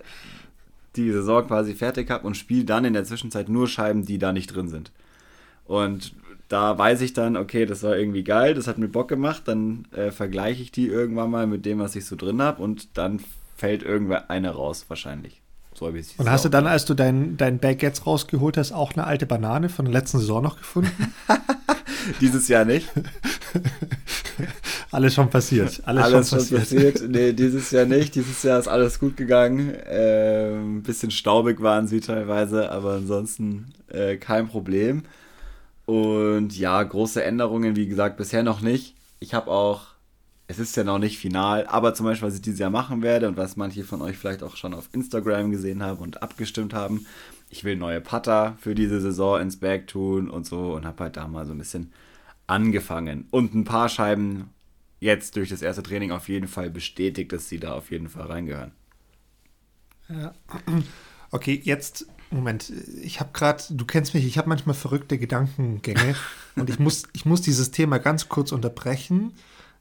die 0.97 1.13
Saison 1.13 1.47
quasi 1.47 1.75
fertig 1.75 2.09
habe 2.09 2.27
und 2.27 2.35
spiele 2.35 2.65
dann 2.65 2.83
in 2.83 2.91
der 2.91 3.05
Zwischenzeit 3.05 3.47
nur 3.47 3.69
Scheiben, 3.69 4.05
die 4.05 4.17
da 4.17 4.33
nicht 4.33 4.53
drin 4.53 4.67
sind. 4.67 4.91
Und 5.63 6.13
da 6.49 6.77
weiß 6.77 7.01
ich 7.01 7.13
dann, 7.13 7.37
okay, 7.37 7.65
das 7.65 7.83
war 7.83 7.97
irgendwie 7.97 8.23
geil, 8.23 8.53
das 8.53 8.67
hat 8.67 8.77
mir 8.77 8.87
Bock 8.87 9.07
gemacht, 9.07 9.43
dann 9.45 9.87
äh, 9.95 10.11
vergleiche 10.11 10.61
ich 10.61 10.71
die 10.71 10.87
irgendwann 10.87 11.31
mal 11.31 11.47
mit 11.47 11.65
dem, 11.65 11.79
was 11.79 11.95
ich 11.95 12.05
so 12.05 12.15
drin 12.15 12.41
habe 12.41 12.61
und 12.61 12.97
dann 12.97 13.21
fällt 13.55 13.83
irgendwann 13.83 14.29
eine 14.29 14.49
raus, 14.51 14.85
wahrscheinlich. 14.87 15.41
So 15.75 15.87
habe 15.87 15.99
ich 15.99 16.17
Und 16.17 16.29
hast 16.29 16.43
du 16.43 16.49
dann, 16.49 16.67
als 16.67 16.85
du 16.85 16.93
dein, 16.93 17.37
dein 17.37 17.59
Bag 17.59 17.81
jetzt 17.81 18.05
rausgeholt 18.05 18.57
hast, 18.57 18.71
auch 18.71 18.93
eine 18.93 19.05
alte 19.05 19.25
Banane 19.25 19.69
von 19.69 19.85
der 19.85 19.93
letzten 19.93 20.19
Saison 20.19 20.43
noch 20.43 20.57
gefunden? 20.57 20.91
Dieses 22.21 22.47
Jahr 22.47 22.65
nicht. 22.65 22.89
alles 24.91 25.13
schon 25.13 25.29
passiert. 25.29 25.81
Alles, 25.85 26.03
alles 26.03 26.29
schon, 26.29 26.39
passiert. 26.39 26.67
schon 26.67 26.77
passiert. 26.77 27.09
Nee, 27.09 27.33
dieses 27.33 27.71
Jahr 27.71 27.85
nicht. 27.85 28.15
Dieses 28.15 28.43
Jahr 28.43 28.59
ist 28.59 28.67
alles 28.67 28.99
gut 28.99 29.17
gegangen. 29.17 29.73
Äh, 29.73 30.53
ein 30.55 30.83
bisschen 30.83 31.11
staubig 31.11 31.61
waren 31.61 31.87
sie 31.87 31.99
teilweise, 31.99 32.71
aber 32.71 32.93
ansonsten 32.93 33.73
äh, 33.89 34.17
kein 34.17 34.47
Problem. 34.47 35.03
Und 35.89 36.55
ja, 36.55 36.83
große 36.83 37.23
Änderungen, 37.23 37.75
wie 37.75 37.87
gesagt, 37.87 38.17
bisher 38.17 38.43
noch 38.43 38.61
nicht. 38.61 38.93
Ich 39.19 39.33
habe 39.33 39.49
auch, 39.49 39.87
es 40.45 40.59
ist 40.59 40.77
ja 40.77 40.83
noch 40.83 40.99
nicht 40.99 41.17
final, 41.17 41.65
aber 41.65 41.95
zum 41.95 42.05
Beispiel, 42.05 42.27
was 42.27 42.35
ich 42.35 42.43
dieses 42.43 42.59
Jahr 42.59 42.69
machen 42.69 43.01
werde 43.01 43.27
und 43.27 43.37
was 43.37 43.55
manche 43.55 43.83
von 43.83 44.03
euch 44.03 44.15
vielleicht 44.15 44.43
auch 44.43 44.55
schon 44.55 44.75
auf 44.75 44.87
Instagram 44.93 45.49
gesehen 45.49 45.81
haben 45.81 45.97
und 45.97 46.21
abgestimmt 46.21 46.75
haben, 46.75 47.07
ich 47.49 47.63
will 47.63 47.75
neue 47.75 48.01
Putter 48.01 48.55
für 48.61 48.75
diese 48.75 49.01
Saison 49.01 49.41
ins 49.41 49.57
Bag 49.57 49.87
tun 49.87 50.29
und 50.29 50.45
so 50.45 50.75
und 50.75 50.85
habe 50.85 51.05
halt 51.05 51.17
da 51.17 51.27
mal 51.27 51.47
so 51.47 51.53
ein 51.53 51.57
bisschen 51.57 51.91
angefangen. 52.45 53.25
Und 53.31 53.55
ein 53.55 53.63
paar 53.63 53.89
Scheiben 53.89 54.51
jetzt 54.99 55.37
durch 55.37 55.49
das 55.49 55.63
erste 55.63 55.81
Training 55.81 56.11
auf 56.11 56.29
jeden 56.29 56.47
Fall 56.47 56.69
bestätigt, 56.69 57.33
dass 57.33 57.49
sie 57.49 57.59
da 57.59 57.73
auf 57.73 57.89
jeden 57.89 58.09
Fall 58.09 58.27
reingehören. 58.27 58.73
Ja. 60.07 60.35
Okay, 61.31 61.61
jetzt 61.63 62.07
Moment, 62.31 62.71
ich 63.01 63.19
habe 63.19 63.31
gerade, 63.33 63.63
du 63.69 63.85
kennst 63.85 64.13
mich, 64.13 64.25
ich 64.25 64.37
habe 64.37 64.49
manchmal 64.49 64.75
verrückte 64.75 65.17
Gedankengänge 65.17 66.15
und 66.55 66.69
ich 66.69 66.79
muss, 66.79 67.03
ich 67.13 67.25
muss 67.25 67.41
dieses 67.41 67.71
Thema 67.71 67.97
ganz 67.97 68.29
kurz 68.29 68.51
unterbrechen. 68.51 69.33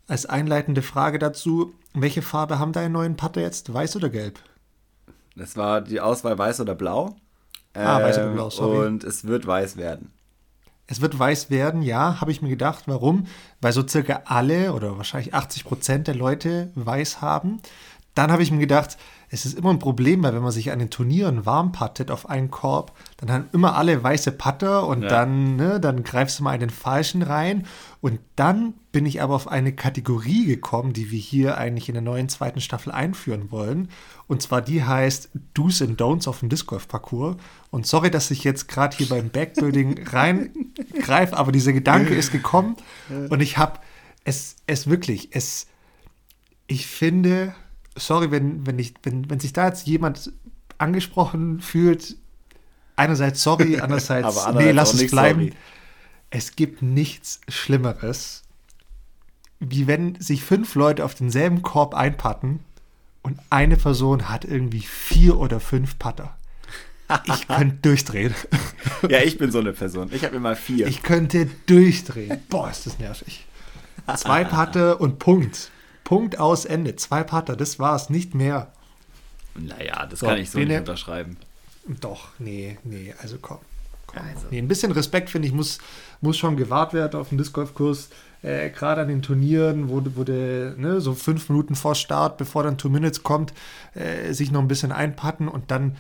Als 0.07 0.25
einleitende 0.25 0.81
Frage 0.81 1.19
dazu, 1.19 1.75
welche 1.93 2.23
Farbe 2.23 2.59
haben 2.59 2.73
deine 2.73 2.89
neuen 2.89 3.17
Patte 3.17 3.41
jetzt? 3.41 3.73
Weiß 3.73 3.95
oder 3.97 4.09
gelb? 4.09 4.39
Das 5.37 5.57
war 5.57 5.83
die 5.83 6.01
Auswahl 6.01 6.39
weiß 6.39 6.61
oder 6.61 6.75
blau. 6.75 7.17
Ah, 7.75 8.03
weiß 8.03 8.19
oder 8.19 8.33
blau, 8.33 8.47
ähm, 8.47 8.51
sorry. 8.51 8.87
Und 8.87 9.05
es 9.05 9.27
wird 9.27 9.47
weiß 9.47 9.77
werden. 9.77 10.11
Es 10.87 11.03
wird 11.03 11.19
weiß 11.19 11.51
werden, 11.51 11.83
ja, 11.83 12.19
habe 12.21 12.33
ich 12.33 12.41
mir 12.41 12.49
gedacht. 12.49 12.85
Warum? 12.87 13.27
Weil 13.61 13.73
so 13.73 13.87
circa 13.87 14.23
alle 14.25 14.73
oder 14.73 14.97
wahrscheinlich 14.97 15.35
80 15.35 15.65
Prozent 15.65 16.07
der 16.07 16.15
Leute 16.15 16.73
weiß 16.75 17.21
haben. 17.21 17.61
Dann 18.15 18.33
habe 18.33 18.43
ich 18.43 18.51
mir 18.51 18.59
gedacht, 18.59 18.97
es 19.31 19.45
ist 19.45 19.59
immer 19.59 19.71
ein 19.71 19.79
Problem, 19.79 20.23
weil 20.23 20.35
wenn 20.35 20.43
man 20.43 20.53
sich 20.53 20.73
an 20.73 20.79
den 20.79 20.91
Turnieren 20.91 21.45
warm 21.45 21.73
pattet 21.73 22.11
auf 22.11 22.29
einen 22.29 22.51
Korb, 22.51 22.93
dann 23.19 23.31
haben 23.31 23.49
immer 23.53 23.77
alle 23.77 24.03
weiße 24.03 24.33
Patter 24.33 24.87
und 24.87 25.03
ja. 25.03 25.09
dann, 25.09 25.57
ne, 25.57 25.81
dann 25.81 26.03
greifst 26.03 26.39
du 26.39 26.45
mal 26.45 26.55
in 26.55 26.61
den 26.61 26.71
falschen 26.71 27.23
rein. 27.23 27.67
Und 28.01 28.21
dann 28.37 28.75
bin 28.91 29.05
ich 29.05 29.21
aber 29.21 29.35
auf 29.35 29.49
eine 29.49 29.73
Kategorie 29.73 30.47
gekommen, 30.47 30.93
die 30.93 31.11
wir 31.11 31.19
hier 31.19 31.59
eigentlich 31.59 31.89
in 31.89 31.95
der 31.95 32.03
neuen 32.03 32.29
zweiten 32.29 32.61
Staffel 32.61 32.91
einführen 32.91 33.51
wollen. 33.51 33.91
Und 34.29 34.41
zwar 34.41 34.63
die 34.63 34.85
heißt 34.85 35.31
Do's 35.53 35.83
and 35.83 36.01
Don'ts 36.01 36.29
auf 36.29 36.41
dem 36.41 36.49
Disc 36.49 36.67
Golf 36.67 36.89
Parcours. 36.89 37.37
Und 37.71 37.87
sorry, 37.87 38.11
dass 38.11 38.31
ich 38.31 38.45
jetzt 38.45 38.69
gerade 38.69 38.97
hier 38.97 39.09
beim 39.09 39.29
Backbuilding 39.29 40.07
reingreife, 40.09 41.37
aber 41.37 41.53
dieser 41.53 41.73
Gedanke 41.73 42.15
ist 42.15 42.33
gekommen 42.33 42.77
und 43.31 43.41
ich 43.41 43.59
habe 43.59 43.81
es, 44.25 44.57
es 44.67 44.89
wirklich, 44.89 45.31
es, 45.33 45.67
ich 46.67 46.87
finde, 46.87 47.55
sorry, 47.99 48.31
wenn, 48.31 48.67
wenn, 48.67 48.79
ich, 48.79 48.95
wenn, 49.03 49.29
wenn 49.31 49.41
sich 49.41 49.53
da 49.53 49.69
jetzt 49.69 49.87
jemand 49.87 50.33
angesprochen 50.79 51.61
fühlt, 51.61 52.17
einerseits 52.97 53.43
sorry, 53.43 53.79
andererseits, 53.81 54.47
nee, 54.55 54.71
lass 54.71 54.95
es 54.95 55.11
bleiben. 55.11 55.41
Sorry. 55.41 55.55
Es 56.31 56.57
gibt 56.57 56.83
nichts 56.83 57.41
Schlimmeres, 57.49 58.43
wie 59.61 59.87
wenn 59.87 60.21
sich 60.21 60.43
fünf 60.43 60.75
Leute 60.75 61.05
auf 61.05 61.15
denselben 61.15 61.63
Korb 61.63 61.95
einpatten 61.95 62.61
und 63.23 63.39
eine 63.51 63.77
Person 63.77 64.29
hat 64.29 64.45
irgendwie 64.45 64.81
vier 64.83 65.39
oder 65.39 65.59
fünf 65.61 65.99
Patter. 65.99 66.37
Ich 67.25 67.49
könnte 67.49 67.77
durchdrehen. 67.83 68.35
Ja, 69.09 69.21
ich 69.21 69.39
bin 69.39 69.51
so 69.51 69.59
eine 69.59 69.73
Person. 69.73 70.11
Ich 70.13 70.25
habe 70.25 70.37
immer 70.37 70.55
vier. 70.55 70.87
Ich 70.87 71.03
könnte 71.03 71.49
durchdrehen. 71.67 72.41
Boah, 72.49 72.71
ist 72.71 72.87
das 72.87 72.99
nervig. 72.99 73.47
Zwei 74.17 74.45
Patte 74.45 74.97
und 74.99 75.19
Punkt. 75.19 75.71
Punkt 76.09 76.41
aus 76.41 76.65
Ende. 76.65 76.97
Zwei 76.97 77.23
Patte, 77.23 77.55
das 77.55 77.79
war's, 77.79 78.09
nicht 78.09 78.35
mehr. 78.35 78.73
Naja, 79.55 80.07
das 80.07 80.21
So, 80.21 80.27
kann 80.27 80.39
ich 80.39 80.49
so 80.49 80.59
nicht 80.59 80.75
unterschreiben. 80.75 81.37
Doch, 82.01 82.29
nee, 82.39 82.79
nee, 82.83 83.15
also 83.21 83.37
komm. 83.39 83.59
komm. 84.07 84.23
Also. 84.23 84.47
Nee, 84.51 84.57
ein 84.57 84.69
bisschen 84.69 84.91
Respekt, 84.93 85.29
finde 85.29 85.49
ich, 85.49 85.53
muss, 85.53 85.77
muss 86.23 86.39
schon 86.39 86.57
gewahrt 86.57 86.95
werden 86.95 87.21
auf 87.21 87.29
dem 87.29 87.37
Disc 87.37 87.53
Golf-Kurs. 87.53 88.09
Äh, 88.41 88.71
Gerade 88.71 89.03
an 89.03 89.09
den 89.09 89.21
Turnieren, 89.21 89.91
wo, 89.91 90.03
wo 90.15 90.25
du 90.25 90.75
ne, 90.79 91.03
so 91.03 91.13
fünf 91.13 91.51
Minuten 91.51 91.75
vor 91.75 91.95
Start, 91.95 92.39
bevor 92.39 92.63
dann 92.63 92.79
Two 92.79 92.89
Minutes 92.89 93.23
kommt, 93.23 93.53
äh, 93.93 94.33
sich 94.33 94.51
noch 94.51 94.63
ein 94.63 94.69
bisschen 94.69 94.93
einpatten 94.93 95.47
und 95.47 95.71
dann 95.71 95.99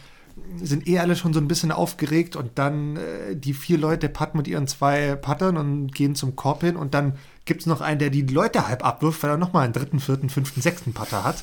sind 0.57 0.89
eh 0.89 1.01
alle 1.01 1.17
schon 1.17 1.35
so 1.35 1.41
ein 1.41 1.49
bisschen 1.49 1.71
aufgeregt 1.71 2.35
und 2.35 2.59
dann 2.59 2.97
äh, 2.97 3.37
die 3.37 3.53
vier 3.53 3.77
Leute 3.77 4.09
patten 4.09 4.39
mit 4.39 4.49
ihren 4.49 4.69
zwei 4.69 5.17
Pattern 5.17 5.59
und 5.59 5.95
gehen 5.95 6.15
zum 6.15 6.35
Korb 6.35 6.63
hin 6.63 6.77
und 6.77 6.95
dann 6.95 7.15
gibt 7.49 7.63
es 7.63 7.67
noch 7.67 7.81
einen, 7.81 7.99
der 7.99 8.11
die 8.11 8.23
Leute 8.23 8.69
halb 8.69 8.85
abwirft, 8.85 9.23
weil 9.25 9.31
er 9.31 9.37
nochmal 9.37 9.65
einen 9.65 9.73
dritten, 9.73 9.99
vierten, 9.99 10.31
fünften, 10.31 10.63
sechsten 10.63 10.93
Patter 10.93 11.25
hat. 11.25 11.43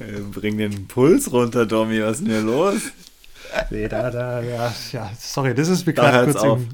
Äh, 0.00 0.20
bring 0.32 0.58
den 0.58 0.86
Puls 0.86 1.32
runter, 1.32 1.66
Domi, 1.66 2.00
was 2.02 2.18
ist 2.18 2.26
denn 2.26 2.34
hier 2.34 2.42
los? 2.42 2.82
Nee, 3.70 3.88
da, 3.88 4.10
da, 4.10 4.40
ja, 4.40 4.72
ja, 4.92 5.10
sorry, 5.18 5.54
das 5.54 5.68
ist 5.68 5.86
mir 5.86 5.92
gerade 5.92 6.30
kurz 6.30 6.42
im, 6.44 6.68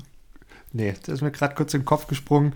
nee, 0.72 0.94
das 1.06 1.14
ist 1.14 1.22
mir 1.22 1.30
gerade 1.30 1.54
kurz 1.54 1.72
in 1.72 1.80
den 1.80 1.86
Kopf 1.86 2.06
gesprungen. 2.06 2.52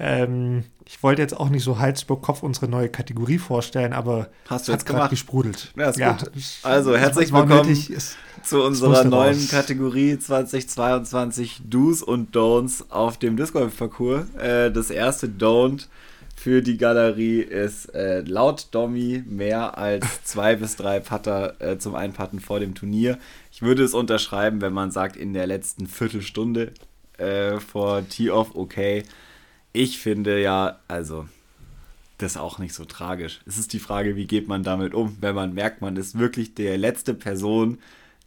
Ähm, 0.00 0.64
ich 0.84 1.02
wollte 1.02 1.20
jetzt 1.22 1.36
auch 1.36 1.48
nicht 1.48 1.64
so 1.64 1.78
Hals 1.78 2.02
über 2.04 2.16
Kopf 2.20 2.42
unsere 2.42 2.68
neue 2.68 2.88
Kategorie 2.88 3.38
vorstellen, 3.38 3.92
aber 3.92 4.28
Hast 4.48 4.68
du 4.68 4.72
hat 4.72 4.80
jetzt 4.80 4.86
gerade 4.86 5.08
gesprudelt. 5.10 5.72
Ja, 5.76 5.90
ist 5.90 5.98
gut. 5.98 6.30
es- 6.36 6.60
Also, 6.62 6.96
herzlich 6.96 7.32
willkommen. 7.32 7.76
Zu 8.44 8.62
unserer 8.62 9.04
neuen 9.04 9.34
raus. 9.34 9.48
Kategorie 9.50 10.18
2022 10.18 11.62
Do's 11.68 12.02
und 12.02 12.34
Don'ts 12.34 12.84
auf 12.90 13.18
dem 13.18 13.36
Disc 13.36 13.52
Golf 13.52 13.76
Parcours. 13.76 14.24
Äh, 14.36 14.70
das 14.70 14.90
erste 14.90 15.26
Don't 15.26 15.86
für 16.36 16.62
die 16.62 16.76
Galerie 16.78 17.40
ist 17.40 17.86
äh, 17.94 18.20
laut 18.20 18.68
Domi 18.70 19.24
mehr 19.26 19.76
als 19.76 20.06
zwei 20.24 20.54
bis 20.56 20.76
drei 20.76 21.00
Putter 21.00 21.60
äh, 21.60 21.78
zum 21.78 21.96
Einpatten 21.96 22.38
vor 22.40 22.60
dem 22.60 22.74
Turnier. 22.74 23.18
Ich 23.50 23.62
würde 23.62 23.82
es 23.82 23.92
unterschreiben, 23.92 24.60
wenn 24.60 24.72
man 24.72 24.92
sagt, 24.92 25.16
in 25.16 25.32
der 25.34 25.48
letzten 25.48 25.86
Viertelstunde 25.88 26.72
äh, 27.18 27.58
vor 27.58 28.08
Tee-Off, 28.08 28.50
okay. 28.54 29.02
Ich 29.78 30.00
finde 30.00 30.42
ja, 30.42 30.80
also, 30.88 31.28
das 32.18 32.32
ist 32.32 32.36
auch 32.36 32.58
nicht 32.58 32.74
so 32.74 32.84
tragisch. 32.84 33.38
Es 33.46 33.58
ist 33.58 33.72
die 33.72 33.78
Frage, 33.78 34.16
wie 34.16 34.26
geht 34.26 34.48
man 34.48 34.64
damit 34.64 34.92
um, 34.92 35.16
wenn 35.20 35.36
man 35.36 35.54
merkt, 35.54 35.82
man 35.82 35.94
ist 35.94 36.18
wirklich 36.18 36.52
der 36.56 36.76
letzte 36.76 37.14
Person, 37.14 37.78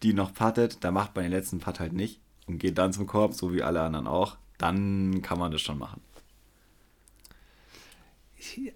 die 0.02 0.14
noch 0.14 0.34
puttet, 0.34 0.82
da 0.82 0.92
macht 0.92 1.14
man 1.14 1.26
den 1.26 1.34
letzten 1.34 1.60
Putt 1.60 1.82
halt 1.82 1.92
nicht 1.92 2.22
und 2.48 2.58
geht 2.58 2.78
dann 2.78 2.94
zum 2.94 3.06
Korb, 3.06 3.34
so 3.34 3.54
wie 3.54 3.64
alle 3.64 3.82
anderen 3.82 4.08
auch, 4.08 4.38
dann 4.60 5.22
kann 5.22 5.40
man 5.40 5.52
das 5.52 5.60
schon 5.60 5.78
machen. 5.78 6.00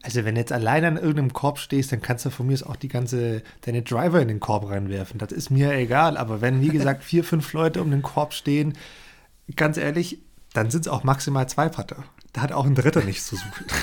Also 0.01 0.25
wenn 0.25 0.35
du 0.35 0.41
jetzt 0.41 0.51
alleine 0.51 0.87
an 0.87 0.97
irgendeinem 0.97 1.31
Korb 1.31 1.59
stehst, 1.59 1.93
dann 1.93 2.01
kannst 2.01 2.25
du 2.25 2.29
von 2.29 2.45
mir 2.45 2.55
aus 2.55 2.63
auch 2.63 2.75
die 2.75 2.89
ganze, 2.89 3.41
deine 3.61 3.83
Driver 3.83 4.21
in 4.21 4.27
den 4.27 4.41
Korb 4.41 4.69
reinwerfen. 4.69 5.17
Das 5.17 5.31
ist 5.31 5.49
mir 5.49 5.71
egal. 5.75 6.17
Aber 6.17 6.41
wenn, 6.41 6.59
wie 6.59 6.67
gesagt, 6.67 7.03
vier, 7.05 7.23
fünf 7.23 7.53
Leute 7.53 7.81
um 7.81 7.89
den 7.89 8.01
Korb 8.01 8.33
stehen, 8.33 8.73
ganz 9.55 9.77
ehrlich, 9.77 10.19
dann 10.51 10.69
sind 10.71 10.81
es 10.81 10.87
auch 10.89 11.05
maximal 11.05 11.47
zwei 11.47 11.69
Putter. 11.69 12.03
Da 12.35 12.41
hat 12.41 12.51
auch 12.51 12.65
ein 12.65 12.75
Dritter 12.75 13.01
nichts 13.01 13.27
zu 13.27 13.35
suchen. 13.37 13.65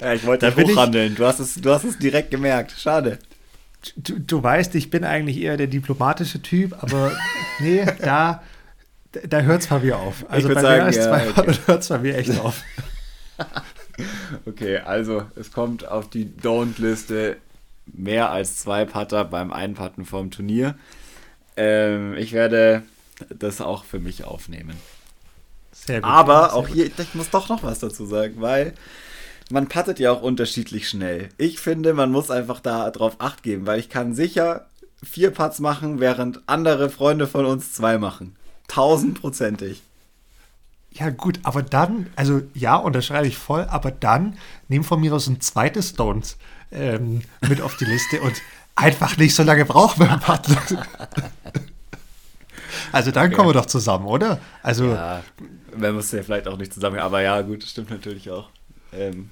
Ja, 0.00 0.12
ich 0.12 0.26
wollte 0.26 0.46
Da 0.46 0.52
bin 0.54 0.66
ich- 0.68 0.76
hochhandeln. 0.76 1.14
Du 1.14 1.24
hast, 1.24 1.38
es, 1.38 1.54
du 1.54 1.70
hast 1.70 1.84
es 1.84 1.98
direkt 1.98 2.30
gemerkt. 2.30 2.72
Schade. 2.76 3.18
Du, 3.96 4.18
du 4.18 4.42
weißt, 4.42 4.74
ich 4.74 4.90
bin 4.90 5.04
eigentlich 5.04 5.38
eher 5.40 5.56
der 5.56 5.66
diplomatische 5.68 6.42
Typ, 6.42 6.76
aber 6.82 7.12
nee, 7.60 7.86
da, 8.02 8.42
da 9.26 9.40
hört 9.40 9.62
es 9.62 9.68
bei 9.68 9.78
mir 9.78 9.98
auf. 9.98 10.24
Also 10.28 10.48
bei 10.48 10.60
sagen, 10.60 10.76
mehr 10.76 10.84
als 10.84 10.96
ja, 10.96 11.02
zwei 11.04 11.28
okay. 11.30 11.58
Hört 11.66 11.82
es 11.82 11.88
bei 11.88 11.98
mir 11.98 12.16
echt 12.16 12.38
auf. 12.40 12.62
Okay, 14.44 14.78
also 14.78 15.22
es 15.36 15.52
kommt 15.52 15.86
auf 15.86 16.10
die 16.10 16.26
Don't-Liste 16.26 17.36
mehr 17.86 18.30
als 18.30 18.56
zwei 18.58 18.84
Putter 18.84 19.24
beim 19.24 19.52
Einpatten 19.52 20.04
vom 20.04 20.30
Turnier. 20.32 20.74
Ähm, 21.56 22.14
ich 22.16 22.32
werde 22.32 22.82
das 23.30 23.60
auch 23.60 23.84
für 23.84 24.00
mich 24.00 24.24
aufnehmen. 24.24 24.76
Sehr 25.86 26.00
gut. 26.00 26.10
Aber 26.10 26.50
Sehr 26.50 26.54
auch 26.54 26.66
gut. 26.66 26.74
hier, 26.74 26.86
ich 26.86 27.14
muss 27.14 27.30
doch 27.30 27.48
noch 27.48 27.62
was 27.62 27.78
dazu 27.78 28.06
sagen, 28.06 28.34
weil 28.38 28.74
man 29.50 29.68
pattet 29.68 29.98
ja 29.98 30.12
auch 30.12 30.22
unterschiedlich 30.22 30.88
schnell. 30.88 31.28
Ich 31.36 31.58
finde, 31.60 31.92
man 31.94 32.10
muss 32.10 32.30
einfach 32.30 32.60
da 32.60 32.90
drauf 32.90 33.16
acht 33.18 33.42
geben, 33.42 33.66
weil 33.66 33.78
ich 33.80 33.90
kann 33.90 34.14
sicher 34.14 34.66
vier 35.02 35.30
Putts 35.32 35.60
machen, 35.60 36.00
während 36.00 36.40
andere 36.46 36.88
Freunde 36.90 37.26
von 37.26 37.44
uns 37.44 37.72
zwei 37.72 37.98
machen. 37.98 38.36
Tausendprozentig. 38.68 39.82
Ja, 40.92 41.10
gut, 41.10 41.40
aber 41.42 41.62
dann, 41.62 42.06
also 42.14 42.42
ja, 42.54 42.76
unterschreibe 42.76 43.26
ich 43.26 43.36
voll, 43.36 43.66
aber 43.68 43.90
dann 43.90 44.38
nehmen 44.68 44.84
von 44.84 45.00
mir 45.00 45.12
aus 45.14 45.26
ein 45.26 45.40
zweites 45.40 45.90
Stones 45.90 46.36
ähm, 46.70 47.22
mit 47.48 47.60
auf 47.60 47.76
die 47.76 47.84
Liste 47.84 48.20
und 48.20 48.34
einfach 48.76 49.16
nicht 49.16 49.34
so 49.34 49.42
lange 49.42 49.64
brauchen 49.64 50.06
beim 50.06 50.20
Partner. 50.20 50.56
Also 52.92 53.10
dann 53.10 53.26
Okay. 53.26 53.34
kommen 53.34 53.48
wir 53.50 53.54
doch 53.54 53.66
zusammen, 53.66 54.06
oder? 54.06 54.40
Also 54.62 54.94
Ja, 54.94 55.22
man 55.76 55.94
muss 55.94 56.12
ja 56.12 56.22
vielleicht 56.22 56.48
auch 56.48 56.56
nicht 56.56 56.72
zusammen, 56.72 56.98
aber 56.98 57.20
ja, 57.22 57.40
gut, 57.42 57.62
das 57.62 57.70
stimmt 57.70 57.90
natürlich 57.90 58.30
auch. 58.30 58.48
Ähm, 58.92 59.30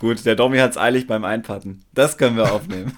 gut, 0.00 0.24
der 0.24 0.36
Domi 0.36 0.58
hat 0.58 0.72
es 0.72 0.78
eilig 0.78 1.06
beim 1.06 1.24
Einpatten. 1.24 1.84
Das 1.92 2.18
können 2.18 2.36
wir 2.36 2.52
aufnehmen. 2.52 2.96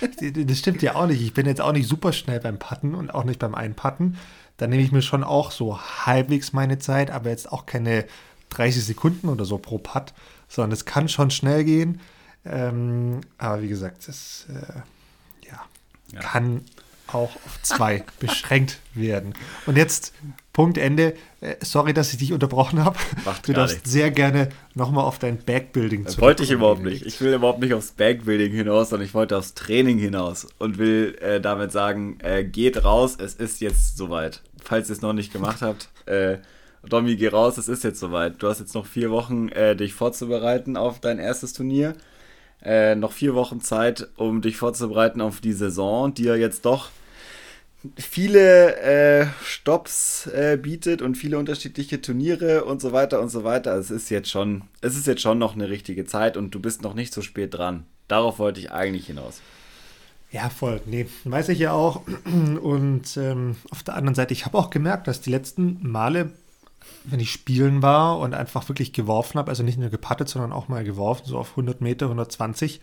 das 0.46 0.58
stimmt 0.58 0.82
ja 0.82 0.94
auch 0.94 1.06
nicht. 1.06 1.22
Ich 1.22 1.34
bin 1.34 1.46
jetzt 1.46 1.60
auch 1.60 1.72
nicht 1.72 1.88
super 1.88 2.12
schnell 2.12 2.40
beim 2.40 2.58
Patten 2.58 2.94
und 2.94 3.14
auch 3.14 3.24
nicht 3.24 3.38
beim 3.38 3.54
Einpatten. 3.54 4.18
Da 4.56 4.66
nehme 4.66 4.82
ich 4.82 4.92
mir 4.92 5.02
schon 5.02 5.24
auch 5.24 5.50
so 5.50 5.78
halbwegs 5.80 6.52
meine 6.52 6.78
Zeit, 6.78 7.10
aber 7.10 7.30
jetzt 7.30 7.50
auch 7.52 7.66
keine 7.66 8.04
30 8.50 8.84
Sekunden 8.84 9.28
oder 9.28 9.44
so 9.44 9.58
pro 9.58 9.78
Putt, 9.78 10.14
sondern 10.48 10.72
es 10.72 10.84
kann 10.84 11.08
schon 11.08 11.30
schnell 11.30 11.64
gehen. 11.64 12.00
Ähm, 12.44 13.20
aber 13.38 13.62
wie 13.62 13.68
gesagt, 13.68 14.06
das 14.08 14.46
äh, 14.48 15.46
ja, 15.48 15.60
Ja. 16.12 16.20
kann 16.20 16.62
auch 17.08 17.34
auf 17.36 17.62
zwei 17.62 18.04
beschränkt 18.20 18.78
werden. 18.94 19.34
Und 19.66 19.76
jetzt 19.76 20.12
Punkt 20.56 20.78
Ende. 20.78 21.14
Äh, 21.42 21.56
sorry, 21.62 21.92
dass 21.92 22.12
ich 22.12 22.18
dich 22.18 22.32
unterbrochen 22.32 22.82
habe. 22.82 22.98
Macht 23.26 23.46
Du 23.46 23.52
gar 23.52 23.62
darfst 23.62 23.76
nichts. 23.76 23.90
sehr 23.90 24.10
gerne 24.10 24.48
nochmal 24.74 25.04
auf 25.04 25.18
dein 25.18 25.36
Backbuilding 25.36 26.04
Das 26.04 26.18
wollte 26.18 26.44
ich 26.44 26.50
überhaupt 26.50 26.82
nicht. 26.82 27.04
Ich 27.04 27.20
will 27.20 27.34
überhaupt 27.34 27.60
nicht 27.60 27.74
aufs 27.74 27.90
Backbuilding 27.92 28.52
hinaus, 28.52 28.88
sondern 28.88 29.06
ich 29.06 29.12
wollte 29.12 29.36
aufs 29.36 29.52
Training 29.52 29.98
hinaus 29.98 30.46
und 30.58 30.78
will 30.78 31.14
äh, 31.20 31.42
damit 31.42 31.72
sagen, 31.72 32.18
äh, 32.22 32.42
geht 32.42 32.84
raus, 32.84 33.18
es 33.20 33.34
ist 33.34 33.60
jetzt 33.60 33.98
soweit. 33.98 34.40
Falls 34.64 34.88
ihr 34.88 34.94
es 34.94 35.02
noch 35.02 35.12
nicht 35.12 35.30
gemacht 35.30 35.60
habt, 35.60 35.90
äh, 36.06 36.38
Domi, 36.88 37.16
geh 37.16 37.28
raus, 37.28 37.58
es 37.58 37.68
ist 37.68 37.84
jetzt 37.84 38.00
soweit. 38.00 38.42
Du 38.42 38.48
hast 38.48 38.60
jetzt 38.60 38.74
noch 38.74 38.86
vier 38.86 39.10
Wochen, 39.10 39.50
äh, 39.50 39.76
dich 39.76 39.92
vorzubereiten 39.92 40.78
auf 40.78 41.00
dein 41.00 41.18
erstes 41.18 41.52
Turnier. 41.52 41.94
Äh, 42.62 42.94
noch 42.94 43.12
vier 43.12 43.34
Wochen 43.34 43.60
Zeit, 43.60 44.08
um 44.16 44.42
dich 44.42 44.56
vorzubereiten 44.56 45.20
auf 45.20 45.40
die 45.40 45.52
Saison, 45.52 46.12
die 46.14 46.24
ja 46.24 46.34
jetzt 46.34 46.64
doch 46.64 46.90
viele 47.96 48.76
äh, 48.76 49.26
Stops 49.44 50.26
äh, 50.26 50.58
bietet 50.60 51.02
und 51.02 51.16
viele 51.16 51.38
unterschiedliche 51.38 52.00
Turniere 52.00 52.64
und 52.64 52.80
so 52.80 52.92
weiter 52.92 53.20
und 53.20 53.28
so 53.28 53.44
weiter. 53.44 53.72
Also 53.72 53.94
es 53.94 54.02
ist 54.02 54.10
jetzt 54.10 54.30
schon, 54.30 54.62
es 54.80 54.96
ist 54.96 55.06
jetzt 55.06 55.22
schon 55.22 55.38
noch 55.38 55.54
eine 55.54 55.68
richtige 55.68 56.04
Zeit 56.04 56.36
und 56.36 56.54
du 56.54 56.60
bist 56.60 56.82
noch 56.82 56.94
nicht 56.94 57.12
so 57.12 57.22
spät 57.22 57.54
dran. 57.54 57.84
Darauf 58.08 58.38
wollte 58.38 58.60
ich 58.60 58.72
eigentlich 58.72 59.06
hinaus. 59.06 59.40
Ja, 60.32 60.50
voll. 60.50 60.80
Nee, 60.86 61.06
weiß 61.24 61.48
ich 61.50 61.58
ja 61.60 61.72
auch. 61.72 62.02
Und 62.24 63.16
ähm, 63.16 63.56
auf 63.70 63.82
der 63.82 63.94
anderen 63.94 64.14
Seite, 64.14 64.32
ich 64.32 64.44
habe 64.44 64.58
auch 64.58 64.70
gemerkt, 64.70 65.06
dass 65.06 65.20
die 65.20 65.30
letzten 65.30 65.78
Male, 65.82 66.32
wenn 67.04 67.20
ich 67.20 67.32
spielen 67.32 67.82
war 67.82 68.18
und 68.18 68.34
einfach 68.34 68.68
wirklich 68.68 68.92
geworfen 68.92 69.38
habe, 69.38 69.50
also 69.50 69.62
nicht 69.62 69.78
nur 69.78 69.90
gepattet, 69.90 70.28
sondern 70.28 70.52
auch 70.52 70.68
mal 70.68 70.84
geworfen, 70.84 71.24
so 71.26 71.38
auf 71.38 71.50
100 71.50 71.80
Meter, 71.80 72.06
120, 72.06 72.80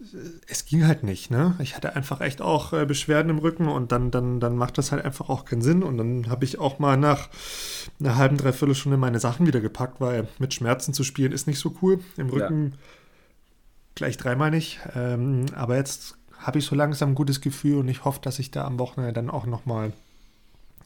äh, 0.00 0.04
es 0.48 0.64
ging 0.64 0.86
halt 0.86 1.02
nicht, 1.02 1.30
ne? 1.30 1.54
Ich 1.60 1.76
hatte 1.76 1.96
einfach 1.96 2.20
echt 2.20 2.42
auch 2.42 2.72
äh, 2.72 2.84
Beschwerden 2.84 3.30
im 3.30 3.38
Rücken 3.38 3.68
und 3.68 3.92
dann, 3.92 4.10
dann, 4.10 4.40
dann 4.40 4.56
macht 4.56 4.78
das 4.78 4.92
halt 4.92 5.04
einfach 5.04 5.28
auch 5.28 5.44
keinen 5.44 5.62
Sinn. 5.62 5.82
Und 5.82 5.98
dann 5.98 6.28
habe 6.28 6.44
ich 6.44 6.58
auch 6.58 6.78
mal 6.78 6.96
nach 6.96 7.28
einer 8.00 8.16
halben, 8.16 8.36
dreiviertel 8.36 8.74
Stunde 8.74 8.98
meine 8.98 9.20
Sachen 9.20 9.46
wieder 9.46 9.60
gepackt, 9.60 10.00
weil 10.00 10.28
mit 10.38 10.54
Schmerzen 10.54 10.92
zu 10.92 11.04
spielen 11.04 11.32
ist 11.32 11.46
nicht 11.46 11.58
so 11.58 11.74
cool. 11.82 12.00
Im 12.16 12.28
Ja. 12.28 12.34
Rücken 12.34 12.74
gleich 13.94 14.16
dreimal 14.16 14.50
nicht. 14.50 14.80
Ähm, 14.94 15.46
aber 15.54 15.76
jetzt 15.76 16.16
habe 16.38 16.58
ich 16.58 16.66
so 16.66 16.74
langsam 16.74 17.10
ein 17.10 17.14
gutes 17.14 17.40
Gefühl 17.40 17.78
und 17.78 17.88
ich 17.88 18.04
hoffe, 18.04 18.20
dass 18.22 18.38
ich 18.38 18.50
da 18.50 18.64
am 18.64 18.78
Wochenende 18.78 19.12
dann 19.12 19.30
auch 19.30 19.46
nochmal 19.46 19.92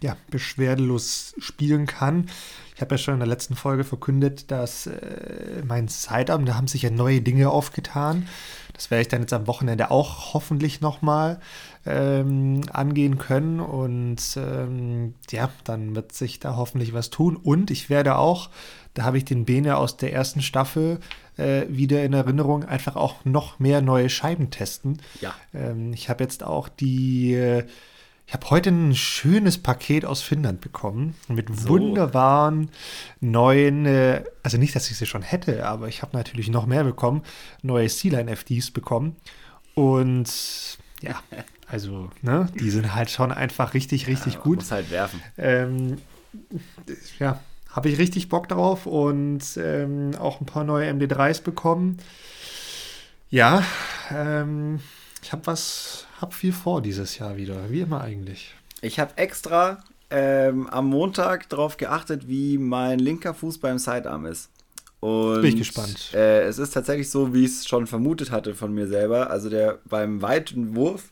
ja, 0.07 0.17
beschwerdelos 0.31 1.35
spielen 1.39 1.87
kann. 1.87 2.31
Ich 2.77 2.81
habe 2.81 2.95
ja 2.95 2.99
schon 2.99 3.15
in 3.15 3.21
der 3.21 3.29
letzten 3.29 3.57
Folge 3.57 3.83
verkündet, 3.83 4.53
dass 4.53 4.87
äh, 4.87 5.63
mein 5.67 5.89
Sidearm, 5.89 6.47
da 6.47 6.55
haben 6.55 6.69
sich 6.69 6.83
ja 6.83 6.91
neue 6.91 7.21
Dinge 7.23 7.51
aufgetan. 7.51 8.29
Das 8.73 8.91
werde 8.91 9.03
ich 9.03 9.09
dann 9.09 9.23
jetzt 9.23 9.33
am 9.33 9.49
Wochenende 9.49 9.91
auch 9.91 10.33
hoffentlich 10.33 10.81
nochmal 10.81 11.41
ähm, 11.87 12.61
angehen 12.73 13.19
können. 13.19 13.59
Und 13.59 14.21
ähm, 14.37 15.15
ja, 15.31 15.51
dann 15.65 15.97
wird 15.97 16.13
sich 16.13 16.39
da 16.39 16.55
hoffentlich 16.55 16.93
was 16.93 17.11
tun. 17.11 17.35
Und 17.37 17.73
ich 17.73 17.91
werde 17.91 18.17
auch, 18.17 18.51
da 18.95 19.03
habe 19.03 19.19
ich 19.19 19.25
den 19.25 19.45
Bene 19.45 19.77
aus 19.77 19.97
der 19.97 20.13
ersten 20.13 20.41
Staffel 20.41 21.01
äh, 21.37 21.63
wieder 21.69 22.05
in 22.05 22.13
Erinnerung, 22.13 22.65
einfach 22.65 22.95
auch 22.95 23.25
noch 23.25 23.59
mehr 23.59 23.81
neue 23.81 24.09
Scheiben 24.09 24.51
testen. 24.51 25.03
Ja. 25.21 25.35
Ähm, 25.53 25.93
ich 25.95 26.09
habe 26.11 26.23
jetzt 26.23 26.45
auch 26.45 26.69
die, 26.69 27.35
äh, 27.35 27.65
ich 28.27 28.35
habe 28.35 28.51
heute 28.51 28.71
ein 28.71 28.95
schönes 28.95 29.59
Paket 29.59 30.05
aus 30.05 30.21
Finnland 30.21 30.61
bekommen 30.61 31.15
mit 31.29 31.49
so. 31.57 31.69
wunderbaren 31.69 32.71
neuen, 33.21 33.87
äh, 33.87 34.25
also 34.43 34.59
nicht, 34.59 34.75
dass 34.75 34.91
ich 34.91 34.97
sie 34.97 35.07
schon 35.07 35.23
hätte, 35.23 35.65
aber 35.65 35.87
ich 35.87 36.03
habe 36.03 36.17
natürlich 36.17 36.49
noch 36.49 36.67
mehr 36.67 36.83
bekommen, 36.83 37.23
neue 37.63 37.89
Sea-Line-FDs 37.89 38.73
bekommen. 38.73 39.15
Und 39.75 40.29
ja, 41.03 41.23
also, 41.69 42.11
ne, 42.23 42.49
die 42.59 42.71
sind 42.71 42.95
halt 42.97 43.11
schon 43.11 43.31
einfach 43.31 43.75
richtig, 43.75 44.09
richtig 44.09 44.35
ja, 44.35 44.41
gut. 44.41 44.57
Muss 44.57 44.73
halt 44.73 44.91
werfen. 44.91 45.23
Ähm, 45.39 45.99
ja, 47.21 47.41
habe 47.71 47.89
ich 47.91 47.99
richtig 47.99 48.29
Bock 48.29 48.49
drauf 48.49 48.87
und 48.87 49.43
ähm, 49.57 50.13
auch 50.19 50.41
ein 50.41 50.47
paar 50.47 50.65
neue 50.65 50.91
MD3s 50.91 51.43
bekommen. 51.43 51.99
Ja, 53.31 53.63
ähm, 54.11 54.81
ich 55.23 55.33
habe 55.33 55.47
was, 55.47 56.06
habe 56.21 56.35
viel 56.35 56.53
vor 56.53 56.83
dieses 56.83 57.19
Jahr 57.19 57.37
wieder, 57.37 57.71
wie 57.71 57.81
immer 57.81 58.01
eigentlich. 58.01 58.55
Ich 58.81 58.99
habe 58.99 59.17
extra 59.17 59.85
ähm, 60.11 60.69
am 60.69 60.87
Montag 60.87 61.49
darauf 61.49 61.77
geachtet, 61.77 62.29
wie 62.29 62.59
mein 62.59 62.99
linker 62.99 63.35
Fuß 63.35 63.59
beim 63.59 63.79
Sidearm 63.79 64.27
ist. 64.27 64.51
Und, 65.01 65.43
Bin 65.43 65.51
ich 65.51 65.57
gespannt. 65.57 66.13
Äh, 66.15 66.43
es 66.45 66.59
ist 66.59 66.71
tatsächlich 66.71 67.11
so, 67.11 67.35
wie 67.35 67.45
ich 67.45 67.51
es 67.51 67.69
schon 67.69 67.87
vermutet 67.87 68.31
hatte 68.31 68.55
von 68.55 68.73
mir 68.73 68.87
selber. 68.87 69.31
Also 69.31 69.51
der 69.51 69.79
beim 69.85 70.23
weiten 70.23 70.75
Wurf 70.75 71.11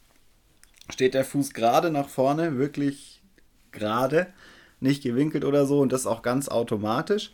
steht 0.90 1.14
der 1.14 1.24
Fuß 1.24 1.52
gerade 1.52 1.90
nach 1.90 2.08
vorne, 2.08 2.58
wirklich 2.58 3.22
gerade 3.72 4.28
nicht 4.80 5.02
gewinkelt 5.02 5.44
oder 5.44 5.66
so 5.66 5.80
und 5.80 5.92
das 5.92 6.06
auch 6.06 6.22
ganz 6.22 6.48
automatisch. 6.48 7.30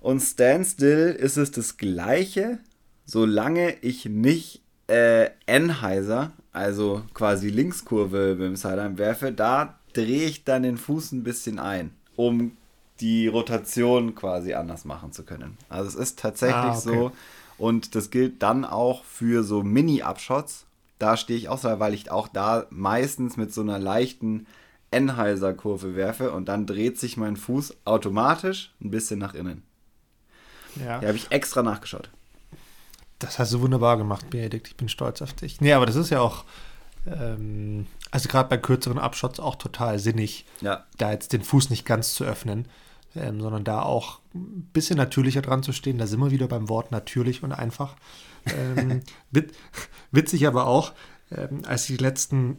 Und 0.00 0.20
Standstill 0.20 1.16
ist 1.18 1.36
es 1.36 1.50
das 1.50 1.76
gleiche, 1.76 2.58
solange 3.04 3.76
ich 3.80 4.04
nicht 4.04 4.62
äh, 4.88 5.30
Enheiser, 5.46 6.32
also 6.52 7.02
quasi 7.14 7.48
Linkskurve 7.48 8.36
beim 8.36 8.56
Sidearm 8.56 8.98
werfe, 8.98 9.32
da 9.32 9.78
drehe 9.92 10.26
ich 10.26 10.44
dann 10.44 10.62
den 10.62 10.76
Fuß 10.76 11.12
ein 11.12 11.24
bisschen 11.24 11.58
ein, 11.58 11.92
um 12.16 12.56
die 13.00 13.28
Rotation 13.28 14.14
quasi 14.14 14.54
anders 14.54 14.84
machen 14.84 15.12
zu 15.12 15.22
können. 15.22 15.56
Also 15.68 15.88
es 15.88 15.94
ist 15.94 16.18
tatsächlich 16.18 16.56
ah, 16.56 16.70
okay. 16.70 16.80
so 16.80 17.12
und 17.58 17.94
das 17.94 18.10
gilt 18.10 18.42
dann 18.42 18.64
auch 18.64 19.04
für 19.04 19.42
so 19.42 19.62
Mini-Upshots. 19.62 20.66
Da 20.98 21.16
stehe 21.16 21.38
ich 21.38 21.48
auch 21.48 21.58
so, 21.58 21.78
weil 21.78 21.94
ich 21.94 22.10
auch 22.10 22.28
da 22.28 22.66
meistens 22.70 23.36
mit 23.36 23.52
so 23.52 23.60
einer 23.60 23.78
leichten 23.78 24.46
Enheiser-Kurve 24.90 25.94
werfe 25.94 26.32
und 26.32 26.48
dann 26.48 26.66
dreht 26.66 26.98
sich 26.98 27.16
mein 27.16 27.36
Fuß 27.36 27.76
automatisch 27.84 28.74
ein 28.80 28.90
bisschen 28.90 29.18
nach 29.18 29.34
innen. 29.34 29.62
Ja. 30.76 31.00
Da 31.00 31.08
habe 31.08 31.16
ich 31.16 31.30
extra 31.30 31.62
nachgeschaut. 31.62 32.10
Das 33.18 33.38
hast 33.38 33.52
du 33.52 33.60
wunderbar 33.60 33.96
gemacht, 33.96 34.30
Benedikt. 34.30 34.68
Ich 34.68 34.76
bin 34.76 34.88
stolz 34.88 35.22
auf 35.22 35.32
dich. 35.32 35.60
Nee, 35.60 35.72
aber 35.72 35.86
das 35.86 35.96
ist 35.96 36.10
ja 36.10 36.20
auch, 36.20 36.44
ähm, 37.06 37.86
also 38.10 38.28
gerade 38.28 38.48
bei 38.48 38.58
kürzeren 38.58 38.98
Abshots 38.98 39.40
auch 39.40 39.56
total 39.56 39.98
sinnig, 39.98 40.46
ja. 40.60 40.84
da 40.98 41.10
jetzt 41.10 41.32
den 41.32 41.42
Fuß 41.42 41.70
nicht 41.70 41.84
ganz 41.84 42.14
zu 42.14 42.24
öffnen, 42.24 42.68
ähm, 43.16 43.40
sondern 43.40 43.64
da 43.64 43.82
auch 43.82 44.20
ein 44.34 44.68
bisschen 44.72 44.96
natürlicher 44.96 45.42
dran 45.42 45.62
zu 45.62 45.72
stehen. 45.72 45.98
Da 45.98 46.06
sind 46.06 46.20
wir 46.20 46.30
wieder 46.30 46.46
beim 46.46 46.68
Wort 46.68 46.92
natürlich 46.92 47.42
und 47.42 47.52
einfach. 47.52 47.96
Ähm, 48.46 49.02
wit 49.30 49.52
witzig 50.12 50.46
aber 50.46 50.66
auch, 50.66 50.92
ähm, 51.32 51.62
als 51.66 51.88
ich 51.88 51.96
die 51.96 52.02
letzten 52.02 52.58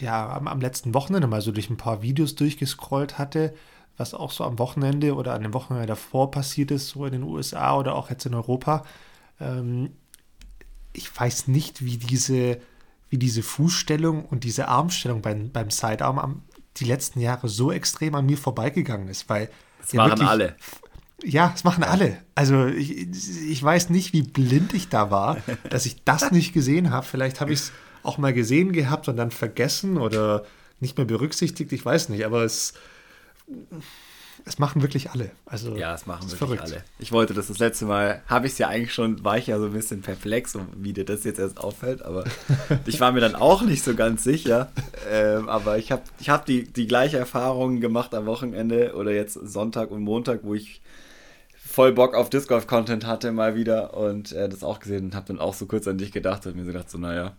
ja, 0.00 0.36
am, 0.36 0.48
am, 0.48 0.60
letzten 0.60 0.94
Wochenende 0.94 1.28
mal 1.28 1.40
so 1.40 1.52
durch 1.52 1.70
ein 1.70 1.76
paar 1.76 2.02
Videos 2.02 2.34
durchgescrollt 2.34 3.18
hatte, 3.18 3.54
was 3.96 4.14
auch 4.14 4.30
so 4.30 4.44
am 4.44 4.58
Wochenende 4.58 5.14
oder 5.14 5.34
an 5.34 5.42
dem 5.42 5.54
Wochenende 5.54 5.86
davor 5.86 6.30
passiert 6.30 6.70
ist, 6.70 6.88
so 6.88 7.06
in 7.06 7.12
den 7.12 7.22
USA 7.22 7.76
oder 7.76 7.94
auch 7.94 8.10
jetzt 8.10 8.26
in 8.26 8.34
Europa. 8.34 8.84
Ähm, 9.40 9.90
ich 10.92 11.18
weiß 11.18 11.48
nicht, 11.48 11.84
wie 11.84 11.98
diese, 11.98 12.60
wie 13.10 13.18
diese 13.18 13.42
Fußstellung 13.42 14.24
und 14.24 14.44
diese 14.44 14.68
Armstellung 14.68 15.22
beim, 15.22 15.50
beim 15.50 15.70
Sidearm 15.70 16.18
am, 16.18 16.42
die 16.78 16.84
letzten 16.84 17.20
Jahre 17.20 17.48
so 17.48 17.72
extrem 17.72 18.14
an 18.14 18.26
mir 18.26 18.38
vorbeigegangen 18.38 19.08
ist, 19.08 19.28
weil. 19.28 19.50
Das 19.80 19.92
ja 19.92 20.02
machen 20.02 20.10
wirklich, 20.10 20.28
alle. 20.28 20.56
Ja, 21.22 21.48
das 21.48 21.64
machen 21.64 21.84
alle. 21.84 22.18
Also 22.34 22.66
ich, 22.66 23.08
ich 23.50 23.62
weiß 23.62 23.90
nicht, 23.90 24.12
wie 24.12 24.22
blind 24.22 24.74
ich 24.74 24.88
da 24.88 25.10
war, 25.10 25.38
dass 25.70 25.86
ich 25.86 26.04
das 26.04 26.30
nicht 26.30 26.52
gesehen 26.52 26.90
habe. 26.90 27.06
Vielleicht 27.06 27.40
habe 27.40 27.52
ich 27.52 27.60
es 27.60 27.72
auch 28.02 28.18
mal 28.18 28.32
gesehen 28.32 28.72
gehabt 28.72 29.08
und 29.08 29.16
dann 29.16 29.30
vergessen 29.30 29.96
oder 29.96 30.44
nicht 30.80 30.96
mehr 30.96 31.06
berücksichtigt. 31.06 31.72
Ich 31.72 31.84
weiß 31.84 32.10
nicht, 32.10 32.24
aber 32.24 32.44
es, 32.44 32.74
es 34.48 34.60
machen 34.60 34.80
wirklich 34.80 35.10
alle. 35.10 35.32
Also, 35.44 35.76
ja, 35.76 35.92
es 35.92 36.06
machen 36.06 36.22
wirklich 36.22 36.38
verrückt. 36.38 36.62
alle. 36.62 36.84
Ich 37.00 37.10
wollte 37.10 37.34
das 37.34 37.48
das 37.48 37.58
letzte 37.58 37.84
Mal, 37.84 38.22
habe 38.28 38.46
ich 38.46 38.52
es 38.52 38.58
ja 38.58 38.68
eigentlich 38.68 38.94
schon, 38.94 39.24
war 39.24 39.36
ich 39.36 39.48
ja 39.48 39.58
so 39.58 39.66
ein 39.66 39.72
bisschen 39.72 40.02
perplex, 40.02 40.56
wie 40.76 40.92
dir 40.92 41.04
das 41.04 41.24
jetzt 41.24 41.40
erst 41.40 41.58
auffällt, 41.58 42.02
aber 42.02 42.24
ich 42.86 43.00
war 43.00 43.10
mir 43.10 43.20
dann 43.20 43.34
auch 43.34 43.62
nicht 43.62 43.82
so 43.82 43.96
ganz 43.96 44.22
sicher. 44.22 44.70
Ähm, 45.10 45.48
aber 45.48 45.78
ich 45.78 45.90
habe 45.90 46.02
ich 46.20 46.30
hab 46.30 46.46
die, 46.46 46.62
die 46.62 46.86
gleiche 46.86 47.18
Erfahrung 47.18 47.80
gemacht 47.80 48.14
am 48.14 48.26
Wochenende 48.26 48.94
oder 48.94 49.10
jetzt 49.10 49.34
Sonntag 49.34 49.90
und 49.90 50.02
Montag, 50.02 50.40
wo 50.44 50.54
ich 50.54 50.80
voll 51.56 51.92
Bock 51.92 52.14
auf 52.14 52.30
Disc 52.30 52.48
Golf 52.48 52.68
Content 52.68 53.04
hatte 53.04 53.32
mal 53.32 53.56
wieder 53.56 53.94
und 53.94 54.30
äh, 54.30 54.48
das 54.48 54.62
auch 54.62 54.78
gesehen 54.78 55.06
und 55.06 55.14
habe 55.16 55.26
dann 55.26 55.40
auch 55.40 55.54
so 55.54 55.66
kurz 55.66 55.88
an 55.88 55.98
dich 55.98 56.12
gedacht 56.12 56.46
und 56.46 56.54
mir 56.54 56.64
so 56.64 56.72
gedacht, 56.72 56.88
so 56.88 56.98
naja, 56.98 57.36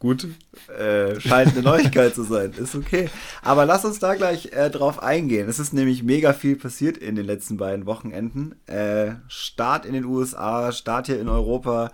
Gut, 0.00 0.28
äh, 0.68 1.18
scheint 1.18 1.52
eine 1.54 1.62
Neuigkeit 1.62 2.14
zu 2.14 2.22
sein. 2.22 2.52
Ist 2.52 2.76
okay. 2.76 3.10
Aber 3.42 3.66
lass 3.66 3.84
uns 3.84 3.98
da 3.98 4.14
gleich 4.14 4.52
äh, 4.52 4.70
drauf 4.70 5.02
eingehen. 5.02 5.48
Es 5.48 5.58
ist 5.58 5.72
nämlich 5.72 6.04
mega 6.04 6.32
viel 6.32 6.54
passiert 6.54 6.96
in 6.96 7.16
den 7.16 7.26
letzten 7.26 7.56
beiden 7.56 7.84
Wochenenden. 7.84 8.54
Äh, 8.66 9.16
Start 9.26 9.84
in 9.84 9.94
den 9.94 10.04
USA, 10.04 10.70
Start 10.70 11.06
hier 11.06 11.20
in 11.20 11.28
Europa. 11.28 11.90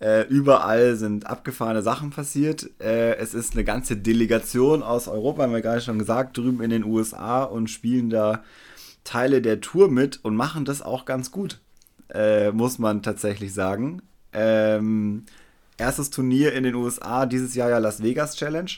Äh, 0.00 0.22
überall 0.28 0.96
sind 0.96 1.26
abgefahrene 1.26 1.82
Sachen 1.82 2.08
passiert. 2.08 2.70
Äh, 2.80 3.16
es 3.16 3.34
ist 3.34 3.52
eine 3.52 3.64
ganze 3.64 3.96
Delegation 3.96 4.82
aus 4.82 5.06
Europa, 5.06 5.42
haben 5.42 5.52
wir 5.52 5.60
gerade 5.60 5.82
schon 5.82 5.98
gesagt, 5.98 6.38
drüben 6.38 6.62
in 6.62 6.70
den 6.70 6.84
USA 6.84 7.44
und 7.44 7.68
spielen 7.68 8.08
da 8.08 8.42
Teile 9.04 9.42
der 9.42 9.60
Tour 9.60 9.90
mit 9.90 10.24
und 10.24 10.34
machen 10.34 10.64
das 10.64 10.80
auch 10.80 11.04
ganz 11.04 11.30
gut, 11.30 11.60
äh, 12.12 12.50
muss 12.50 12.78
man 12.78 13.02
tatsächlich 13.02 13.52
sagen. 13.54 14.02
Ähm, 14.32 15.26
erstes 15.78 16.10
Turnier 16.10 16.52
in 16.52 16.64
den 16.64 16.74
USA, 16.74 17.26
dieses 17.26 17.54
Jahr 17.54 17.70
ja 17.70 17.78
Las 17.78 18.02
Vegas 18.02 18.36
Challenge. 18.36 18.70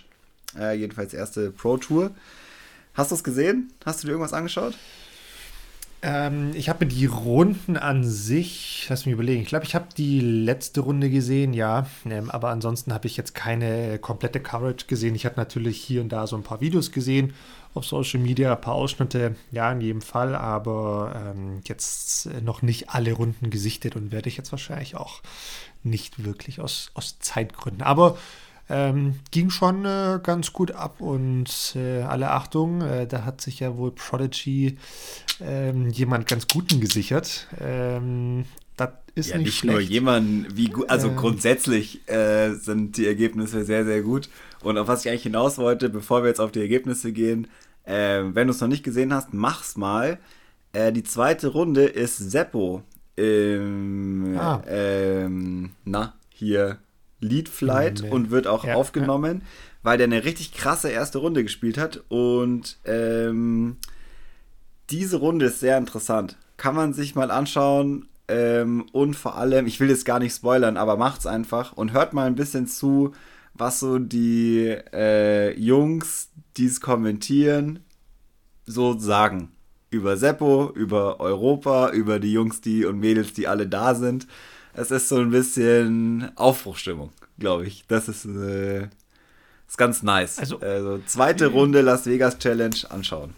Äh, 0.59 0.77
jedenfalls 0.77 1.15
erste 1.15 1.51
Pro 1.51 1.77
Tour. 1.77 2.13
Hast 2.95 3.11
du 3.11 3.17
es 3.17 3.25
gesehen? 3.25 3.73
Hast 3.85 4.03
du 4.03 4.07
dir 4.07 4.13
irgendwas 4.13 4.33
angeschaut? 4.33 4.75
Ähm, 6.07 6.53
ich 6.55 6.69
habe 6.69 6.85
mir 6.85 6.91
die 6.91 7.07
Runden 7.07 7.79
an 7.79 8.05
sich, 8.05 8.85
lass 8.91 9.07
mich 9.07 9.15
überlegen, 9.15 9.41
ich 9.41 9.49
glaube, 9.49 9.65
ich 9.65 9.75
habe 9.75 9.87
die 9.97 10.21
letzte 10.21 10.83
Runde 10.83 11.09
gesehen, 11.09 11.55
ja. 11.55 11.87
Ähm, 12.05 12.31
aber 12.31 12.51
ansonsten 12.51 12.93
habe 12.93 13.07
ich 13.07 13.17
jetzt 13.17 13.35
keine 13.35 13.99
komplette 13.99 14.39
Coverage 14.39 14.85
gesehen. 14.87 15.15
Ich 15.15 15.25
habe 15.25 15.37
natürlich 15.37 15.79
hier 15.81 16.03
und 16.03 16.11
da 16.11 16.27
so 16.27 16.37
ein 16.37 16.43
paar 16.43 16.61
Videos 16.61 16.93
gesehen 16.93 17.33
auf 17.73 17.87
Social 17.87 18.21
Media, 18.21 18.53
ein 18.53 18.61
paar 18.61 18.75
Ausschnitte, 18.75 19.35
ja, 19.51 19.73
in 19.73 19.81
jedem 19.81 20.03
Fall, 20.03 20.35
aber 20.35 21.33
ähm, 21.35 21.63
jetzt 21.65 22.29
noch 22.43 22.61
nicht 22.61 22.91
alle 22.91 23.15
Runden 23.15 23.49
gesichtet 23.49 23.97
und 23.97 24.13
werde 24.13 24.29
ich 24.29 24.37
jetzt 24.37 24.53
wahrscheinlich 24.53 24.97
auch 24.97 25.23
nicht 25.83 26.23
wirklich 26.23 26.61
aus, 26.61 26.91
aus 26.93 27.19
Zeitgründen. 27.19 27.83
Aber 27.83 28.19
ähm, 28.69 29.17
ging 29.31 29.51
schon 29.51 29.85
äh, 29.85 30.21
ganz 30.23 30.53
gut 30.53 30.71
ab 30.73 31.01
und 31.01 31.75
äh, 31.77 32.03
alle 32.03 32.31
Achtung, 32.31 32.81
äh, 32.81 33.07
da 33.07 33.25
hat 33.25 33.41
sich 33.41 33.61
ja 33.61 33.77
wohl 33.77 33.91
Prodigy 33.91 34.79
ähm, 35.41 35.91
jemand 35.91 36.27
ganz 36.27 36.49
Guten 36.49 36.81
gesichert. 36.81 37.47
Ähm, 37.61 38.45
das 38.77 38.91
ist 39.15 39.31
ja, 39.31 39.39
nicht, 39.39 39.47
nicht 39.47 39.65
nur 39.65 39.81
jemand, 39.81 40.57
wie 40.57 40.69
gut, 40.69 40.89
also 40.89 41.09
ähm. 41.09 41.17
grundsätzlich 41.17 42.09
äh, 42.09 42.55
sind 42.55 42.97
die 42.97 43.07
Ergebnisse 43.07 43.65
sehr, 43.65 43.85
sehr 43.85 44.03
gut. 44.03 44.29
Und 44.63 44.79
auf 44.79 44.89
was 44.89 45.05
ich 45.05 45.11
eigentlich 45.11 45.25
hinaus 45.25 45.59
wollte, 45.59 45.91
bevor 45.91 46.23
wir 46.23 46.29
jetzt 46.29 46.41
auf 46.41 46.53
die 46.53 46.61
Ergebnisse 46.61 47.13
gehen, 47.13 47.47
äh, 47.85 48.23
wenn 48.25 48.47
du 48.47 48.53
es 48.53 48.61
noch 48.61 48.69
nicht 48.69 48.83
gesehen 48.83 49.13
hast, 49.13 49.35
mach's 49.35 49.77
mal. 49.77 50.19
Äh, 50.73 50.91
die 50.91 51.05
zweite 51.05 51.49
Runde 51.49 51.85
ist 51.85 52.17
Seppo 52.17 52.83
im, 53.17 54.37
ah. 54.39 54.63
ähm, 54.67 55.71
na, 55.85 56.15
hier 56.31 56.79
Lead 57.25 57.49
Flight 57.49 58.03
nee. 58.03 58.11
und 58.11 58.31
wird 58.31 58.47
auch 58.47 58.65
ja, 58.65 58.75
aufgenommen, 58.75 59.41
ja. 59.41 59.47
weil 59.83 59.99
der 59.99 60.07
eine 60.07 60.25
richtig 60.25 60.53
krasse 60.53 60.91
erste 60.91 61.19
Runde 61.19 61.43
gespielt 61.43 61.79
hat. 61.79 62.03
Und 62.09 62.79
ähm, 62.85 63.77
diese 64.91 65.17
Runde 65.17 65.47
ist 65.47 65.61
sehr 65.61 65.79
interessant. 65.79 66.37
Kann 66.57 66.75
man 66.75 66.93
sich 66.93 67.15
mal 67.15 67.31
anschauen. 67.31 68.09
Ähm, 68.27 68.87
und 68.93 69.15
vor 69.15 69.37
allem, 69.37 69.67
ich 69.67 69.81
will 69.81 69.91
jetzt 69.91 70.07
gar 70.07 70.19
nicht 70.19 70.35
spoilern, 70.35 70.77
aber 70.77 70.97
macht's 70.97 71.27
einfach 71.27 71.75
und 71.75 71.93
hört 71.93 72.15
mal 72.15 72.27
ein 72.27 72.37
bisschen 72.37 72.67
zu, 72.67 73.13
was 73.53 73.81
so 73.81 73.99
die 73.99 74.75
äh, 74.93 75.59
Jungs, 75.59 76.31
die 76.57 76.67
es 76.67 76.81
kommentieren, 76.81 77.81
so 78.65 78.99
sagen 78.99 79.51
über 79.95 80.17
Seppo, 80.17 80.73
über 80.75 81.21
Europa, 81.21 81.91
über 81.91 82.19
die 82.19 82.33
Jungs, 82.33 82.61
die 82.61 82.85
und 82.85 82.99
Mädels, 82.99 83.33
die 83.33 83.47
alle 83.47 83.67
da 83.67 83.95
sind. 83.95 84.27
Es 84.75 84.91
ist 84.91 85.09
so 85.09 85.17
ein 85.17 85.31
bisschen 85.31 86.33
Aufbruchstimmung, 86.37 87.11
glaube 87.39 87.67
ich. 87.67 87.85
Das 87.87 88.09
ist, 88.09 88.25
äh, 88.25 88.89
ist 89.69 89.79
ganz 89.79 90.03
nice. 90.03 90.39
Also, 90.39 90.59
also 90.59 90.99
zweite 91.07 91.47
Runde 91.47 91.81
Las 91.81 92.07
Vegas 92.07 92.39
Challenge 92.39 92.77
anschauen. 92.91 93.35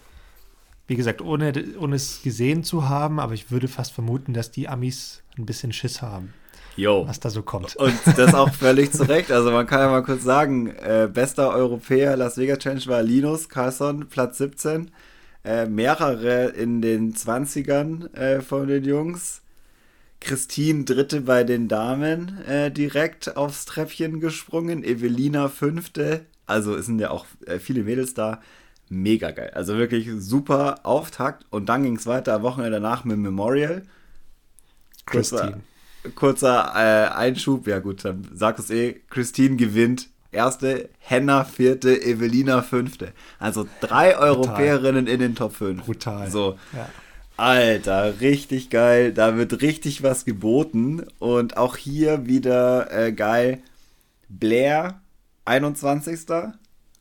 Wie 0.87 0.95
gesagt, 0.95 1.21
ohne, 1.21 1.53
ohne 1.79 1.95
es 1.95 2.21
gesehen 2.23 2.63
zu 2.63 2.89
haben, 2.89 3.19
aber 3.19 3.33
ich 3.33 3.51
würde 3.51 3.67
fast 3.67 3.93
vermuten, 3.93 4.33
dass 4.33 4.51
die 4.51 4.67
Amis 4.67 5.21
ein 5.37 5.45
bisschen 5.45 5.73
Schiss 5.73 6.01
haben. 6.01 6.33
Jo. 6.75 7.07
was 7.07 7.19
da 7.19 7.31
so 7.31 7.41
kommt. 7.41 7.75
Und 7.75 7.95
das 8.15 8.35
auch 8.35 8.53
völlig 8.53 8.91
zu 8.91 9.09
Recht. 9.09 9.31
Also 9.31 9.51
man 9.51 9.65
kann 9.65 9.79
ja 9.79 9.89
mal 9.89 10.03
kurz 10.03 10.23
sagen, 10.23 10.67
äh, 10.67 11.09
bester 11.11 11.49
Europäer 11.49 12.15
Las 12.15 12.37
Vegas 12.37 12.59
Challenge 12.59 12.85
war 12.85 13.01
Linus 13.01 13.49
Carlson, 13.49 14.07
Platz 14.07 14.37
17. 14.37 14.91
Äh, 15.43 15.65
mehrere 15.65 16.49
in 16.49 16.81
den 16.81 17.15
20ern 17.15 18.13
äh, 18.13 18.41
von 18.41 18.67
den 18.67 18.83
Jungs. 18.83 19.41
Christine 20.27 20.83
Dritte 20.83 21.21
bei 21.21 21.45
den 21.45 21.69
Damen 21.69 22.43
äh, 22.45 22.69
direkt 22.69 23.37
aufs 23.37 23.63
Treppchen 23.63 24.19
gesprungen. 24.19 24.83
Evelina 24.83 25.47
Fünfte. 25.47 26.25
Also 26.45 26.75
es 26.75 26.85
sind 26.85 26.99
ja 26.99 27.11
auch 27.11 27.25
äh, 27.45 27.59
viele 27.59 27.83
Mädels 27.83 28.13
da. 28.13 28.41
Mega 28.89 29.31
geil. 29.31 29.51
Also 29.53 29.77
wirklich 29.77 30.09
super 30.17 30.81
Auftakt. 30.83 31.45
Und 31.49 31.69
dann 31.69 31.83
ging 31.83 31.95
es 31.95 32.05
weiter 32.07 32.33
am 32.33 32.43
Wochenende 32.43 32.81
danach 32.81 33.05
mit 33.05 33.17
Memorial. 33.17 33.83
Kurzer, 35.05 35.37
Christine. 35.37 36.13
kurzer 36.15 36.73
äh, 36.75 37.07
Einschub. 37.15 37.65
Ja 37.65 37.79
gut, 37.79 38.03
dann 38.03 38.27
sag 38.33 38.59
es 38.59 38.69
eh. 38.69 38.99
Christine 39.09 39.55
gewinnt. 39.55 40.09
Erste, 40.33 40.89
Henna 40.99 41.45
vierte, 41.45 42.01
Evelina 42.01 42.63
fünfte. 42.63 43.13
Also 43.39 43.65
drei 43.79 44.17
Europäerinnen 44.17 45.07
in 45.07 45.21
den 45.21 45.35
Top 45.35 45.55
5. 45.55 45.85
Brutal. 45.85 46.29
So. 46.29 46.59
Ja. 46.73 46.89
Alter, 47.37 48.19
richtig 48.19 48.69
geil. 48.69 49.13
Da 49.13 49.37
wird 49.37 49.61
richtig 49.61 50.03
was 50.03 50.25
geboten. 50.25 51.05
Und 51.19 51.57
auch 51.57 51.77
hier 51.77 52.25
wieder 52.25 52.91
äh, 52.91 53.11
geil. 53.13 53.61
Blair, 54.29 55.01
21. 55.45 56.19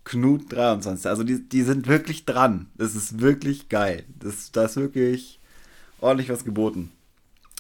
Knut, 0.05 0.53
23. 0.53 1.07
Also 1.09 1.25
die, 1.25 1.49
die 1.49 1.63
sind 1.63 1.89
wirklich 1.89 2.27
dran. 2.27 2.69
Das 2.77 2.95
ist 2.95 3.21
wirklich 3.21 3.69
geil. 3.69 4.05
Das, 4.21 4.53
da 4.53 4.65
ist 4.67 4.77
wirklich 4.77 5.41
ordentlich 6.01 6.29
was 6.31 6.45
geboten. 6.45 6.93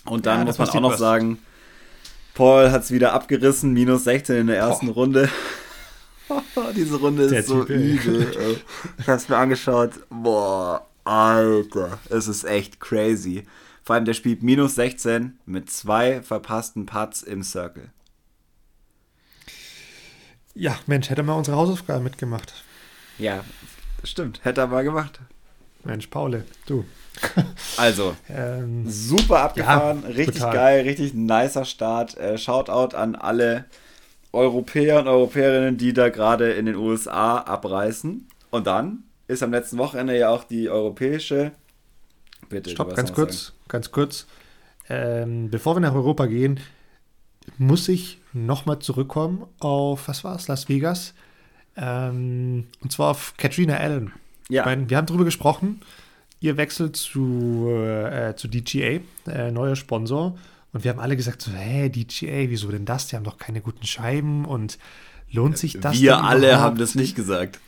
Und 0.05 0.27
dann 0.27 0.41
Ja, 0.41 0.45
muss 0.45 0.59
man 0.59 0.69
auch 0.69 0.81
noch 0.81 0.93
was. 0.93 0.99
sagen, 1.01 1.39
Paul 2.35 2.71
hat 2.71 2.85
es 2.85 2.91
wieder 2.93 3.13
abgerissen, 3.15 3.73
minus 3.73 4.05
16 4.05 4.37
in 4.37 4.47
der 4.49 4.59
ersten 4.59 4.89
Runde. 4.89 5.29
Diese 6.77 6.97
Runde 6.97 7.29
Der 7.29 7.41
ist 7.41 7.49
so 7.49 7.65
Typ, 7.65 7.71
ey. 7.71 7.95
übel. 7.95 8.61
Ich 8.99 9.09
hab's 9.09 9.29
mir 9.29 9.37
angeschaut. 9.37 9.93
Boah, 10.11 10.86
Alter. 11.07 11.99
Es 12.11 12.29
ist 12.29 12.45
echt 12.45 12.81
crazy. 12.81 13.45
Vor 13.85 13.95
allem, 13.95 14.05
der 14.05 14.15
spielt 14.15 14.43
minus 14.43 14.75
16 14.75 15.39
mit 15.47 15.71
zwei 15.71 16.21
verpassten 16.23 16.87
Putts 16.87 17.23
im 17.23 17.43
Circle. 17.43 17.91
ja, 20.55 20.79
Mensch, 20.87 21.11
hätte 21.11 21.23
mal 21.23 21.35
unsere 21.35 21.57
Hausaufgaben 21.57 22.03
mitgemacht. 22.05 22.55
Ja, 23.19 23.45
stimmt. 24.05 24.41
Hätte 24.45 24.63
er 24.63 24.67
mal 24.67 24.85
gemacht. 24.85 25.21
Mensch, 25.85 26.07
Paule, 26.09 26.45
du. 26.67 26.85
Also, 27.79 28.17
Ähm, 28.29 28.91
super 28.91 29.41
abgefahren. 29.41 30.03
Ja, 30.03 30.09
richtig 30.09 30.35
total. 30.41 30.53
geil, 30.55 30.81
richtig 30.83 31.15
nicer 31.15 31.65
Start. 31.65 32.17
Äh, 32.17 32.37
Shoutout 32.39 32.97
an 32.97 33.15
alle 33.15 33.67
Europäer 34.33 34.99
und 35.01 35.09
Europäerinnen, 35.09 35.79
die 35.79 35.93
da 35.93 36.09
gerade 36.11 36.53
in 36.53 36.67
den 36.67 36.77
USA 36.77 37.39
abreißen. 37.39 38.29
Und 38.51 38.67
dann 38.67 39.05
ist 39.29 39.43
am 39.43 39.51
letzten 39.51 39.79
Wochenende 39.79 40.17
ja 40.17 40.29
auch 40.31 40.45
die 40.45 40.69
europäische. 40.69 41.53
Bitte, 42.49 42.71
Stopp, 42.71 42.95
ganz 42.95 43.13
kurz, 43.13 43.53
ganz 43.69 43.91
kurz. 43.91 44.27
Ähm, 44.89 45.51
bevor 45.51 45.75
wir 45.77 45.81
nach 45.81 45.95
Europa 45.95 46.27
gehen, 46.27 46.61
muss 47.59 47.89
ich 47.89 48.19
nochmal 48.33 48.79
zurückkommen 48.79 49.47
auf, 49.59 50.09
was 50.09 50.23
war 50.25 50.37
es, 50.37 50.49
Las 50.49 50.69
Vegas? 50.69 51.15
Ähm, 51.77 52.67
und 52.81 52.93
zwar 52.93 53.11
auf 53.11 53.35
Katrina 53.37 53.77
Allen. 53.77 54.13
Ja. 54.49 54.63
Ich 54.63 54.67
meine, 54.67 54.89
wir 54.89 54.97
haben 54.97 55.07
darüber 55.07 55.25
gesprochen. 55.25 55.81
Ihr 56.41 56.57
wechselt 56.57 56.97
zu, 56.97 57.69
äh, 57.69 58.35
zu 58.37 58.47
DGA, 58.49 59.01
äh, 59.27 59.51
neuer 59.51 59.75
Sponsor. 59.77 60.39
Und 60.73 60.85
wir 60.85 60.91
haben 60.91 61.01
alle 61.01 61.17
gesagt, 61.17 61.43
so, 61.43 61.51
hey, 61.53 61.91
DGA, 61.91 62.49
wieso 62.51 62.71
denn 62.71 62.85
das? 62.85 63.09
Die 63.09 63.17
haben 63.17 63.25
doch 63.25 63.39
keine 63.39 63.61
guten 63.61 63.87
Scheiben 63.87 64.45
und 64.45 64.79
lohnt 65.31 65.59
sich 65.59 65.81
das 65.81 66.01
Wir 66.01 66.23
alle 66.23 66.49
überhaupt? 66.49 66.63
haben 66.63 66.79
das 66.79 66.95
nicht 66.95 67.17
gesagt. 67.17 67.59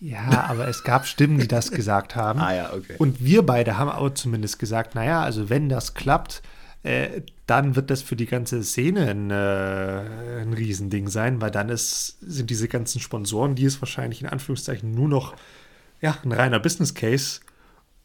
Ja, 0.00 0.44
aber 0.48 0.68
es 0.68 0.84
gab 0.84 1.06
Stimmen, 1.06 1.38
die 1.38 1.48
das 1.48 1.70
gesagt 1.70 2.14
haben. 2.14 2.40
Ah 2.48 2.54
ja, 2.54 2.72
okay. 2.72 2.94
Und 2.98 3.22
wir 3.22 3.44
beide 3.44 3.78
haben 3.78 3.90
auch 3.90 4.10
zumindest 4.10 4.58
gesagt, 4.58 4.94
naja, 4.94 5.22
also 5.22 5.50
wenn 5.50 5.68
das 5.68 5.94
klappt, 5.94 6.42
äh, 6.82 7.22
dann 7.46 7.76
wird 7.76 7.90
das 7.90 8.02
für 8.02 8.14
die 8.14 8.26
ganze 8.26 8.62
Szene 8.62 9.10
ein, 9.10 9.30
äh, 9.30 10.40
ein 10.42 10.52
Riesending 10.52 11.08
sein, 11.08 11.40
weil 11.40 11.50
dann 11.50 11.68
ist, 11.68 12.18
sind 12.20 12.50
diese 12.50 12.68
ganzen 12.68 13.00
Sponsoren, 13.00 13.54
die 13.54 13.64
ist 13.64 13.82
wahrscheinlich 13.82 14.20
in 14.20 14.28
Anführungszeichen 14.28 14.90
nur 14.92 15.08
noch 15.08 15.34
ja, 16.00 16.16
ein 16.22 16.32
reiner 16.32 16.60
Business 16.60 16.94
Case. 16.94 17.40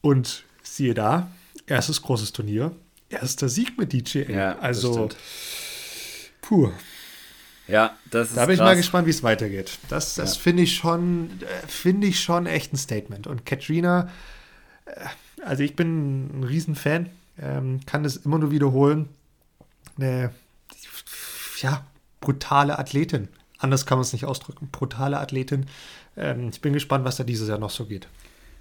Und 0.02 0.44
siehe 0.64 0.94
da, 0.94 1.32
erstes 1.68 2.02
großes 2.02 2.34
Turnier, 2.34 2.72
erster 3.10 3.48
Sieg 3.48 3.78
mit 3.78 3.94
DJ. 3.94 4.32
Ja, 4.32 4.58
also, 4.60 5.10
puh, 6.42 6.72
Ja, 7.68 7.96
das 8.12 8.30
ist 8.30 8.38
da 8.38 8.46
bin 8.46 8.54
ich 8.54 8.60
krass. 8.60 8.68
mal 8.70 8.76
gespannt, 8.76 9.08
wie 9.08 9.12
es 9.12 9.24
weitergeht. 9.24 9.80
Das, 9.90 10.16
das 10.16 10.36
Ja. 10.36 10.42
finde 10.42 10.64
ich 10.64 10.76
schon, 10.76 11.30
äh, 11.42 11.68
finde 11.68 12.08
ich 12.08 12.20
schon 12.22 12.46
echt 12.46 12.74
ein 12.74 12.78
Statement. 12.78 13.26
Und 13.28 13.46
Katrina, 13.46 14.10
äh, 14.86 14.92
also 15.46 15.64
ich 15.64 15.76
bin 15.76 16.40
ein 16.40 16.44
Riesenfan, 16.44 17.10
ähm, 17.42 17.80
kann 17.86 18.04
das 18.04 18.18
immer 18.18 18.38
nur 18.38 18.52
wiederholen. 18.52 19.10
Eine, 19.98 20.32
ja, 21.62 21.86
brutale 22.20 22.78
Athletin. 22.80 23.28
Anders 23.60 23.86
kann 23.86 23.98
man 23.98 24.04
es 24.04 24.14
nicht 24.14 24.26
ausdrücken. 24.26 24.68
Brutale 24.72 25.20
Athletin. 25.20 25.66
Ähm, 26.18 26.50
ich 26.50 26.60
bin 26.62 26.74
gespannt, 26.74 27.06
was 27.06 27.16
da 27.16 27.24
dieses 27.24 27.48
Jahr 27.48 27.58
noch 27.60 27.70
so 27.70 27.86
geht. 27.86 28.08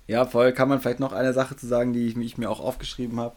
Ja, 0.07 0.25
voll. 0.27 0.53
Kann 0.53 0.69
man 0.69 0.81
vielleicht 0.81 1.01
noch 1.01 1.13
eine 1.13 1.33
Sache 1.33 1.57
zu 1.57 1.67
sagen, 1.67 1.93
die 1.93 2.07
ich, 2.07 2.17
ich 2.17 2.39
mir 2.39 2.51
auch 2.51 2.61
aufgeschrieben 2.61 3.19
habe. 3.21 3.35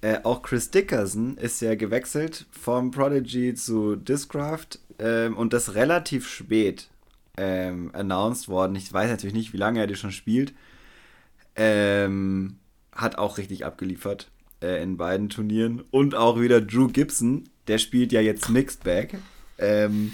Äh, 0.00 0.20
auch 0.22 0.42
Chris 0.42 0.70
Dickerson 0.70 1.36
ist 1.36 1.60
ja 1.60 1.74
gewechselt 1.74 2.46
vom 2.50 2.90
Prodigy 2.90 3.54
zu 3.54 3.96
Discraft 3.96 4.78
ähm, 4.98 5.36
und 5.36 5.52
das 5.52 5.74
relativ 5.74 6.28
spät 6.28 6.88
ähm, 7.36 7.90
announced 7.94 8.48
worden. 8.48 8.76
Ich 8.76 8.92
weiß 8.92 9.10
natürlich 9.10 9.34
nicht, 9.34 9.52
wie 9.52 9.58
lange 9.58 9.80
er 9.80 9.86
die 9.86 9.96
schon 9.96 10.12
spielt. 10.12 10.54
Ähm, 11.56 12.58
hat 12.92 13.18
auch 13.18 13.38
richtig 13.38 13.64
abgeliefert 13.64 14.30
äh, 14.62 14.82
in 14.82 14.96
beiden 14.96 15.28
Turnieren. 15.28 15.82
Und 15.90 16.14
auch 16.14 16.40
wieder 16.40 16.60
Drew 16.60 16.88
Gibson, 16.88 17.48
der 17.66 17.78
spielt 17.78 18.12
ja 18.12 18.20
jetzt 18.20 18.48
Mixed 18.48 18.84
Bag. 18.84 19.18
Ähm, 19.58 20.12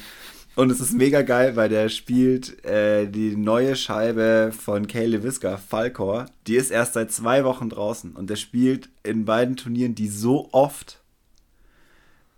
und 0.56 0.70
es 0.70 0.80
ist 0.80 0.92
mega 0.92 1.22
geil, 1.22 1.56
weil 1.56 1.68
der 1.68 1.88
spielt 1.88 2.64
äh, 2.64 3.06
die 3.06 3.36
neue 3.36 3.74
Scheibe 3.74 4.52
von 4.56 4.86
Kay 4.86 5.06
Lewiska, 5.06 5.56
Falcor. 5.56 6.26
Die 6.46 6.56
ist 6.56 6.70
erst 6.70 6.92
seit 6.92 7.10
zwei 7.10 7.44
Wochen 7.44 7.68
draußen. 7.68 8.12
Und 8.12 8.30
der 8.30 8.36
spielt 8.36 8.88
in 9.02 9.24
beiden 9.24 9.56
Turnieren 9.56 9.94
die 9.94 10.08
so 10.08 10.48
oft. 10.52 11.00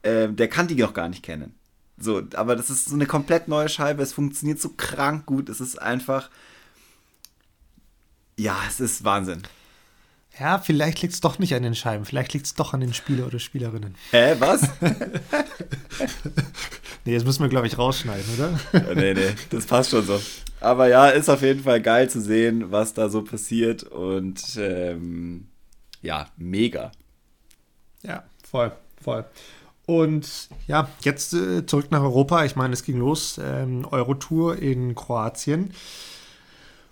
Ähm, 0.02 0.36
der 0.36 0.48
kann 0.48 0.66
die 0.66 0.76
noch 0.76 0.94
gar 0.94 1.08
nicht 1.08 1.22
kennen. 1.22 1.54
So, 1.98 2.22
aber 2.34 2.56
das 2.56 2.70
ist 2.70 2.86
so 2.86 2.94
eine 2.94 3.06
komplett 3.06 3.48
neue 3.48 3.68
Scheibe. 3.68 4.02
Es 4.02 4.14
funktioniert 4.14 4.60
so 4.60 4.70
krank 4.76 5.26
gut. 5.26 5.48
Es 5.50 5.60
ist 5.60 5.80
einfach. 5.80 6.30
Ja, 8.38 8.56
es 8.68 8.80
ist 8.80 9.04
Wahnsinn. 9.04 9.42
Ja, 10.38 10.58
vielleicht 10.58 11.00
liegt 11.02 11.14
es 11.14 11.20
doch 11.20 11.38
nicht 11.38 11.54
an 11.54 11.62
den 11.62 11.74
Scheiben. 11.74 12.04
Vielleicht 12.04 12.34
liegt 12.34 12.46
es 12.46 12.54
doch 12.54 12.74
an 12.74 12.80
den 12.80 12.92
Spieler 12.92 13.26
oder 13.26 13.38
Spielerinnen. 13.38 13.94
Hä, 14.10 14.36
was? 14.38 14.68
Nee, 17.06 17.14
das 17.14 17.24
müssen 17.24 17.42
wir, 17.42 17.48
glaube 17.48 17.68
ich, 17.68 17.78
rausschneiden, 17.78 18.24
oder? 18.34 18.60
Ja, 18.72 18.94
nee, 18.94 19.14
nee, 19.14 19.28
das 19.50 19.64
passt 19.64 19.90
schon 19.90 20.04
so. 20.04 20.20
Aber 20.60 20.88
ja, 20.88 21.08
ist 21.08 21.28
auf 21.28 21.40
jeden 21.40 21.62
Fall 21.62 21.80
geil 21.80 22.10
zu 22.10 22.20
sehen, 22.20 22.72
was 22.72 22.94
da 22.94 23.08
so 23.08 23.22
passiert 23.22 23.84
und 23.84 24.42
ähm, 24.58 25.46
ja, 26.02 26.26
mega. 26.36 26.90
Ja, 28.02 28.24
voll, 28.42 28.72
voll. 29.00 29.24
Und 29.86 30.48
ja, 30.66 30.88
jetzt 31.02 31.32
äh, 31.32 31.64
zurück 31.64 31.92
nach 31.92 32.02
Europa. 32.02 32.44
Ich 32.44 32.56
meine, 32.56 32.74
es 32.74 32.82
ging 32.82 32.98
los, 32.98 33.38
ähm, 33.40 33.86
Eurotour 33.88 34.56
in 34.56 34.96
Kroatien. 34.96 35.72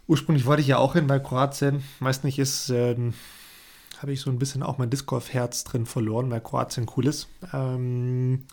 Ursprünglich 0.07 0.47
wollte 0.47 0.63
ich 0.63 0.69
ja 0.69 0.79
auch 0.79 0.93
hin, 0.93 1.09
weil 1.09 1.21
Kroatien, 1.21 1.83
weiß 1.99 2.23
nicht, 2.23 2.39
ist, 2.39 2.69
ähm, 2.69 3.15
habe 4.05 4.13
ich 4.13 4.21
so 4.21 4.29
ein 4.29 4.39
bisschen 4.39 4.63
auch 4.63 4.77
mein 4.77 4.91
Disc-Golf-Herz 4.91 5.65
drin 5.65 5.87
verloren, 5.87 6.31
weil 6.31 6.43
Kroatien 6.43 6.87
cool 6.95 7.07
ist. 7.07 7.27
Ähm, 7.55 8.45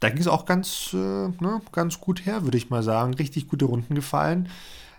da 0.00 0.10
ging 0.10 0.20
es 0.20 0.26
auch 0.26 0.44
ganz, 0.44 0.90
äh, 0.92 0.96
ne, 0.96 1.62
ganz 1.72 1.98
gut 1.98 2.26
her, 2.26 2.44
würde 2.44 2.58
ich 2.58 2.68
mal 2.68 2.82
sagen. 2.82 3.14
Richtig 3.14 3.48
gute 3.48 3.64
Runden 3.64 3.94
gefallen. 3.94 4.50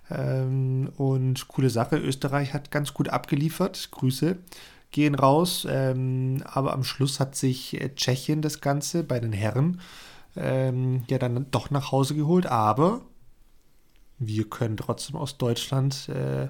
Ähm, 0.09 0.89
und 0.97 1.47
coole 1.47 1.69
Sache, 1.69 1.97
Österreich 1.97 2.55
hat 2.55 2.71
ganz 2.71 2.95
gut 2.95 3.09
abgeliefert. 3.09 3.89
Grüße 3.91 4.37
gehen 4.89 5.13
raus. 5.13 5.67
Ähm, 5.69 6.41
aber 6.43 6.73
am 6.73 6.83
Schluss 6.83 7.19
hat 7.19 7.35
sich 7.35 7.79
äh, 7.79 7.93
Tschechien 7.93 8.41
das 8.41 8.61
Ganze 8.61 9.03
bei 9.03 9.19
den 9.19 9.31
Herren 9.31 9.79
ähm, 10.35 11.03
ja 11.07 11.19
dann 11.19 11.45
doch 11.51 11.69
nach 11.69 11.91
Hause 11.91 12.15
geholt. 12.15 12.47
Aber 12.47 13.01
wir 14.17 14.49
können 14.49 14.77
trotzdem 14.77 15.17
aus 15.17 15.37
Deutschland 15.37 16.09
äh, 16.09 16.47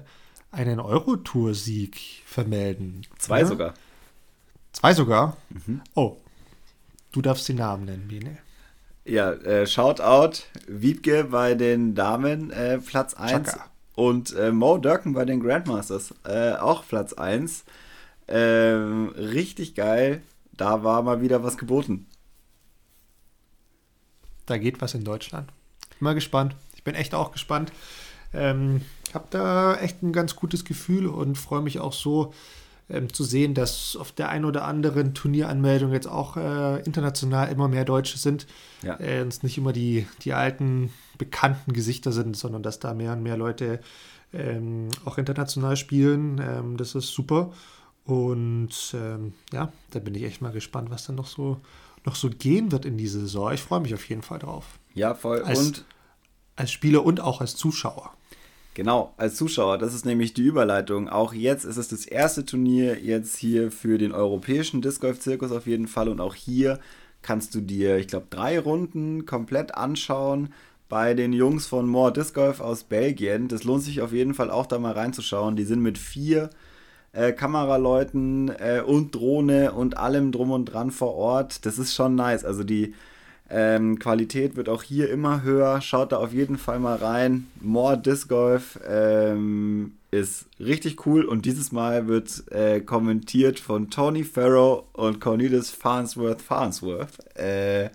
einen 0.54 0.80
Eurotour-Sieg 0.80 2.22
vermelden. 2.24 3.02
Zwei 3.18 3.40
Ja? 3.40 3.46
sogar. 3.46 3.74
Zwei 4.72 4.94
sogar? 4.94 5.36
Mhm. 5.50 5.82
Oh, 5.94 6.16
du 7.12 7.22
darfst 7.22 7.46
die 7.48 7.54
Namen 7.54 7.84
nennen, 7.84 8.08
Bene. 8.08 8.38
Ja, 9.04 9.32
äh, 9.32 9.66
Shoutout, 9.66 10.38
Wiebke 10.66 11.24
bei 11.24 11.54
den 11.54 11.94
Damen, 11.94 12.50
äh, 12.50 12.78
Platz 12.78 13.14
1. 13.14 13.48
Chaka. 13.50 13.66
Und 13.94 14.34
äh, 14.34 14.50
Mo 14.50 14.78
Durkin 14.78 15.12
bei 15.12 15.24
den 15.24 15.40
Grandmasters, 15.40 16.14
äh, 16.24 16.54
auch 16.54 16.84
Platz 16.88 17.12
1. 17.12 17.64
Ähm, 18.26 19.10
richtig 19.10 19.74
geil. 19.74 20.22
Da 20.52 20.82
war 20.82 21.02
mal 21.02 21.20
wieder 21.20 21.42
was 21.44 21.58
geboten. 21.58 22.06
da 24.46 24.58
geht 24.58 24.80
was 24.80 24.94
in 24.94 25.04
Deutschland. 25.04 25.50
Mal 26.00 26.14
gespannt. 26.14 26.54
Ich 26.74 26.82
bin 26.84 26.94
echt 26.94 27.14
auch 27.14 27.32
gespannt. 27.32 27.72
Ähm, 28.32 28.82
habe 29.14 29.26
da 29.30 29.76
echt 29.76 30.02
ein 30.02 30.12
ganz 30.12 30.36
gutes 30.36 30.64
Gefühl 30.64 31.06
und 31.06 31.36
freue 31.36 31.62
mich 31.62 31.80
auch 31.80 31.92
so 31.92 32.32
ähm, 32.90 33.12
zu 33.12 33.24
sehen, 33.24 33.54
dass 33.54 33.96
auf 33.96 34.12
der 34.12 34.28
einen 34.28 34.44
oder 34.44 34.64
anderen 34.64 35.14
Turnieranmeldung 35.14 35.92
jetzt 35.92 36.06
auch 36.06 36.36
äh, 36.36 36.80
international 36.82 37.50
immer 37.50 37.68
mehr 37.68 37.84
Deutsche 37.84 38.18
sind. 38.18 38.46
Ja. 38.82 38.94
Äh, 38.96 39.22
es 39.22 39.42
nicht 39.42 39.56
immer 39.56 39.72
die, 39.72 40.06
die 40.22 40.34
alten 40.34 40.92
bekannten 41.16 41.72
Gesichter 41.72 42.12
sind, 42.12 42.36
sondern 42.36 42.62
dass 42.62 42.80
da 42.80 42.92
mehr 42.92 43.12
und 43.12 43.22
mehr 43.22 43.36
Leute 43.36 43.80
ähm, 44.32 44.88
auch 45.04 45.16
international 45.16 45.76
spielen. 45.76 46.40
Ähm, 46.44 46.76
das 46.76 46.94
ist 46.94 47.12
super. 47.12 47.52
Und 48.04 48.94
ähm, 48.94 49.32
ja, 49.52 49.72
da 49.90 49.98
bin 49.98 50.14
ich 50.14 50.24
echt 50.24 50.42
mal 50.42 50.52
gespannt, 50.52 50.90
was 50.90 51.06
dann 51.06 51.16
noch 51.16 51.26
so, 51.26 51.60
noch 52.04 52.16
so 52.16 52.28
gehen 52.28 52.70
wird 52.70 52.84
in 52.84 52.98
diese 52.98 53.20
Saison. 53.20 53.52
Ich 53.52 53.62
freue 53.62 53.80
mich 53.80 53.94
auf 53.94 54.06
jeden 54.08 54.22
Fall 54.22 54.40
drauf. 54.40 54.78
Ja, 54.92 55.14
voll. 55.14 55.42
Als, 55.42 55.58
und 55.58 55.84
als 56.56 56.70
Spieler 56.70 57.04
und 57.04 57.20
auch 57.20 57.40
als 57.40 57.56
Zuschauer. 57.56 58.12
Genau, 58.74 59.14
als 59.16 59.36
Zuschauer, 59.36 59.78
das 59.78 59.94
ist 59.94 60.04
nämlich 60.04 60.34
die 60.34 60.42
Überleitung. 60.42 61.08
Auch 61.08 61.32
jetzt 61.32 61.64
ist 61.64 61.76
es 61.76 61.86
das 61.88 62.06
erste 62.06 62.44
Turnier 62.44 62.98
jetzt 63.00 63.36
hier 63.36 63.70
für 63.70 63.98
den 63.98 64.10
europäischen 64.10 64.82
Disc 64.82 65.00
Golf 65.00 65.20
Zirkus 65.20 65.52
auf 65.52 65.68
jeden 65.68 65.86
Fall 65.86 66.08
und 66.08 66.20
auch 66.20 66.34
hier 66.34 66.80
kannst 67.22 67.54
du 67.54 67.60
dir, 67.60 67.98
ich 67.98 68.08
glaube, 68.08 68.26
drei 68.30 68.58
Runden 68.58 69.26
komplett 69.26 69.76
anschauen 69.76 70.52
bei 70.88 71.14
den 71.14 71.32
Jungs 71.32 71.68
von 71.68 71.86
More 71.86 72.12
Disc 72.12 72.34
Golf 72.34 72.60
aus 72.60 72.82
Belgien. 72.82 73.46
Das 73.46 73.62
lohnt 73.62 73.84
sich 73.84 74.00
auf 74.00 74.12
jeden 74.12 74.34
Fall 74.34 74.50
auch 74.50 74.66
da 74.66 74.78
mal 74.80 74.92
reinzuschauen. 74.92 75.54
Die 75.54 75.64
sind 75.64 75.80
mit 75.80 75.96
vier 75.96 76.50
äh, 77.12 77.32
Kameraleuten 77.32 78.48
äh, 78.58 78.82
und 78.84 79.14
Drohne 79.14 79.72
und 79.72 79.96
allem 79.96 80.32
drum 80.32 80.50
und 80.50 80.66
dran 80.66 80.90
vor 80.90 81.14
Ort. 81.14 81.64
Das 81.64 81.78
ist 81.78 81.94
schon 81.94 82.16
nice. 82.16 82.44
Also 82.44 82.64
die 82.64 82.94
ähm, 83.50 83.98
Qualität 83.98 84.56
wird 84.56 84.68
auch 84.68 84.82
hier 84.82 85.10
immer 85.10 85.42
höher. 85.42 85.80
Schaut 85.80 86.12
da 86.12 86.16
auf 86.16 86.32
jeden 86.32 86.56
Fall 86.56 86.78
mal 86.78 86.96
rein. 86.96 87.46
More 87.60 87.98
Disc 87.98 88.28
Golf 88.28 88.80
ähm, 88.88 89.92
ist 90.10 90.46
richtig 90.58 91.04
cool 91.06 91.24
und 91.24 91.44
dieses 91.44 91.70
Mal 91.70 92.08
wird 92.08 92.50
äh, 92.50 92.80
kommentiert 92.80 93.60
von 93.60 93.90
Tony 93.90 94.24
Farrow 94.24 94.84
und 94.94 95.20
Cornelius 95.20 95.70
Farnsworth 95.70 96.40
Farnsworth. 96.40 97.36
Äh, 97.36 97.90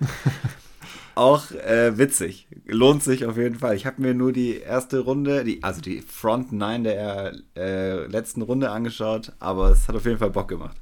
auch 1.16 1.50
äh, 1.52 1.97
witzig. 1.97 2.47
Lohnt 2.66 3.02
sich 3.02 3.26
auf 3.26 3.38
jeden 3.38 3.58
Fall. 3.58 3.76
Ich 3.76 3.88
habe 3.88 4.04
mir 4.04 4.14
nur 4.14 4.32
die 4.32 4.58
erste 4.58 5.00
Runde, 5.00 5.43
die, 5.43 5.64
also 5.64 5.82
die 5.82 6.02
Front 6.02 6.52
9 6.52 6.84
der 6.84 7.34
äh, 7.58 8.06
letzten 8.06 8.43
Runde 8.43 8.70
angeschaut, 8.70 9.34
aber 9.39 9.72
es 9.72 9.88
hat 9.88 9.95
auf 9.95 10.06
jeden 10.06 10.20
Fall 10.20 10.30
Bock 10.30 10.47
gemacht. 10.47 10.78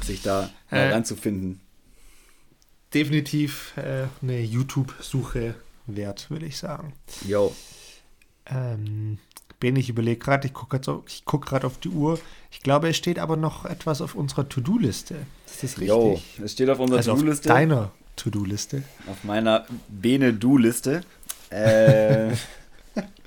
Sich 0.00 0.22
da 0.22 0.50
äh, 0.70 0.90
reinzufinden 0.90 1.63
definitiv 2.94 3.74
äh, 3.76 4.06
eine 4.22 4.40
YouTube-Suche 4.40 5.54
wert, 5.86 6.30
würde 6.30 6.46
ich 6.46 6.56
sagen. 6.56 6.92
Jo. 7.26 7.54
Ähm, 8.46 9.18
Ben, 9.60 9.76
ich 9.76 9.88
überlege 9.88 10.18
gerade, 10.18 10.46
ich 10.46 10.52
gucke 10.52 10.78
guck 11.24 11.46
gerade 11.46 11.66
auf 11.66 11.78
die 11.78 11.88
Uhr. 11.88 12.18
Ich 12.50 12.60
glaube, 12.60 12.88
es 12.90 12.96
steht 12.96 13.18
aber 13.18 13.36
noch 13.36 13.64
etwas 13.64 14.02
auf 14.02 14.14
unserer 14.14 14.48
To-Do-Liste. 14.48 15.14
Ist 15.46 15.62
das 15.62 15.70
richtig? 15.72 15.88
Jo, 15.88 16.20
es 16.42 16.52
steht 16.52 16.68
auf 16.68 16.78
unserer 16.78 16.98
also 16.98 17.14
To-Do-Liste. 17.14 17.48
Auf 17.48 17.54
deiner 17.54 17.90
To-Do-Liste. 18.16 18.82
Auf 19.06 19.24
meiner 19.24 19.66
Bene-Do-Liste. 19.88 21.02
Äh, 21.50 22.32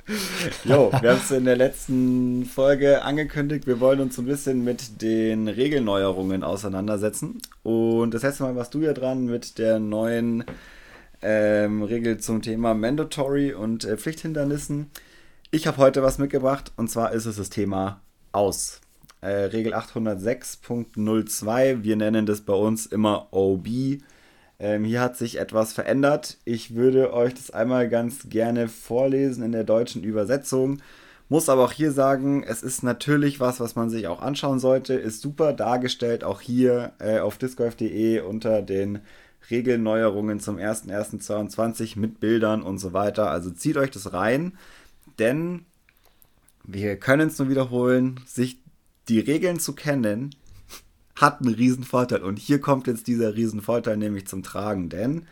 Jo, 0.63 0.91
wir 1.01 1.11
haben 1.11 1.21
es 1.21 1.31
in 1.31 1.45
der 1.45 1.57
letzten 1.57 2.45
Folge 2.45 3.01
angekündigt. 3.01 3.67
Wir 3.67 3.81
wollen 3.81 3.99
uns 3.99 4.17
ein 4.17 4.25
bisschen 4.25 4.63
mit 4.63 5.01
den 5.01 5.49
Regelneuerungen 5.49 6.43
auseinandersetzen. 6.43 7.41
Und 7.63 8.13
das 8.13 8.23
letzte 8.23 8.43
Mal 8.43 8.55
warst 8.55 8.73
du 8.73 8.79
ja 8.81 8.93
dran 8.93 9.25
mit 9.25 9.57
der 9.57 9.79
neuen 9.79 10.45
ähm, 11.21 11.83
Regel 11.83 12.19
zum 12.19 12.41
Thema 12.41 12.73
Mandatory 12.73 13.53
und 13.53 13.83
äh, 13.83 13.97
Pflichthindernissen. 13.97 14.91
Ich 15.51 15.67
habe 15.67 15.75
heute 15.77 16.01
was 16.03 16.19
mitgebracht 16.19 16.71
und 16.77 16.89
zwar 16.89 17.11
ist 17.11 17.25
es 17.25 17.35
das 17.35 17.49
Thema 17.49 17.99
Aus. 18.31 18.79
Äh, 19.19 19.27
Regel 19.27 19.73
806.02. 19.73 21.83
Wir 21.83 21.97
nennen 21.97 22.25
das 22.25 22.39
bei 22.41 22.53
uns 22.53 22.85
immer 22.85 23.27
OB 23.31 23.67
ähm, 24.59 24.83
hier 24.83 25.01
hat 25.01 25.17
sich 25.17 25.39
etwas 25.39 25.73
verändert. 25.73 26.37
Ich 26.45 26.75
würde 26.75 27.13
euch 27.13 27.33
das 27.33 27.51
einmal 27.51 27.89
ganz 27.89 28.29
gerne 28.29 28.67
vorlesen 28.67 29.43
in 29.43 29.51
der 29.51 29.63
deutschen 29.63 30.03
Übersetzung. 30.03 30.81
Muss 31.29 31.49
aber 31.49 31.65
auch 31.65 31.73
hier 31.73 31.91
sagen, 31.91 32.43
es 32.43 32.63
ist 32.63 32.83
natürlich 32.83 33.39
was, 33.39 33.59
was 33.59 33.75
man 33.75 33.89
sich 33.89 34.07
auch 34.07 34.21
anschauen 34.21 34.59
sollte. 34.59 34.93
Ist 34.93 35.21
super 35.21 35.53
dargestellt, 35.53 36.23
auch 36.23 36.41
hier 36.41 36.93
äh, 36.99 37.19
auf 37.19 37.37
discgolf.de 37.37 38.21
unter 38.21 38.61
den 38.61 38.99
Regelneuerungen 39.49 40.39
zum 40.39 40.57
01.01.22 40.57 41.99
mit 41.99 42.19
Bildern 42.19 42.63
und 42.63 42.79
so 42.79 42.93
weiter. 42.93 43.29
Also 43.29 43.51
zieht 43.51 43.77
euch 43.77 43.91
das 43.91 44.13
rein, 44.13 44.57
denn 45.19 45.65
wir 46.63 46.97
können 46.97 47.29
es 47.29 47.39
nur 47.39 47.49
wiederholen, 47.49 48.19
sich 48.25 48.57
die 49.07 49.19
Regeln 49.19 49.59
zu 49.59 49.73
kennen, 49.73 50.35
hat 51.17 51.41
einen 51.41 51.53
riesen 51.53 51.83
Vorteil. 51.83 52.21
Und 52.23 52.39
hier 52.39 52.61
kommt 52.61 52.87
jetzt 52.87 53.07
dieser 53.07 53.35
riesen 53.35 53.61
Vorteil 53.61 53.97
nämlich 53.97 54.27
zum 54.27 54.43
Tragen, 54.43 54.89
denn 54.89 55.27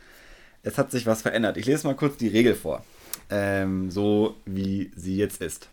es 0.63 0.77
hat 0.77 0.91
sich 0.91 1.05
was 1.05 1.21
verändert. 1.21 1.57
Ich 1.57 1.65
lese 1.65 1.87
mal 1.87 1.95
kurz 1.95 2.17
die 2.17 2.27
Regel 2.27 2.55
vor, 2.55 2.83
ähm, 3.29 3.91
so 3.91 4.35
wie 4.45 4.91
sie 4.95 5.15
jetzt 5.15 5.41
ist. 5.41 5.69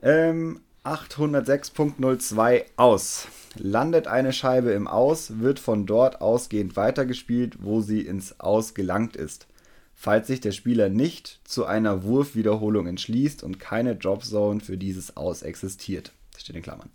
Ähm, 0.00 0.60
806.02 0.84 2.64
aus. 2.76 3.28
Landet 3.56 4.06
eine 4.06 4.32
Scheibe 4.32 4.70
im 4.70 4.88
Aus, 4.88 5.38
wird 5.40 5.58
von 5.58 5.86
dort 5.86 6.20
ausgehend 6.20 6.76
weitergespielt, 6.76 7.62
wo 7.62 7.80
sie 7.80 8.00
ins 8.00 8.40
Aus 8.40 8.74
gelangt 8.74 9.16
ist. 9.16 9.46
Falls 9.94 10.26
sich 10.26 10.40
der 10.40 10.52
Spieler 10.52 10.88
nicht 10.88 11.40
zu 11.44 11.66
einer 11.66 12.02
Wurfwiederholung 12.02 12.86
entschließt 12.86 13.44
und 13.44 13.60
keine 13.60 13.94
Dropzone 13.94 14.60
für 14.60 14.76
dieses 14.76 15.16
Aus 15.16 15.42
existiert. 15.42 16.12
Das 16.32 16.42
steht 16.42 16.56
in 16.56 16.62
Klammern. 16.62 16.90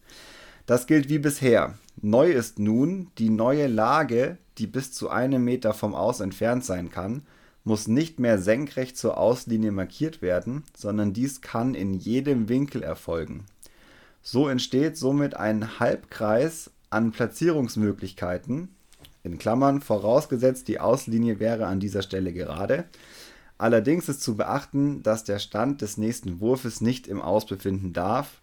Das 0.68 0.86
gilt 0.86 1.08
wie 1.08 1.18
bisher. 1.18 1.76
Neu 2.02 2.30
ist 2.30 2.60
nun, 2.60 3.08
die 3.18 3.30
neue 3.30 3.68
Lage, 3.68 4.38
die 4.58 4.68
bis 4.68 4.92
zu 4.92 5.10
einem 5.10 5.44
Meter 5.46 5.74
vom 5.74 5.96
Aus 5.96 6.20
entfernt 6.20 6.66
sein 6.66 6.92
kann, 6.92 7.24
muss 7.64 7.88
nicht 7.88 8.20
mehr 8.20 8.38
senkrecht 8.38 8.98
zur 8.98 9.18
Auslinie 9.18 9.72
markiert 9.72 10.22
werden, 10.22 10.64
sondern 10.76 11.14
dies 11.14 11.40
kann 11.40 11.74
in 11.74 11.94
jedem 11.94 12.50
Winkel 12.50 12.84
erfolgen. 12.84 13.46
So 14.22 14.50
entsteht 14.50 14.98
somit 14.98 15.38
ein 15.38 15.80
Halbkreis 15.80 16.70
an 16.90 17.12
Platzierungsmöglichkeiten, 17.12 18.68
in 19.24 19.38
Klammern 19.38 19.82
vorausgesetzt 19.82 20.68
die 20.68 20.82
Auslinie 20.82 21.40
wäre 21.40 21.66
an 21.68 21.80
dieser 21.80 22.02
Stelle 22.02 22.34
gerade. 22.34 22.84
Allerdings 23.58 24.10
ist 24.10 24.22
zu 24.22 24.36
beachten, 24.36 25.02
dass 25.02 25.24
der 25.24 25.40
Stand 25.40 25.82
des 25.82 25.98
nächsten 25.98 26.42
Wurfes 26.42 26.82
nicht 26.82 27.08
im 27.08 27.22
Aus 27.22 27.46
befinden 27.46 27.94
darf, 27.94 28.42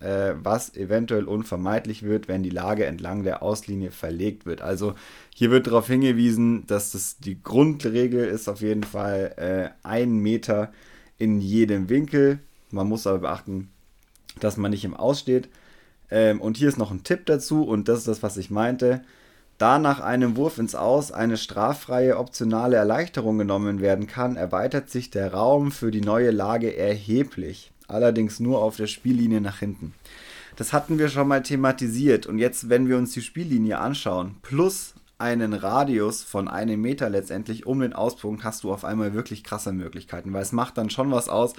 äh, 0.00 0.34
was 0.42 0.74
eventuell 0.74 1.24
unvermeidlich 1.24 2.02
wird, 2.02 2.28
wenn 2.28 2.42
die 2.42 2.50
Lage 2.50 2.86
entlang 2.86 3.24
der 3.24 3.42
Auslinie 3.42 3.90
verlegt 3.90 4.46
wird. 4.46 4.62
Also 4.62 4.94
hier 5.34 5.50
wird 5.50 5.66
darauf 5.66 5.86
hingewiesen, 5.86 6.66
dass 6.66 6.92
das 6.92 7.18
die 7.18 7.42
Grundregel 7.42 8.26
ist 8.26 8.48
auf 8.48 8.60
jeden 8.60 8.84
Fall 8.84 9.34
äh, 9.36 9.86
ein 9.86 10.18
Meter 10.18 10.72
in 11.18 11.40
jedem 11.40 11.88
Winkel. 11.88 12.38
Man 12.70 12.88
muss 12.88 13.06
aber 13.06 13.18
beachten, 13.18 13.70
dass 14.40 14.56
man 14.56 14.70
nicht 14.70 14.84
im 14.84 14.94
Aus 14.94 15.20
steht. 15.20 15.48
Ähm, 16.10 16.40
und 16.40 16.56
hier 16.56 16.68
ist 16.68 16.78
noch 16.78 16.90
ein 16.90 17.04
Tipp 17.04 17.26
dazu 17.26 17.64
und 17.64 17.88
das 17.88 18.00
ist 18.00 18.08
das, 18.08 18.22
was 18.22 18.36
ich 18.36 18.50
meinte. 18.50 19.02
Da 19.58 19.80
nach 19.80 19.98
einem 19.98 20.36
Wurf 20.36 20.58
ins 20.58 20.76
Aus 20.76 21.10
eine 21.10 21.36
straffreie 21.36 22.16
optionale 22.16 22.76
Erleichterung 22.76 23.38
genommen 23.38 23.80
werden 23.80 24.06
kann, 24.06 24.36
erweitert 24.36 24.88
sich 24.88 25.10
der 25.10 25.34
Raum 25.34 25.72
für 25.72 25.90
die 25.90 26.00
neue 26.00 26.30
Lage 26.30 26.76
erheblich 26.76 27.72
allerdings 27.88 28.38
nur 28.38 28.62
auf 28.62 28.76
der 28.76 28.86
Spiellinie 28.86 29.40
nach 29.40 29.58
hinten. 29.58 29.94
Das 30.56 30.72
hatten 30.72 30.98
wir 30.98 31.08
schon 31.08 31.28
mal 31.28 31.42
thematisiert 31.42 32.26
und 32.26 32.38
jetzt, 32.38 32.68
wenn 32.68 32.88
wir 32.88 32.96
uns 32.96 33.12
die 33.12 33.22
Spiellinie 33.22 33.78
anschauen, 33.78 34.36
plus 34.42 34.94
einen 35.18 35.52
Radius 35.52 36.22
von 36.22 36.48
einem 36.48 36.80
Meter 36.80 37.10
letztendlich 37.10 37.66
um 37.66 37.80
den 37.80 37.92
Auspunkt, 37.92 38.44
hast 38.44 38.64
du 38.64 38.72
auf 38.72 38.84
einmal 38.84 39.14
wirklich 39.14 39.42
krasse 39.42 39.72
Möglichkeiten, 39.72 40.32
weil 40.32 40.42
es 40.42 40.52
macht 40.52 40.78
dann 40.78 40.90
schon 40.90 41.10
was 41.10 41.28
aus, 41.28 41.54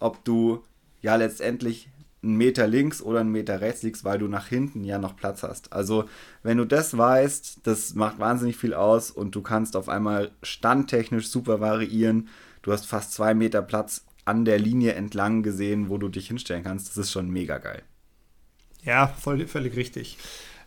ob 0.00 0.24
du 0.24 0.62
ja 1.02 1.16
letztendlich 1.16 1.88
einen 2.22 2.36
Meter 2.36 2.66
links 2.66 3.02
oder 3.02 3.20
einen 3.20 3.32
Meter 3.32 3.60
rechts 3.60 3.82
liegst, 3.82 4.04
weil 4.04 4.18
du 4.18 4.28
nach 4.28 4.46
hinten 4.46 4.84
ja 4.84 4.98
noch 4.98 5.16
Platz 5.16 5.42
hast. 5.42 5.72
Also 5.72 6.04
wenn 6.42 6.58
du 6.58 6.64
das 6.64 6.96
weißt, 6.96 7.60
das 7.64 7.94
macht 7.94 8.18
wahnsinnig 8.18 8.56
viel 8.56 8.74
aus 8.74 9.10
und 9.10 9.34
du 9.34 9.42
kannst 9.42 9.76
auf 9.76 9.88
einmal 9.88 10.30
standtechnisch 10.42 11.28
super 11.28 11.60
variieren. 11.60 12.28
Du 12.62 12.72
hast 12.72 12.86
fast 12.86 13.12
zwei 13.12 13.34
Meter 13.34 13.60
Platz 13.60 14.04
an 14.24 14.44
der 14.44 14.58
Linie 14.58 14.94
entlang 14.94 15.42
gesehen, 15.42 15.88
wo 15.88 15.98
du 15.98 16.08
dich 16.08 16.28
hinstellen 16.28 16.64
kannst. 16.64 16.88
Das 16.88 16.96
ist 16.96 17.12
schon 17.12 17.30
mega 17.30 17.58
geil. 17.58 17.82
Ja, 18.84 19.08
voll, 19.08 19.46
völlig 19.46 19.76
richtig. 19.76 20.18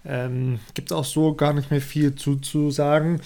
Ähm, 0.05 0.59
Gibt 0.73 0.91
es 0.91 0.97
auch 0.97 1.05
so 1.05 1.35
gar 1.35 1.53
nicht 1.53 1.71
mehr 1.71 1.81
viel 1.81 2.15
zu, 2.15 2.35
zu 2.37 2.71
sagen. 2.71 3.21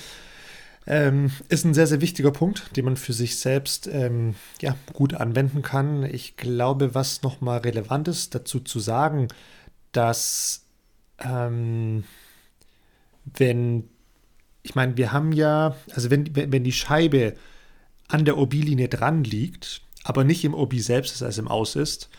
Ähm, 0.88 1.32
ist 1.50 1.66
ein 1.66 1.74
sehr, 1.74 1.88
sehr 1.88 2.02
wichtiger 2.02 2.32
Punkt, 2.32 2.76
den 2.76 2.86
man 2.86 2.98
für 2.98 3.14
sich 3.14 3.38
selbst 3.38 3.88
ähm, 3.88 4.36
ja, 4.62 4.76
gut 4.94 5.14
anwenden 5.14 5.62
kann. 5.62 6.04
Ich 6.04 6.38
glaube, 6.38 6.96
was 6.96 7.22
nochmal 7.22 7.60
relevant 7.60 8.08
ist, 8.08 8.34
dazu 8.34 8.60
zu 8.60 8.80
sagen, 8.80 9.28
dass 9.92 10.66
ähm, 11.20 12.04
wenn 13.26 13.90
ich 14.62 14.76
meine, 14.76 14.98
wir 14.98 15.12
haben 15.12 15.32
ja, 15.32 15.76
also 15.94 16.10
wenn, 16.10 16.36
wenn 16.36 16.64
die 16.64 16.72
Scheibe 16.72 17.36
an 18.08 18.26
der 18.26 18.38
OB-Linie 18.38 18.90
dran 18.90 19.24
liegt, 19.24 19.82
aber 20.04 20.24
nicht 20.24 20.44
im 20.46 20.54
OB 20.54 20.76
selbst 20.76 21.16
ist, 21.16 21.24
als 21.24 21.38
im 21.38 21.48
Aus 21.48 21.76
ist, 21.76 22.10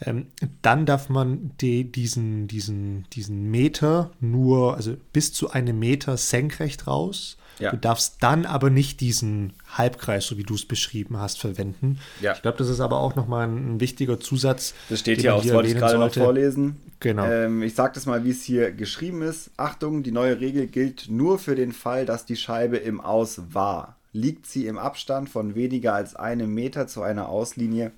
ähm, 0.00 0.26
dann 0.62 0.86
darf 0.86 1.08
man 1.08 1.52
die, 1.60 1.90
diesen, 1.90 2.48
diesen, 2.48 3.06
diesen 3.12 3.50
Meter 3.50 4.10
nur, 4.20 4.76
also 4.76 4.96
bis 5.12 5.32
zu 5.32 5.50
einem 5.50 5.78
Meter 5.78 6.16
senkrecht 6.16 6.86
raus. 6.86 7.36
Ja. 7.60 7.70
Du 7.70 7.76
darfst 7.76 8.16
dann 8.20 8.46
aber 8.46 8.68
nicht 8.70 9.00
diesen 9.00 9.52
Halbkreis, 9.68 10.26
so 10.26 10.36
wie 10.36 10.42
du 10.42 10.54
es 10.54 10.66
beschrieben 10.66 11.18
hast, 11.18 11.38
verwenden. 11.38 12.00
Ja. 12.20 12.32
Ich 12.32 12.42
glaube, 12.42 12.58
das 12.58 12.68
ist 12.68 12.80
aber 12.80 12.98
auch 12.98 13.14
nochmal 13.14 13.46
ein, 13.46 13.76
ein 13.76 13.80
wichtiger 13.80 14.18
Zusatz. 14.18 14.74
Das 14.88 15.00
steht 15.00 15.20
hier 15.20 15.36
auch, 15.36 15.42
das 15.42 15.52
wollte 15.52 15.68
ich 15.68 15.76
gerade 15.76 15.98
noch 15.98 16.12
vorlesen. 16.12 16.80
Genau. 16.98 17.24
Ähm, 17.24 17.62
ich 17.62 17.74
sage 17.74 17.92
das 17.94 18.06
mal, 18.06 18.24
wie 18.24 18.30
es 18.30 18.42
hier 18.42 18.72
geschrieben 18.72 19.22
ist. 19.22 19.50
Achtung, 19.56 20.02
die 20.02 20.10
neue 20.10 20.40
Regel 20.40 20.66
gilt 20.66 21.08
nur 21.08 21.38
für 21.38 21.54
den 21.54 21.72
Fall, 21.72 22.06
dass 22.06 22.26
die 22.26 22.36
Scheibe 22.36 22.78
im 22.78 23.00
Aus 23.00 23.40
war. 23.52 23.96
Liegt 24.14 24.46
sie 24.46 24.66
im 24.66 24.78
Abstand 24.78 25.28
von 25.28 25.54
weniger 25.54 25.92
als 25.92 26.16
einem 26.16 26.54
Meter 26.54 26.86
zu 26.86 27.02
einer 27.02 27.28
Auslinie, 27.28 27.92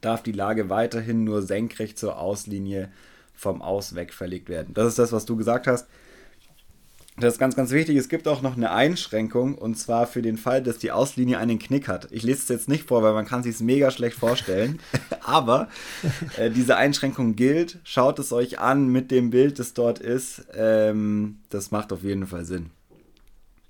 darf 0.00 0.22
die 0.22 0.32
Lage 0.32 0.68
weiterhin 0.68 1.24
nur 1.24 1.40
senkrecht 1.40 1.98
zur 1.98 2.18
Auslinie 2.18 2.90
vom 3.32 3.62
Aus 3.62 3.94
weg 3.94 4.12
verlegt 4.12 4.48
werden. 4.48 4.74
Das 4.74 4.88
ist 4.88 4.98
das, 4.98 5.12
was 5.12 5.24
du 5.24 5.36
gesagt 5.36 5.66
hast. 5.66 5.86
Das 7.18 7.34
ist 7.34 7.38
ganz, 7.38 7.56
ganz 7.56 7.70
wichtig. 7.70 7.96
Es 7.96 8.10
gibt 8.10 8.28
auch 8.28 8.42
noch 8.42 8.56
eine 8.56 8.72
Einschränkung 8.72 9.54
und 9.54 9.78
zwar 9.78 10.06
für 10.06 10.20
den 10.20 10.36
Fall, 10.36 10.62
dass 10.62 10.76
die 10.76 10.90
Auslinie 10.90 11.38
einen 11.38 11.58
Knick 11.58 11.88
hat. 11.88 12.08
Ich 12.10 12.24
lese 12.24 12.40
es 12.40 12.48
jetzt 12.48 12.68
nicht 12.68 12.84
vor, 12.84 13.02
weil 13.02 13.14
man 13.14 13.24
kann 13.24 13.42
sich 13.42 13.54
es 13.54 13.60
mega 13.60 13.90
schlecht 13.90 14.18
vorstellen. 14.18 14.80
Aber 15.24 15.68
äh, 16.36 16.50
diese 16.50 16.76
Einschränkung 16.76 17.34
gilt. 17.34 17.78
Schaut 17.84 18.18
es 18.18 18.32
euch 18.32 18.58
an 18.58 18.88
mit 18.88 19.10
dem 19.10 19.30
Bild, 19.30 19.58
das 19.58 19.72
dort 19.72 19.98
ist. 19.98 20.46
Ähm, 20.54 21.38
das 21.48 21.70
macht 21.70 21.90
auf 21.92 22.02
jeden 22.02 22.26
Fall 22.26 22.44
Sinn. 22.44 22.70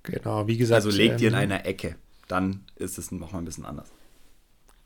Genau, 0.07 0.47
wie 0.47 0.57
gesagt. 0.57 0.85
Also 0.85 0.97
legt 0.97 1.21
ihr 1.21 1.29
in 1.29 1.35
ähm, 1.35 1.41
einer 1.41 1.67
Ecke. 1.67 1.97
Dann 2.29 2.65
ist 2.77 2.99
es 2.99 3.13
noch 3.13 3.33
mal 3.33 3.39
ein 3.39 3.45
bisschen 3.45 3.67
anders. 3.67 3.89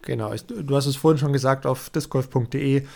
Genau, 0.03 0.33
ich, 0.33 0.47
du 0.47 0.75
hast 0.75 0.87
es 0.87 0.97
vorhin 0.97 1.19
schon 1.19 1.33
gesagt 1.33 1.67
auf 1.67 1.91
discgolf.de 1.91 2.87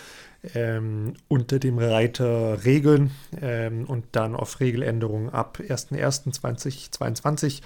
ähm, 0.53 1.13
unter 1.27 1.59
dem 1.59 1.77
Reiter 1.77 2.65
Regeln 2.65 3.11
ähm, 3.41 3.85
und 3.85 4.05
dann 4.11 4.35
auf 4.35 4.59
Regeländerungen 4.59 5.29
ab 5.29 5.59
01.01.2022 5.61 7.61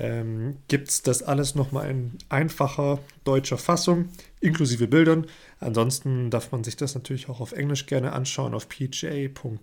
ähm, 0.00 0.56
gibt 0.68 0.88
es 0.88 1.02
das 1.02 1.22
alles 1.22 1.54
nochmal 1.54 1.90
in 1.90 2.12
einfacher 2.28 2.98
deutscher 3.24 3.58
Fassung, 3.58 4.08
inklusive 4.40 4.88
Bildern. 4.88 5.26
Ansonsten 5.60 6.30
darf 6.30 6.52
man 6.52 6.64
sich 6.64 6.76
das 6.76 6.94
natürlich 6.94 7.28
auch 7.28 7.40
auf 7.40 7.52
Englisch 7.52 7.86
gerne 7.86 8.12
anschauen 8.12 8.54
auf 8.54 8.68
pga.com. 8.68 9.58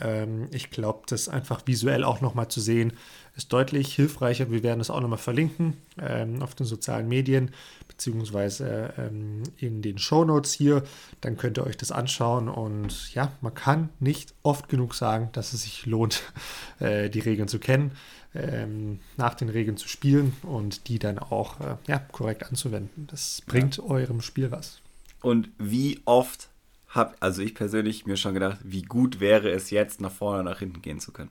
Ähm, 0.00 0.48
ich 0.52 0.70
glaube, 0.70 1.02
das 1.06 1.28
einfach 1.28 1.62
visuell 1.66 2.04
auch 2.04 2.20
nochmal 2.20 2.48
zu 2.48 2.60
sehen, 2.60 2.92
ist 3.36 3.52
deutlich 3.52 3.94
hilfreicher. 3.94 4.50
Wir 4.50 4.62
werden 4.62 4.80
es 4.80 4.90
auch 4.90 5.00
nochmal 5.00 5.18
verlinken 5.18 5.76
ähm, 6.00 6.42
auf 6.42 6.54
den 6.54 6.66
sozialen 6.66 7.08
Medien 7.08 7.50
beziehungsweise 7.88 8.92
ähm, 8.98 9.42
in 9.56 9.82
den 9.82 9.98
Show 9.98 10.24
Notes 10.24 10.52
hier. 10.52 10.84
Dann 11.22 11.36
könnt 11.36 11.58
ihr 11.58 11.64
euch 11.64 11.76
das 11.76 11.90
anschauen 11.90 12.48
und 12.48 13.14
ja, 13.14 13.32
man 13.40 13.54
kann 13.54 13.88
nicht 13.98 14.34
oft 14.42 14.68
genug 14.68 14.94
sagen, 14.94 15.30
dass 15.32 15.54
es 15.54 15.62
sich 15.62 15.86
lohnt, 15.86 16.22
äh, 16.78 17.08
die 17.08 17.20
Regeln 17.20 17.48
zu 17.48 17.58
kennen, 17.58 17.92
ähm, 18.34 19.00
nach 19.16 19.34
den 19.34 19.48
Regeln 19.48 19.78
zu 19.78 19.88
spielen 19.88 20.36
und 20.42 20.88
die 20.88 20.98
dann 20.98 21.18
auch 21.18 21.60
äh, 21.60 21.76
ja, 21.86 21.98
korrekt 21.98 22.44
anzuwenden. 22.44 23.06
Das 23.06 23.42
bringt 23.46 23.78
ja. 23.78 23.84
eurem 23.84 24.20
Spiel 24.20 24.50
was. 24.50 24.80
Und 25.22 25.48
wie 25.58 26.00
oft 26.04 26.49
habe 26.90 27.14
also 27.20 27.42
ich 27.42 27.54
persönlich 27.54 28.06
mir 28.06 28.16
schon 28.16 28.34
gedacht, 28.34 28.58
wie 28.62 28.82
gut 28.82 29.20
wäre 29.20 29.50
es 29.50 29.70
jetzt 29.70 30.00
nach 30.00 30.12
vorne 30.12 30.44
nach 30.44 30.58
hinten 30.58 30.82
gehen 30.82 31.00
zu 31.00 31.12
können. 31.12 31.30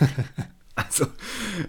Also, 0.78 1.06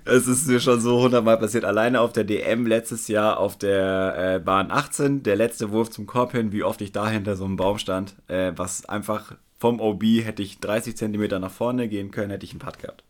es 0.05 0.28
ist 0.28 0.47
mir 0.47 0.59
schon 0.59 0.80
so 0.82 1.01
hundertmal 1.01 1.39
passiert. 1.39 1.65
Alleine 1.65 1.99
auf 2.01 2.13
der 2.13 2.24
DM 2.24 2.67
letztes 2.67 3.07
Jahr 3.07 3.39
auf 3.39 3.57
der 3.57 4.36
äh, 4.36 4.39
Bahn 4.39 4.70
18, 4.70 5.24
der 5.24 5.36
letzte 5.36 5.72
Wurf 5.72 5.89
zum 5.89 6.05
Korb 6.05 6.34
hin, 6.34 6.51
wie 6.51 6.61
oft 6.63 6.80
ich 6.82 6.91
da 6.91 7.09
hinter 7.09 7.36
so 7.36 7.45
einem 7.45 7.55
Baum 7.55 7.80
stand, 7.80 8.13
äh, 8.28 8.51
was 8.55 8.86
einfach 8.86 9.36
vom 9.57 9.82
OB 9.82 10.03
hätte 10.24 10.43
ich 10.43 10.59
30 10.59 10.95
Zentimeter 10.95 11.39
nach 11.39 11.51
vorne 11.51 11.89
gehen 11.89 12.11
können, 12.11 12.30
hätte 12.30 12.45
ich 12.45 12.51
einen 12.51 12.59
Putt 12.59 12.78
gehabt. 12.78 13.03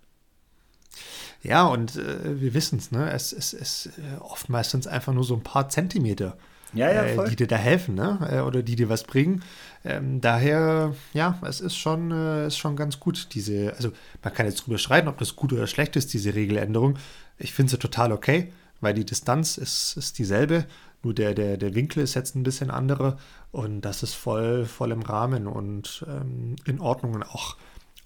Ja, 1.43 1.67
und 1.67 1.97
äh, 1.97 2.39
wir 2.39 2.53
wissen 2.53 2.79
es, 2.79 2.91
ne? 2.91 3.11
Es 3.11 3.33
ist 3.33 3.87
äh, 3.97 4.19
oftmals 4.21 4.71
sind 4.71 4.81
es 4.81 4.87
einfach 4.87 5.11
nur 5.11 5.25
so 5.25 5.35
ein 5.35 5.43
paar 5.43 5.67
Zentimeter 5.67 6.37
ja, 6.73 6.91
ja, 6.91 7.03
äh, 7.03 7.29
die 7.29 7.35
dir 7.35 7.47
da 7.47 7.55
helfen, 7.55 7.95
ne? 7.95 8.19
Äh, 8.31 8.39
oder 8.41 8.63
die 8.63 8.75
dir 8.75 8.89
was 8.89 9.03
bringen. 9.03 9.43
Ähm, 9.83 10.21
daher, 10.21 10.93
ja, 11.13 11.39
es 11.41 11.61
ist 11.61 11.77
schon, 11.77 12.11
äh, 12.11 12.47
ist 12.47 12.57
schon 12.57 12.75
ganz 12.75 12.99
gut, 12.99 13.29
diese, 13.33 13.73
also 13.75 13.91
man 14.23 14.33
kann 14.33 14.45
jetzt 14.45 14.65
drüber 14.65 14.77
streiten, 14.77 15.07
ob 15.07 15.17
das 15.17 15.35
gut 15.35 15.53
oder 15.53 15.67
schlecht 15.67 15.95
ist, 15.95 16.13
diese 16.13 16.35
Regeländerung. 16.35 16.97
Ich 17.37 17.53
finde 17.53 17.71
sie 17.71 17.79
total 17.79 18.11
okay, 18.11 18.51
weil 18.81 18.93
die 18.93 19.05
Distanz 19.05 19.57
ist, 19.57 19.95
ist 19.97 20.19
dieselbe, 20.19 20.65
nur 21.01 21.13
der, 21.13 21.33
der, 21.33 21.57
der 21.57 21.75
Winkel 21.75 22.03
ist 22.03 22.13
jetzt 22.13 22.35
ein 22.35 22.43
bisschen 22.43 22.69
anderer 22.69 23.17
und 23.51 23.81
das 23.81 24.03
ist 24.03 24.13
voll, 24.13 24.65
voll 24.65 24.91
im 24.91 25.01
Rahmen 25.01 25.47
und 25.47 26.05
ähm, 26.07 26.57
in 26.65 26.81
Ordnung 26.81 27.13
und 27.13 27.23
auch, 27.23 27.55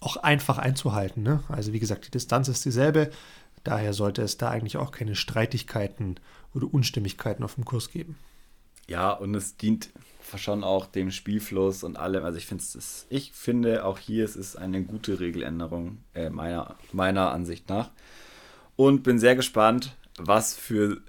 auch 0.00 0.16
einfach 0.18 0.58
einzuhalten. 0.58 1.22
Ne? 1.22 1.42
Also 1.48 1.72
wie 1.72 1.80
gesagt, 1.80 2.06
die 2.06 2.12
Distanz 2.12 2.46
ist 2.46 2.64
dieselbe, 2.64 3.10
daher 3.64 3.92
sollte 3.94 4.22
es 4.22 4.36
da 4.36 4.50
eigentlich 4.50 4.76
auch 4.76 4.92
keine 4.92 5.16
Streitigkeiten 5.16 6.16
oder 6.54 6.72
Unstimmigkeiten 6.72 7.42
auf 7.42 7.56
dem 7.56 7.64
Kurs 7.64 7.90
geben. 7.90 8.16
Ja, 8.86 9.10
und 9.10 9.34
es 9.34 9.56
dient 9.56 9.90
schon 10.36 10.64
auch 10.64 10.86
dem 10.86 11.10
Spielfluss 11.10 11.84
und 11.84 11.96
allem. 11.96 12.24
Also 12.24 12.38
ich 12.38 12.46
finde 12.46 12.64
es, 12.64 13.06
ich 13.08 13.32
finde 13.32 13.84
auch 13.84 13.98
hier 13.98 14.24
es 14.24 14.36
ist 14.36 14.56
eine 14.56 14.82
gute 14.82 15.20
Regeländerung 15.20 15.98
äh, 16.14 16.30
meiner, 16.30 16.76
meiner 16.92 17.30
Ansicht 17.30 17.68
nach. 17.68 17.90
Und 18.76 19.04
bin 19.04 19.18
sehr 19.18 19.36
gespannt, 19.36 19.94
was 20.18 20.56
für 20.56 21.00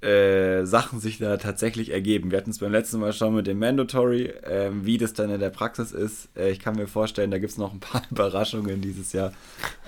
äh, 0.00 0.64
Sachen 0.64 0.98
sich 0.98 1.18
da 1.18 1.36
tatsächlich 1.36 1.90
ergeben. 1.90 2.30
Wir 2.30 2.38
hatten 2.38 2.50
es 2.50 2.58
beim 2.58 2.72
letzten 2.72 3.00
Mal 3.00 3.12
schon 3.12 3.34
mit 3.34 3.46
dem 3.46 3.58
Mandatory, 3.58 4.26
äh, 4.26 4.70
wie 4.72 4.96
das 4.96 5.12
dann 5.12 5.30
in 5.30 5.40
der 5.40 5.50
Praxis 5.50 5.92
ist. 5.92 6.30
Äh, 6.34 6.50
ich 6.50 6.58
kann 6.58 6.76
mir 6.76 6.86
vorstellen, 6.86 7.30
da 7.30 7.38
gibt 7.38 7.52
es 7.52 7.58
noch 7.58 7.74
ein 7.74 7.80
paar 7.80 8.02
Überraschungen 8.10 8.80
dieses 8.80 9.12
Jahr, 9.12 9.32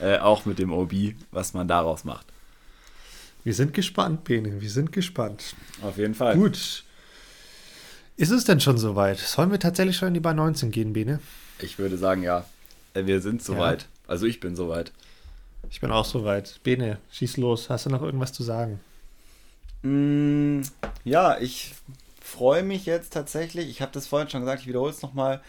äh, 0.01 0.18
auch 0.18 0.45
mit 0.45 0.59
dem 0.59 0.70
OB, 0.70 1.14
was 1.30 1.55
man 1.55 1.66
daraus 1.66 2.05
macht. 2.05 2.26
Wir 3.43 3.55
sind 3.55 3.72
gespannt, 3.72 4.24
Bene, 4.24 4.61
wir 4.61 4.70
sind 4.70 4.93
gespannt. 4.93 5.57
Auf 5.80 5.97
jeden 5.97 6.14
Fall. 6.14 6.36
Gut. 6.36 6.84
Ist 8.16 8.30
es 8.30 8.44
denn 8.44 8.60
schon 8.60 8.78
soweit? 8.78 9.18
Sollen 9.18 9.50
wir 9.50 9.58
tatsächlich 9.58 9.96
schon 9.96 10.08
in 10.08 10.14
die 10.14 10.20
Bahn 10.20 10.36
19 10.36 10.70
gehen, 10.70 10.92
Bene? 10.92 11.20
Ich 11.60 11.78
würde 11.78 11.96
sagen, 11.96 12.22
ja. 12.22 12.44
Wir 12.94 13.20
sind 13.20 13.42
soweit. 13.42 13.82
Ja. 13.82 13.88
Also 14.06 14.26
ich 14.26 14.40
bin 14.40 14.54
soweit. 14.54 14.92
Ich 15.70 15.80
bin 15.80 15.90
auch 15.90 16.04
soweit. 16.04 16.60
Bene, 16.62 16.98
schieß 17.12 17.38
los. 17.38 17.70
Hast 17.70 17.86
du 17.86 17.90
noch 17.90 18.02
irgendwas 18.02 18.32
zu 18.32 18.42
sagen? 18.42 18.80
Mm, 19.82 20.60
ja, 21.04 21.38
ich 21.38 21.74
freue 22.20 22.62
mich 22.62 22.84
jetzt 22.84 23.12
tatsächlich. 23.12 23.68
Ich 23.68 23.80
habe 23.80 23.92
das 23.92 24.06
vorhin 24.06 24.28
schon 24.28 24.40
gesagt, 24.40 24.62
ich 24.62 24.68
wiederhole 24.68 24.90
es 24.90 25.02
nochmal 25.02 25.40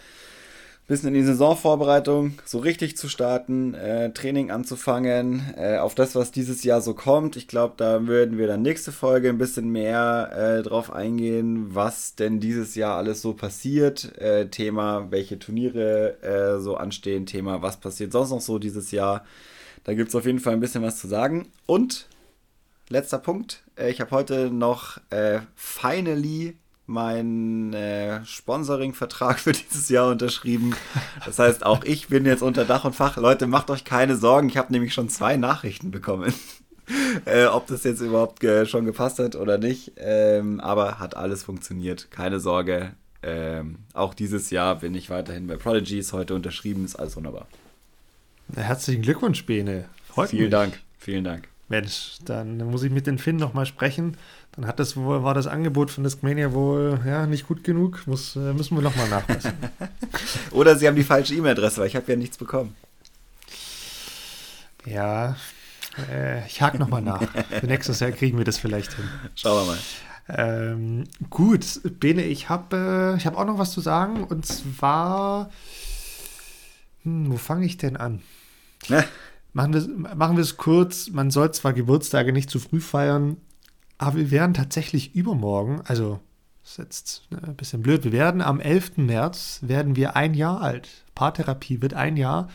bisschen 0.88 1.10
in 1.10 1.14
die 1.14 1.24
Saisonvorbereitung 1.24 2.34
so 2.44 2.60
richtig 2.60 2.98
zu 2.98 3.08
starten, 3.08 3.74
äh, 3.74 4.12
Training 4.12 4.52
anzufangen, 4.52 5.54
äh, 5.56 5.78
auf 5.78 5.96
das, 5.96 6.14
was 6.14 6.32
dieses 6.32 6.64
Jahr 6.64 6.82
so 6.82 6.94
kommt. 6.94 7.38
Ich 7.38 7.48
glaube, 7.48 7.76
da 7.78 8.06
würden 8.06 8.38
wir 8.38 8.48
dann 8.48 8.62
nächste 8.62 8.92
Folge 8.92 9.30
ein 9.30 9.38
bisschen 9.38 9.70
mehr 9.70 10.32
äh, 10.36 10.62
drauf 10.62 10.92
eingehen, 10.92 11.74
was 11.74 12.16
denn 12.16 12.42
dieses 12.42 12.76
Jahr 12.76 12.98
alles 12.98 13.22
so 13.22 13.34
passiert. 13.34 14.18
Äh, 14.20 14.50
Thema, 14.50 15.10
welche 15.10 15.40
Turniere 15.40 16.22
äh, 16.22 16.60
so 16.60 16.76
anstehen, 16.76 17.26
Thema, 17.26 17.62
was 17.62 17.78
passiert 17.78 18.12
sonst 18.12 18.32
noch 18.32 18.42
so 18.42 18.60
dieses 18.60 18.92
Jahr. 18.92 19.24
Da 19.86 19.94
gibt 19.94 20.10
es 20.10 20.16
auf 20.16 20.26
jeden 20.26 20.40
Fall 20.40 20.54
ein 20.54 20.60
bisschen 20.60 20.84
was 20.84 20.98
zu 20.98 21.08
sagen. 21.08 21.48
Und 21.66 22.08
letzter 22.90 23.20
Punkt, 23.20 23.64
äh, 23.78 23.90
ich 23.90 24.02
habe 24.02 24.12
heute 24.12 24.52
noch 24.52 24.98
finally 25.56 26.58
meinen 26.86 27.74
äh, 27.74 28.26
Sponsoring-Vertrag 28.26 29.40
für 29.40 29.54
dieses 29.54 29.90
Jahr 29.90 30.10
unterschrieben. 30.10 30.76
Das 31.26 31.40
heißt, 31.40 31.66
auch 31.66 31.84
ich 31.84 32.08
bin 32.08 32.26
jetzt 32.26 32.44
unter 32.44 32.66
Dach 32.66 32.86
und 32.86 32.96
Fach. 32.96 33.18
Leute, 33.18 33.48
macht 33.48 33.70
euch 33.70 33.86
keine 33.86 34.16
Sorgen. 34.16 34.50
Ich 34.50 34.58
habe 34.58 34.72
nämlich 34.72 34.94
schon 34.94 35.10
zwei 35.10 35.38
Nachrichten 35.38 35.92
bekommen. 35.92 36.34
äh, 37.26 37.46
ob 37.46 37.68
das 37.68 37.84
jetzt 37.84 38.02
überhaupt 38.02 38.44
äh, 38.44 38.66
schon 38.66 38.86
gepasst 38.86 39.20
hat 39.20 39.36
oder 39.36 39.58
nicht. 39.58 39.94
Ähm, 39.98 40.60
aber 40.60 41.00
hat 41.00 41.16
alles 41.16 41.44
funktioniert. 41.44 42.12
Keine 42.12 42.40
Sorge. 42.40 42.92
Ähm, 43.22 43.78
auch 43.94 44.14
dieses 44.14 44.50
Jahr 44.50 44.80
bin 44.80 44.94
ich 44.96 45.10
weiterhin 45.10 45.48
bei 45.48 45.56
Prodigy. 45.56 46.00
Ist 46.00 46.14
heute 46.14 46.36
unterschrieben. 46.36 46.84
Ist 46.84 46.96
alles 46.96 47.16
wunderbar. 47.16 47.48
Herzlichen 48.56 49.02
Glückwunsch, 49.02 49.46
Bene. 49.46 49.86
Freut 50.10 50.32
Vielen 50.32 50.44
mich. 50.44 50.52
Dank. 50.52 50.80
Vielen 50.98 51.24
Dank. 51.24 51.48
Mensch, 51.70 52.18
dann 52.26 52.58
muss 52.58 52.84
ich 52.84 52.92
mit 52.92 53.08
den 53.08 53.18
Finn 53.18 53.38
nochmal 53.38 53.66
sprechen. 53.66 54.18
Dann 54.56 54.68
hat 54.68 54.80
das 54.80 54.96
wohl, 54.96 55.24
war 55.24 55.34
das 55.34 55.48
Angebot 55.48 55.90
von 55.90 56.04
Discmania 56.04 56.54
wohl 56.54 57.00
ja, 57.06 57.26
nicht 57.26 57.48
gut 57.48 57.64
genug. 57.64 58.06
Muss, 58.06 58.36
äh, 58.36 58.54
müssen 58.54 58.78
wir 58.78 58.84
nochmal 58.84 59.10
nachmessen. 59.10 59.54
Oder 60.52 60.76
sie 60.76 60.88
haben 60.88 60.96
die 60.96 61.04
falsche 61.04 61.34
E-Mail-Adresse, 61.34 61.82
weil 61.82 61.88
ich 61.88 61.96
habe 61.96 62.12
ja 62.12 62.18
nichts 62.18 62.38
bekommen. 62.38 62.76
Ja, 64.86 65.36
äh, 66.12 66.46
ich 66.46 66.62
hake 66.62 66.78
nochmal 66.78 67.02
nach. 67.02 67.24
Für 67.60 67.66
nächstes 67.66 68.00
Jahr 68.00 68.12
kriegen 68.12 68.38
wir 68.38 68.46
das 68.46 68.58
vielleicht 68.58 68.94
hin. 68.94 69.06
Schauen 69.36 69.66
wir 69.66 69.72
mal. 69.72 69.80
Ähm, 70.30 71.04
gut, 71.30 71.82
Bene, 72.00 72.24
ich 72.24 72.50
habe 72.50 73.18
äh, 73.20 73.26
hab 73.26 73.38
auch 73.38 73.46
noch 73.46 73.58
was 73.58 73.72
zu 73.72 73.82
sagen. 73.82 74.24
Und 74.24 74.46
zwar, 74.46 75.50
hm, 77.04 77.32
wo 77.32 77.38
fange 77.38 77.66
ich 77.66 77.78
denn 77.78 77.98
an? 77.98 78.22
Ne? 78.88 79.04
machen 79.54 79.74
wir, 79.74 80.16
machen 80.16 80.38
wir 80.38 80.44
es 80.44 80.58
kurz. 80.58 81.10
Man 81.10 81.32
soll 81.32 81.52
zwar 81.54 81.74
Geburtstage 81.74 82.34
nicht 82.34 82.50
zu 82.50 82.60
früh 82.60 82.82
feiern, 82.82 83.38
aber 84.04 84.18
wir 84.18 84.32
werden 84.32 84.54
tatsächlich 84.54 85.16
übermorgen, 85.16 85.82
also 85.86 86.20
das 86.64 86.72
ist 86.72 86.78
jetzt 86.78 87.22
ne, 87.30 87.42
ein 87.44 87.56
bisschen 87.56 87.82
blöd, 87.82 88.04
wir 88.04 88.12
werden 88.12 88.42
am 88.42 88.60
11. 88.60 88.98
März, 88.98 89.60
werden 89.62 89.96
wir 89.96 90.16
ein 90.16 90.34
Jahr 90.34 90.62
alt. 90.62 90.90
Paartherapie 91.16 91.82
wird 91.82 91.94
ein 91.94 92.18
Jahr, 92.18 92.50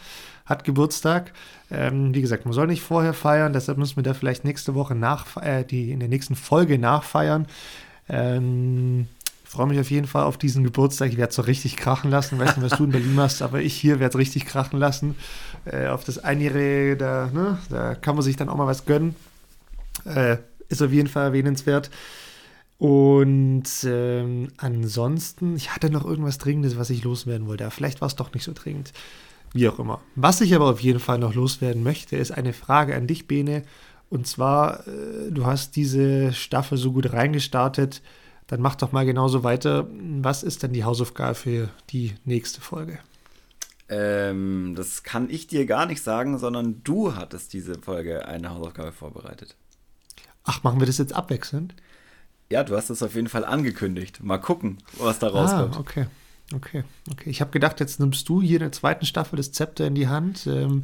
hat 0.46 0.64
Geburtstag. 0.64 1.32
Ähm, 1.70 2.14
wie 2.14 2.22
gesagt, 2.22 2.44
man 2.44 2.54
soll 2.54 2.66
nicht 2.66 2.82
vorher 2.82 3.12
feiern, 3.12 3.52
deshalb 3.52 3.78
müssen 3.78 3.96
wir 3.96 4.02
da 4.02 4.14
vielleicht 4.14 4.44
nächste 4.44 4.74
Woche 4.74 4.94
nach, 4.94 5.36
äh, 5.36 5.64
die, 5.64 5.90
in 5.90 6.00
der 6.00 6.08
nächsten 6.08 6.36
Folge 6.36 6.78
nachfeiern. 6.78 7.46
Ähm, 8.08 9.08
freue 9.44 9.66
mich 9.66 9.80
auf 9.80 9.90
jeden 9.90 10.06
Fall 10.06 10.24
auf 10.24 10.38
diesen 10.38 10.64
Geburtstag. 10.64 11.10
Ich 11.10 11.16
werde 11.16 11.30
es 11.30 11.36
so 11.36 11.42
richtig 11.42 11.76
krachen 11.76 12.10
lassen. 12.10 12.38
Weiß 12.38 12.56
nicht, 12.56 12.70
was 12.70 12.78
du 12.78 12.84
in 12.84 12.92
Berlin 12.92 13.14
machst, 13.16 13.42
aber 13.42 13.60
ich 13.60 13.74
hier 13.74 14.00
werde 14.00 14.12
es 14.12 14.18
richtig 14.18 14.46
krachen 14.46 14.78
lassen. 14.78 15.16
Äh, 15.64 15.88
auf 15.88 16.04
das 16.04 16.18
Einjährige, 16.18 16.96
da, 16.96 17.30
ne, 17.32 17.58
da 17.68 17.94
kann 17.94 18.14
man 18.14 18.22
sich 18.22 18.36
dann 18.36 18.48
auch 18.48 18.56
mal 18.56 18.66
was 18.66 18.84
gönnen. 18.86 19.14
Äh, 20.04 20.38
ist 20.68 20.82
auf 20.82 20.92
jeden 20.92 21.08
Fall 21.08 21.26
erwähnenswert. 21.26 21.90
Und 22.78 23.68
ähm, 23.84 24.48
ansonsten, 24.56 25.56
ich 25.56 25.74
hatte 25.74 25.90
noch 25.90 26.04
irgendwas 26.04 26.38
Dringendes, 26.38 26.78
was 26.78 26.90
ich 26.90 27.02
loswerden 27.02 27.48
wollte. 27.48 27.68
vielleicht 27.70 28.00
war 28.00 28.06
es 28.06 28.16
doch 28.16 28.32
nicht 28.32 28.44
so 28.44 28.52
dringend. 28.54 28.92
Wie 29.52 29.68
auch 29.68 29.78
immer. 29.78 30.00
Was 30.14 30.40
ich 30.40 30.54
aber 30.54 30.66
auf 30.66 30.80
jeden 30.80 31.00
Fall 31.00 31.18
noch 31.18 31.34
loswerden 31.34 31.82
möchte, 31.82 32.16
ist 32.16 32.30
eine 32.30 32.52
Frage 32.52 32.94
an 32.94 33.06
dich, 33.06 33.26
Bene. 33.26 33.64
Und 34.10 34.26
zwar, 34.26 34.86
äh, 34.86 35.30
du 35.30 35.46
hast 35.46 35.74
diese 35.74 36.32
Staffel 36.32 36.78
so 36.78 36.92
gut 36.92 37.12
reingestartet 37.12 38.02
dann 38.48 38.62
mach 38.62 38.74
doch 38.74 38.92
mal 38.92 39.06
genauso 39.06 39.44
weiter. 39.44 39.86
Was 39.90 40.42
ist 40.42 40.62
denn 40.62 40.72
die 40.72 40.82
Hausaufgabe 40.84 41.34
für 41.34 41.68
die 41.90 42.14
nächste 42.24 42.60
Folge? 42.60 42.98
Ähm, 43.90 44.74
das 44.74 45.02
kann 45.02 45.30
ich 45.30 45.46
dir 45.46 45.66
gar 45.66 45.86
nicht 45.86 46.02
sagen, 46.02 46.38
sondern 46.38 46.82
du 46.82 47.14
hattest 47.14 47.52
diese 47.52 47.78
Folge 47.78 48.26
eine 48.26 48.50
Hausaufgabe 48.50 48.92
vorbereitet. 48.92 49.54
Ach, 50.48 50.62
machen 50.62 50.80
wir 50.80 50.86
das 50.86 50.96
jetzt 50.96 51.12
abwechselnd? 51.12 51.74
Ja, 52.50 52.64
du 52.64 52.74
hast 52.74 52.88
es 52.88 53.02
auf 53.02 53.14
jeden 53.14 53.28
Fall 53.28 53.44
angekündigt. 53.44 54.22
Mal 54.22 54.38
gucken, 54.38 54.78
was 54.98 55.18
da 55.18 55.28
rauskommt. 55.28 55.76
Ah, 55.76 55.80
okay. 55.80 56.06
Okay, 56.54 56.82
okay. 57.10 57.28
Ich 57.28 57.42
habe 57.42 57.50
gedacht, 57.50 57.78
jetzt 57.78 58.00
nimmst 58.00 58.26
du 58.26 58.40
hier 58.40 58.56
in 58.56 58.62
der 58.62 58.72
zweiten 58.72 59.04
Staffel 59.04 59.36
das 59.36 59.52
Zepter 59.52 59.86
in 59.86 59.94
die 59.94 60.08
Hand. 60.08 60.46
Ähm, 60.46 60.82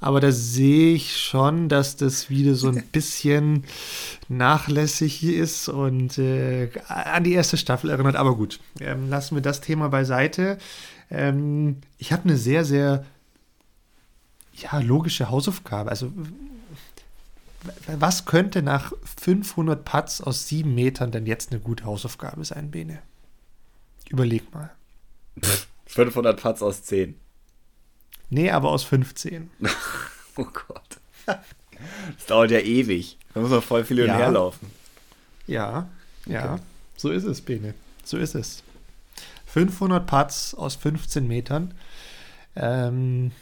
aber 0.00 0.18
da 0.18 0.32
sehe 0.32 0.94
ich 0.94 1.16
schon, 1.16 1.68
dass 1.68 1.94
das 1.94 2.30
wieder 2.30 2.56
so 2.56 2.66
ein 2.66 2.82
bisschen 2.92 3.62
nachlässig 4.28 5.22
ist 5.22 5.68
und 5.68 6.18
äh, 6.18 6.70
an 6.88 7.22
die 7.22 7.34
erste 7.34 7.56
Staffel 7.56 7.90
erinnert. 7.90 8.16
Aber 8.16 8.34
gut, 8.34 8.58
ähm, 8.80 9.08
lassen 9.08 9.36
wir 9.36 9.42
das 9.42 9.60
Thema 9.60 9.88
beiseite. 9.88 10.58
Ähm, 11.08 11.76
ich 11.98 12.12
habe 12.12 12.24
eine 12.24 12.36
sehr, 12.36 12.64
sehr 12.64 13.04
ja, 14.54 14.80
logische 14.80 15.30
Hausaufgabe. 15.30 15.90
Also, 15.90 16.10
was 17.86 18.24
könnte 18.24 18.62
nach 18.62 18.92
500 19.22 19.84
Putts 19.84 20.20
aus 20.20 20.48
sieben 20.48 20.74
Metern 20.74 21.10
denn 21.10 21.26
jetzt 21.26 21.50
eine 21.50 21.60
gute 21.60 21.84
Hausaufgabe 21.84 22.44
sein, 22.44 22.70
Bene? 22.70 23.02
Überleg 24.08 24.52
mal. 24.52 24.70
500 25.86 26.40
Putts 26.40 26.62
aus 26.62 26.82
10. 26.84 27.14
Nee, 28.30 28.50
aber 28.50 28.70
aus 28.70 28.84
15. 28.84 29.50
oh 30.36 30.44
Gott. 30.44 30.98
Das 31.26 32.26
dauert 32.26 32.50
ja 32.50 32.60
ewig. 32.60 33.18
Da 33.32 33.40
muss 33.40 33.50
man 33.50 33.62
voll 33.62 33.84
viel 33.84 33.98
ja. 33.98 34.14
herlaufen. 34.14 34.70
Ja, 35.46 35.88
ja. 36.26 36.54
Okay. 36.54 36.62
So 36.96 37.10
ist 37.10 37.24
es, 37.24 37.40
Bene. 37.40 37.74
So 38.04 38.16
ist 38.16 38.34
es. 38.34 38.62
500 39.46 40.06
Putts 40.06 40.54
aus 40.54 40.76
15 40.76 41.26
Metern. 41.26 41.74
Ähm, 42.56 43.32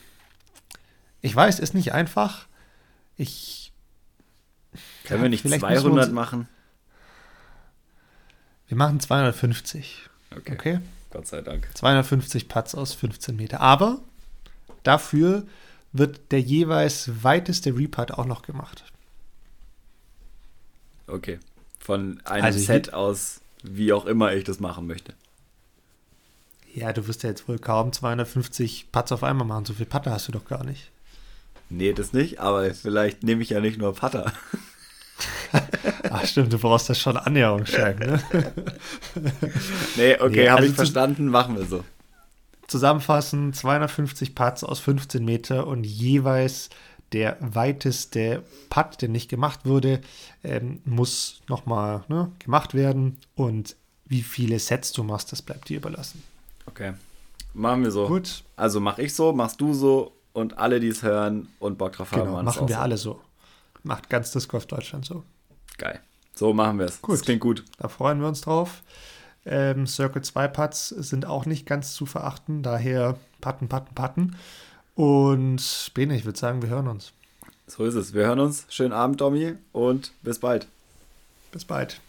ich 1.21 1.35
weiß, 1.35 1.59
ist 1.61 1.75
nicht 1.75 1.93
einfach. 1.93 2.47
Ich. 3.17 3.62
Können 5.13 5.25
ja, 5.33 5.41
wir 5.43 5.51
nicht 5.51 5.61
200 5.61 6.09
wir 6.09 6.15
machen? 6.15 6.49
Wir 8.69 8.77
machen 8.79 9.01
250. 9.01 10.09
Okay. 10.35 10.53
okay? 10.53 10.79
Gott 11.11 11.27
sei 11.27 11.43
Dank. 11.43 11.69
250 11.75 12.49
Putts 12.49 12.75
aus 12.75 12.95
15 12.95 13.37
Meter. 13.37 13.61
Aber 13.61 14.01
dafür 14.83 15.47
wird 15.93 16.33
der 16.33 16.41
jeweils 16.41 17.23
weiteste 17.23 17.77
Reputt 17.77 18.13
auch 18.13 18.25
noch 18.25 18.41
gemacht. 18.43 18.85
Okay. 21.07 21.39
Von 21.79 22.23
einem 22.25 22.45
also 22.45 22.59
Set 22.59 22.95
aus, 22.95 23.43
wie 23.63 23.93
auch 23.93 24.07
immer 24.07 24.33
ich 24.33 24.45
das 24.45 24.59
machen 24.59 24.87
möchte. 24.87 25.13
Ja, 26.75 26.95
du 26.95 27.07
wirst 27.07 27.23
ja 27.23 27.29
jetzt 27.29 27.47
wohl 27.47 27.59
kaum 27.59 27.93
250 27.93 28.91
Putts 28.91 29.13
auf 29.13 29.23
einmal 29.23 29.47
machen. 29.47 29.67
So 29.67 29.75
viel 29.75 29.85
Putter 29.85 30.13
hast 30.13 30.29
du 30.29 30.33
doch 30.33 30.47
gar 30.47 30.65
nicht. 30.65 30.91
Nee, 31.69 31.93
das 31.93 32.15
nicht, 32.15 32.41
aber 32.41 32.73
vielleicht 32.73 33.23
nehme 33.23 33.43
ich 33.43 33.51
ja 33.51 33.61
nicht 33.61 33.77
nur 33.79 33.95
Putter. 33.95 34.33
Ach 36.11 36.27
stimmt, 36.27 36.53
du 36.53 36.59
brauchst 36.59 36.89
das 36.89 36.99
schon 36.99 37.17
Annäherungsschein, 37.17 37.99
ne? 37.99 38.23
nee, 39.97 40.15
okay, 40.15 40.31
nee, 40.31 40.49
habe 40.49 40.61
also 40.61 40.71
ich 40.71 40.77
verstanden, 40.77 41.29
machen 41.29 41.57
wir 41.57 41.67
so. 41.67 41.85
Zusammenfassen, 42.69 43.53
250 43.53 44.35
Putts 44.35 44.65
aus 44.65 44.81
15 44.81 45.25
Meter 45.25 45.67
und 45.67 45.85
jeweils 45.85 46.71
der 47.13 47.37
weiteste 47.41 48.43
Putt, 48.71 49.03
der 49.03 49.09
nicht 49.09 49.29
gemacht 49.29 49.61
wurde, 49.65 50.01
ähm, 50.43 50.81
muss 50.85 51.43
nochmal 51.49 52.05
ne, 52.09 52.33
gemacht 52.39 52.75
werden 52.75 53.19
und 53.35 53.77
wie 54.07 54.23
viele 54.23 54.59
Sets 54.59 54.93
du 54.93 55.03
machst, 55.03 55.33
das 55.33 55.43
bleibt 55.43 55.69
dir 55.69 55.77
überlassen. 55.79 56.23
Okay, 56.67 56.95
machen 57.55 57.85
wir 57.85 57.91
so. 57.91 58.07
Gut. 58.07 58.45
Also 58.57 58.81
mach 58.81 58.99
ich 58.99 59.15
so, 59.15 59.33
machst 59.33 59.61
du 59.61 59.75
so 59.75 60.13
und 60.33 60.59
alle, 60.59 60.81
die 60.81 60.89
es 60.89 61.03
hören 61.03 61.49
und 61.59 61.79
Bock 61.79 61.93
drauf 61.93 62.11
genau, 62.11 62.37
haben, 62.37 62.45
machen 62.45 62.69
wir 62.69 62.77
so. 62.77 62.81
alle 62.81 62.97
so. 62.97 63.21
Macht 63.83 64.09
ganz 64.09 64.31
Disc 64.33 64.49
Golf 64.51 64.67
Deutschland 64.67 65.05
so. 65.05 65.25
Geil. 65.79 66.01
So 66.35 66.53
machen 66.53 66.79
wir 66.79 66.87
es. 66.87 67.01
Das 67.01 67.23
klingt 67.23 67.41
gut. 67.41 67.65
Da 67.79 67.89
freuen 67.89 68.21
wir 68.21 68.29
uns 68.29 68.41
drauf. 68.41 68.83
Ähm, 69.45 69.87
Circle 69.87 70.23
2 70.23 70.49
Putts 70.49 70.89
sind 70.89 71.27
auch 71.27 71.47
nicht 71.47 71.67
ganz 71.67 71.95
zu 71.95 72.07
verachten, 72.07 72.63
daher 72.63 73.19
Patten, 73.41 73.69
Patten, 73.69 73.95
Patten. 73.95 74.37
Und 74.95 75.91
Bene, 75.95 76.17
ich 76.17 76.25
würde 76.25 76.39
sagen, 76.39 76.63
wir 76.63 76.69
hören 76.69 76.89
uns. 76.89 77.13
So 77.67 77.85
ist 77.85 77.95
es. 77.95 78.13
Wir 78.13 78.27
hören 78.27 78.41
uns. 78.41 78.67
Schönen 78.69 78.93
Abend, 78.93 79.21
Domi, 79.21 79.55
und 79.73 80.13
bis 80.23 80.39
bald. 80.39 80.67
Bis 81.51 81.65
bald. 81.65 82.01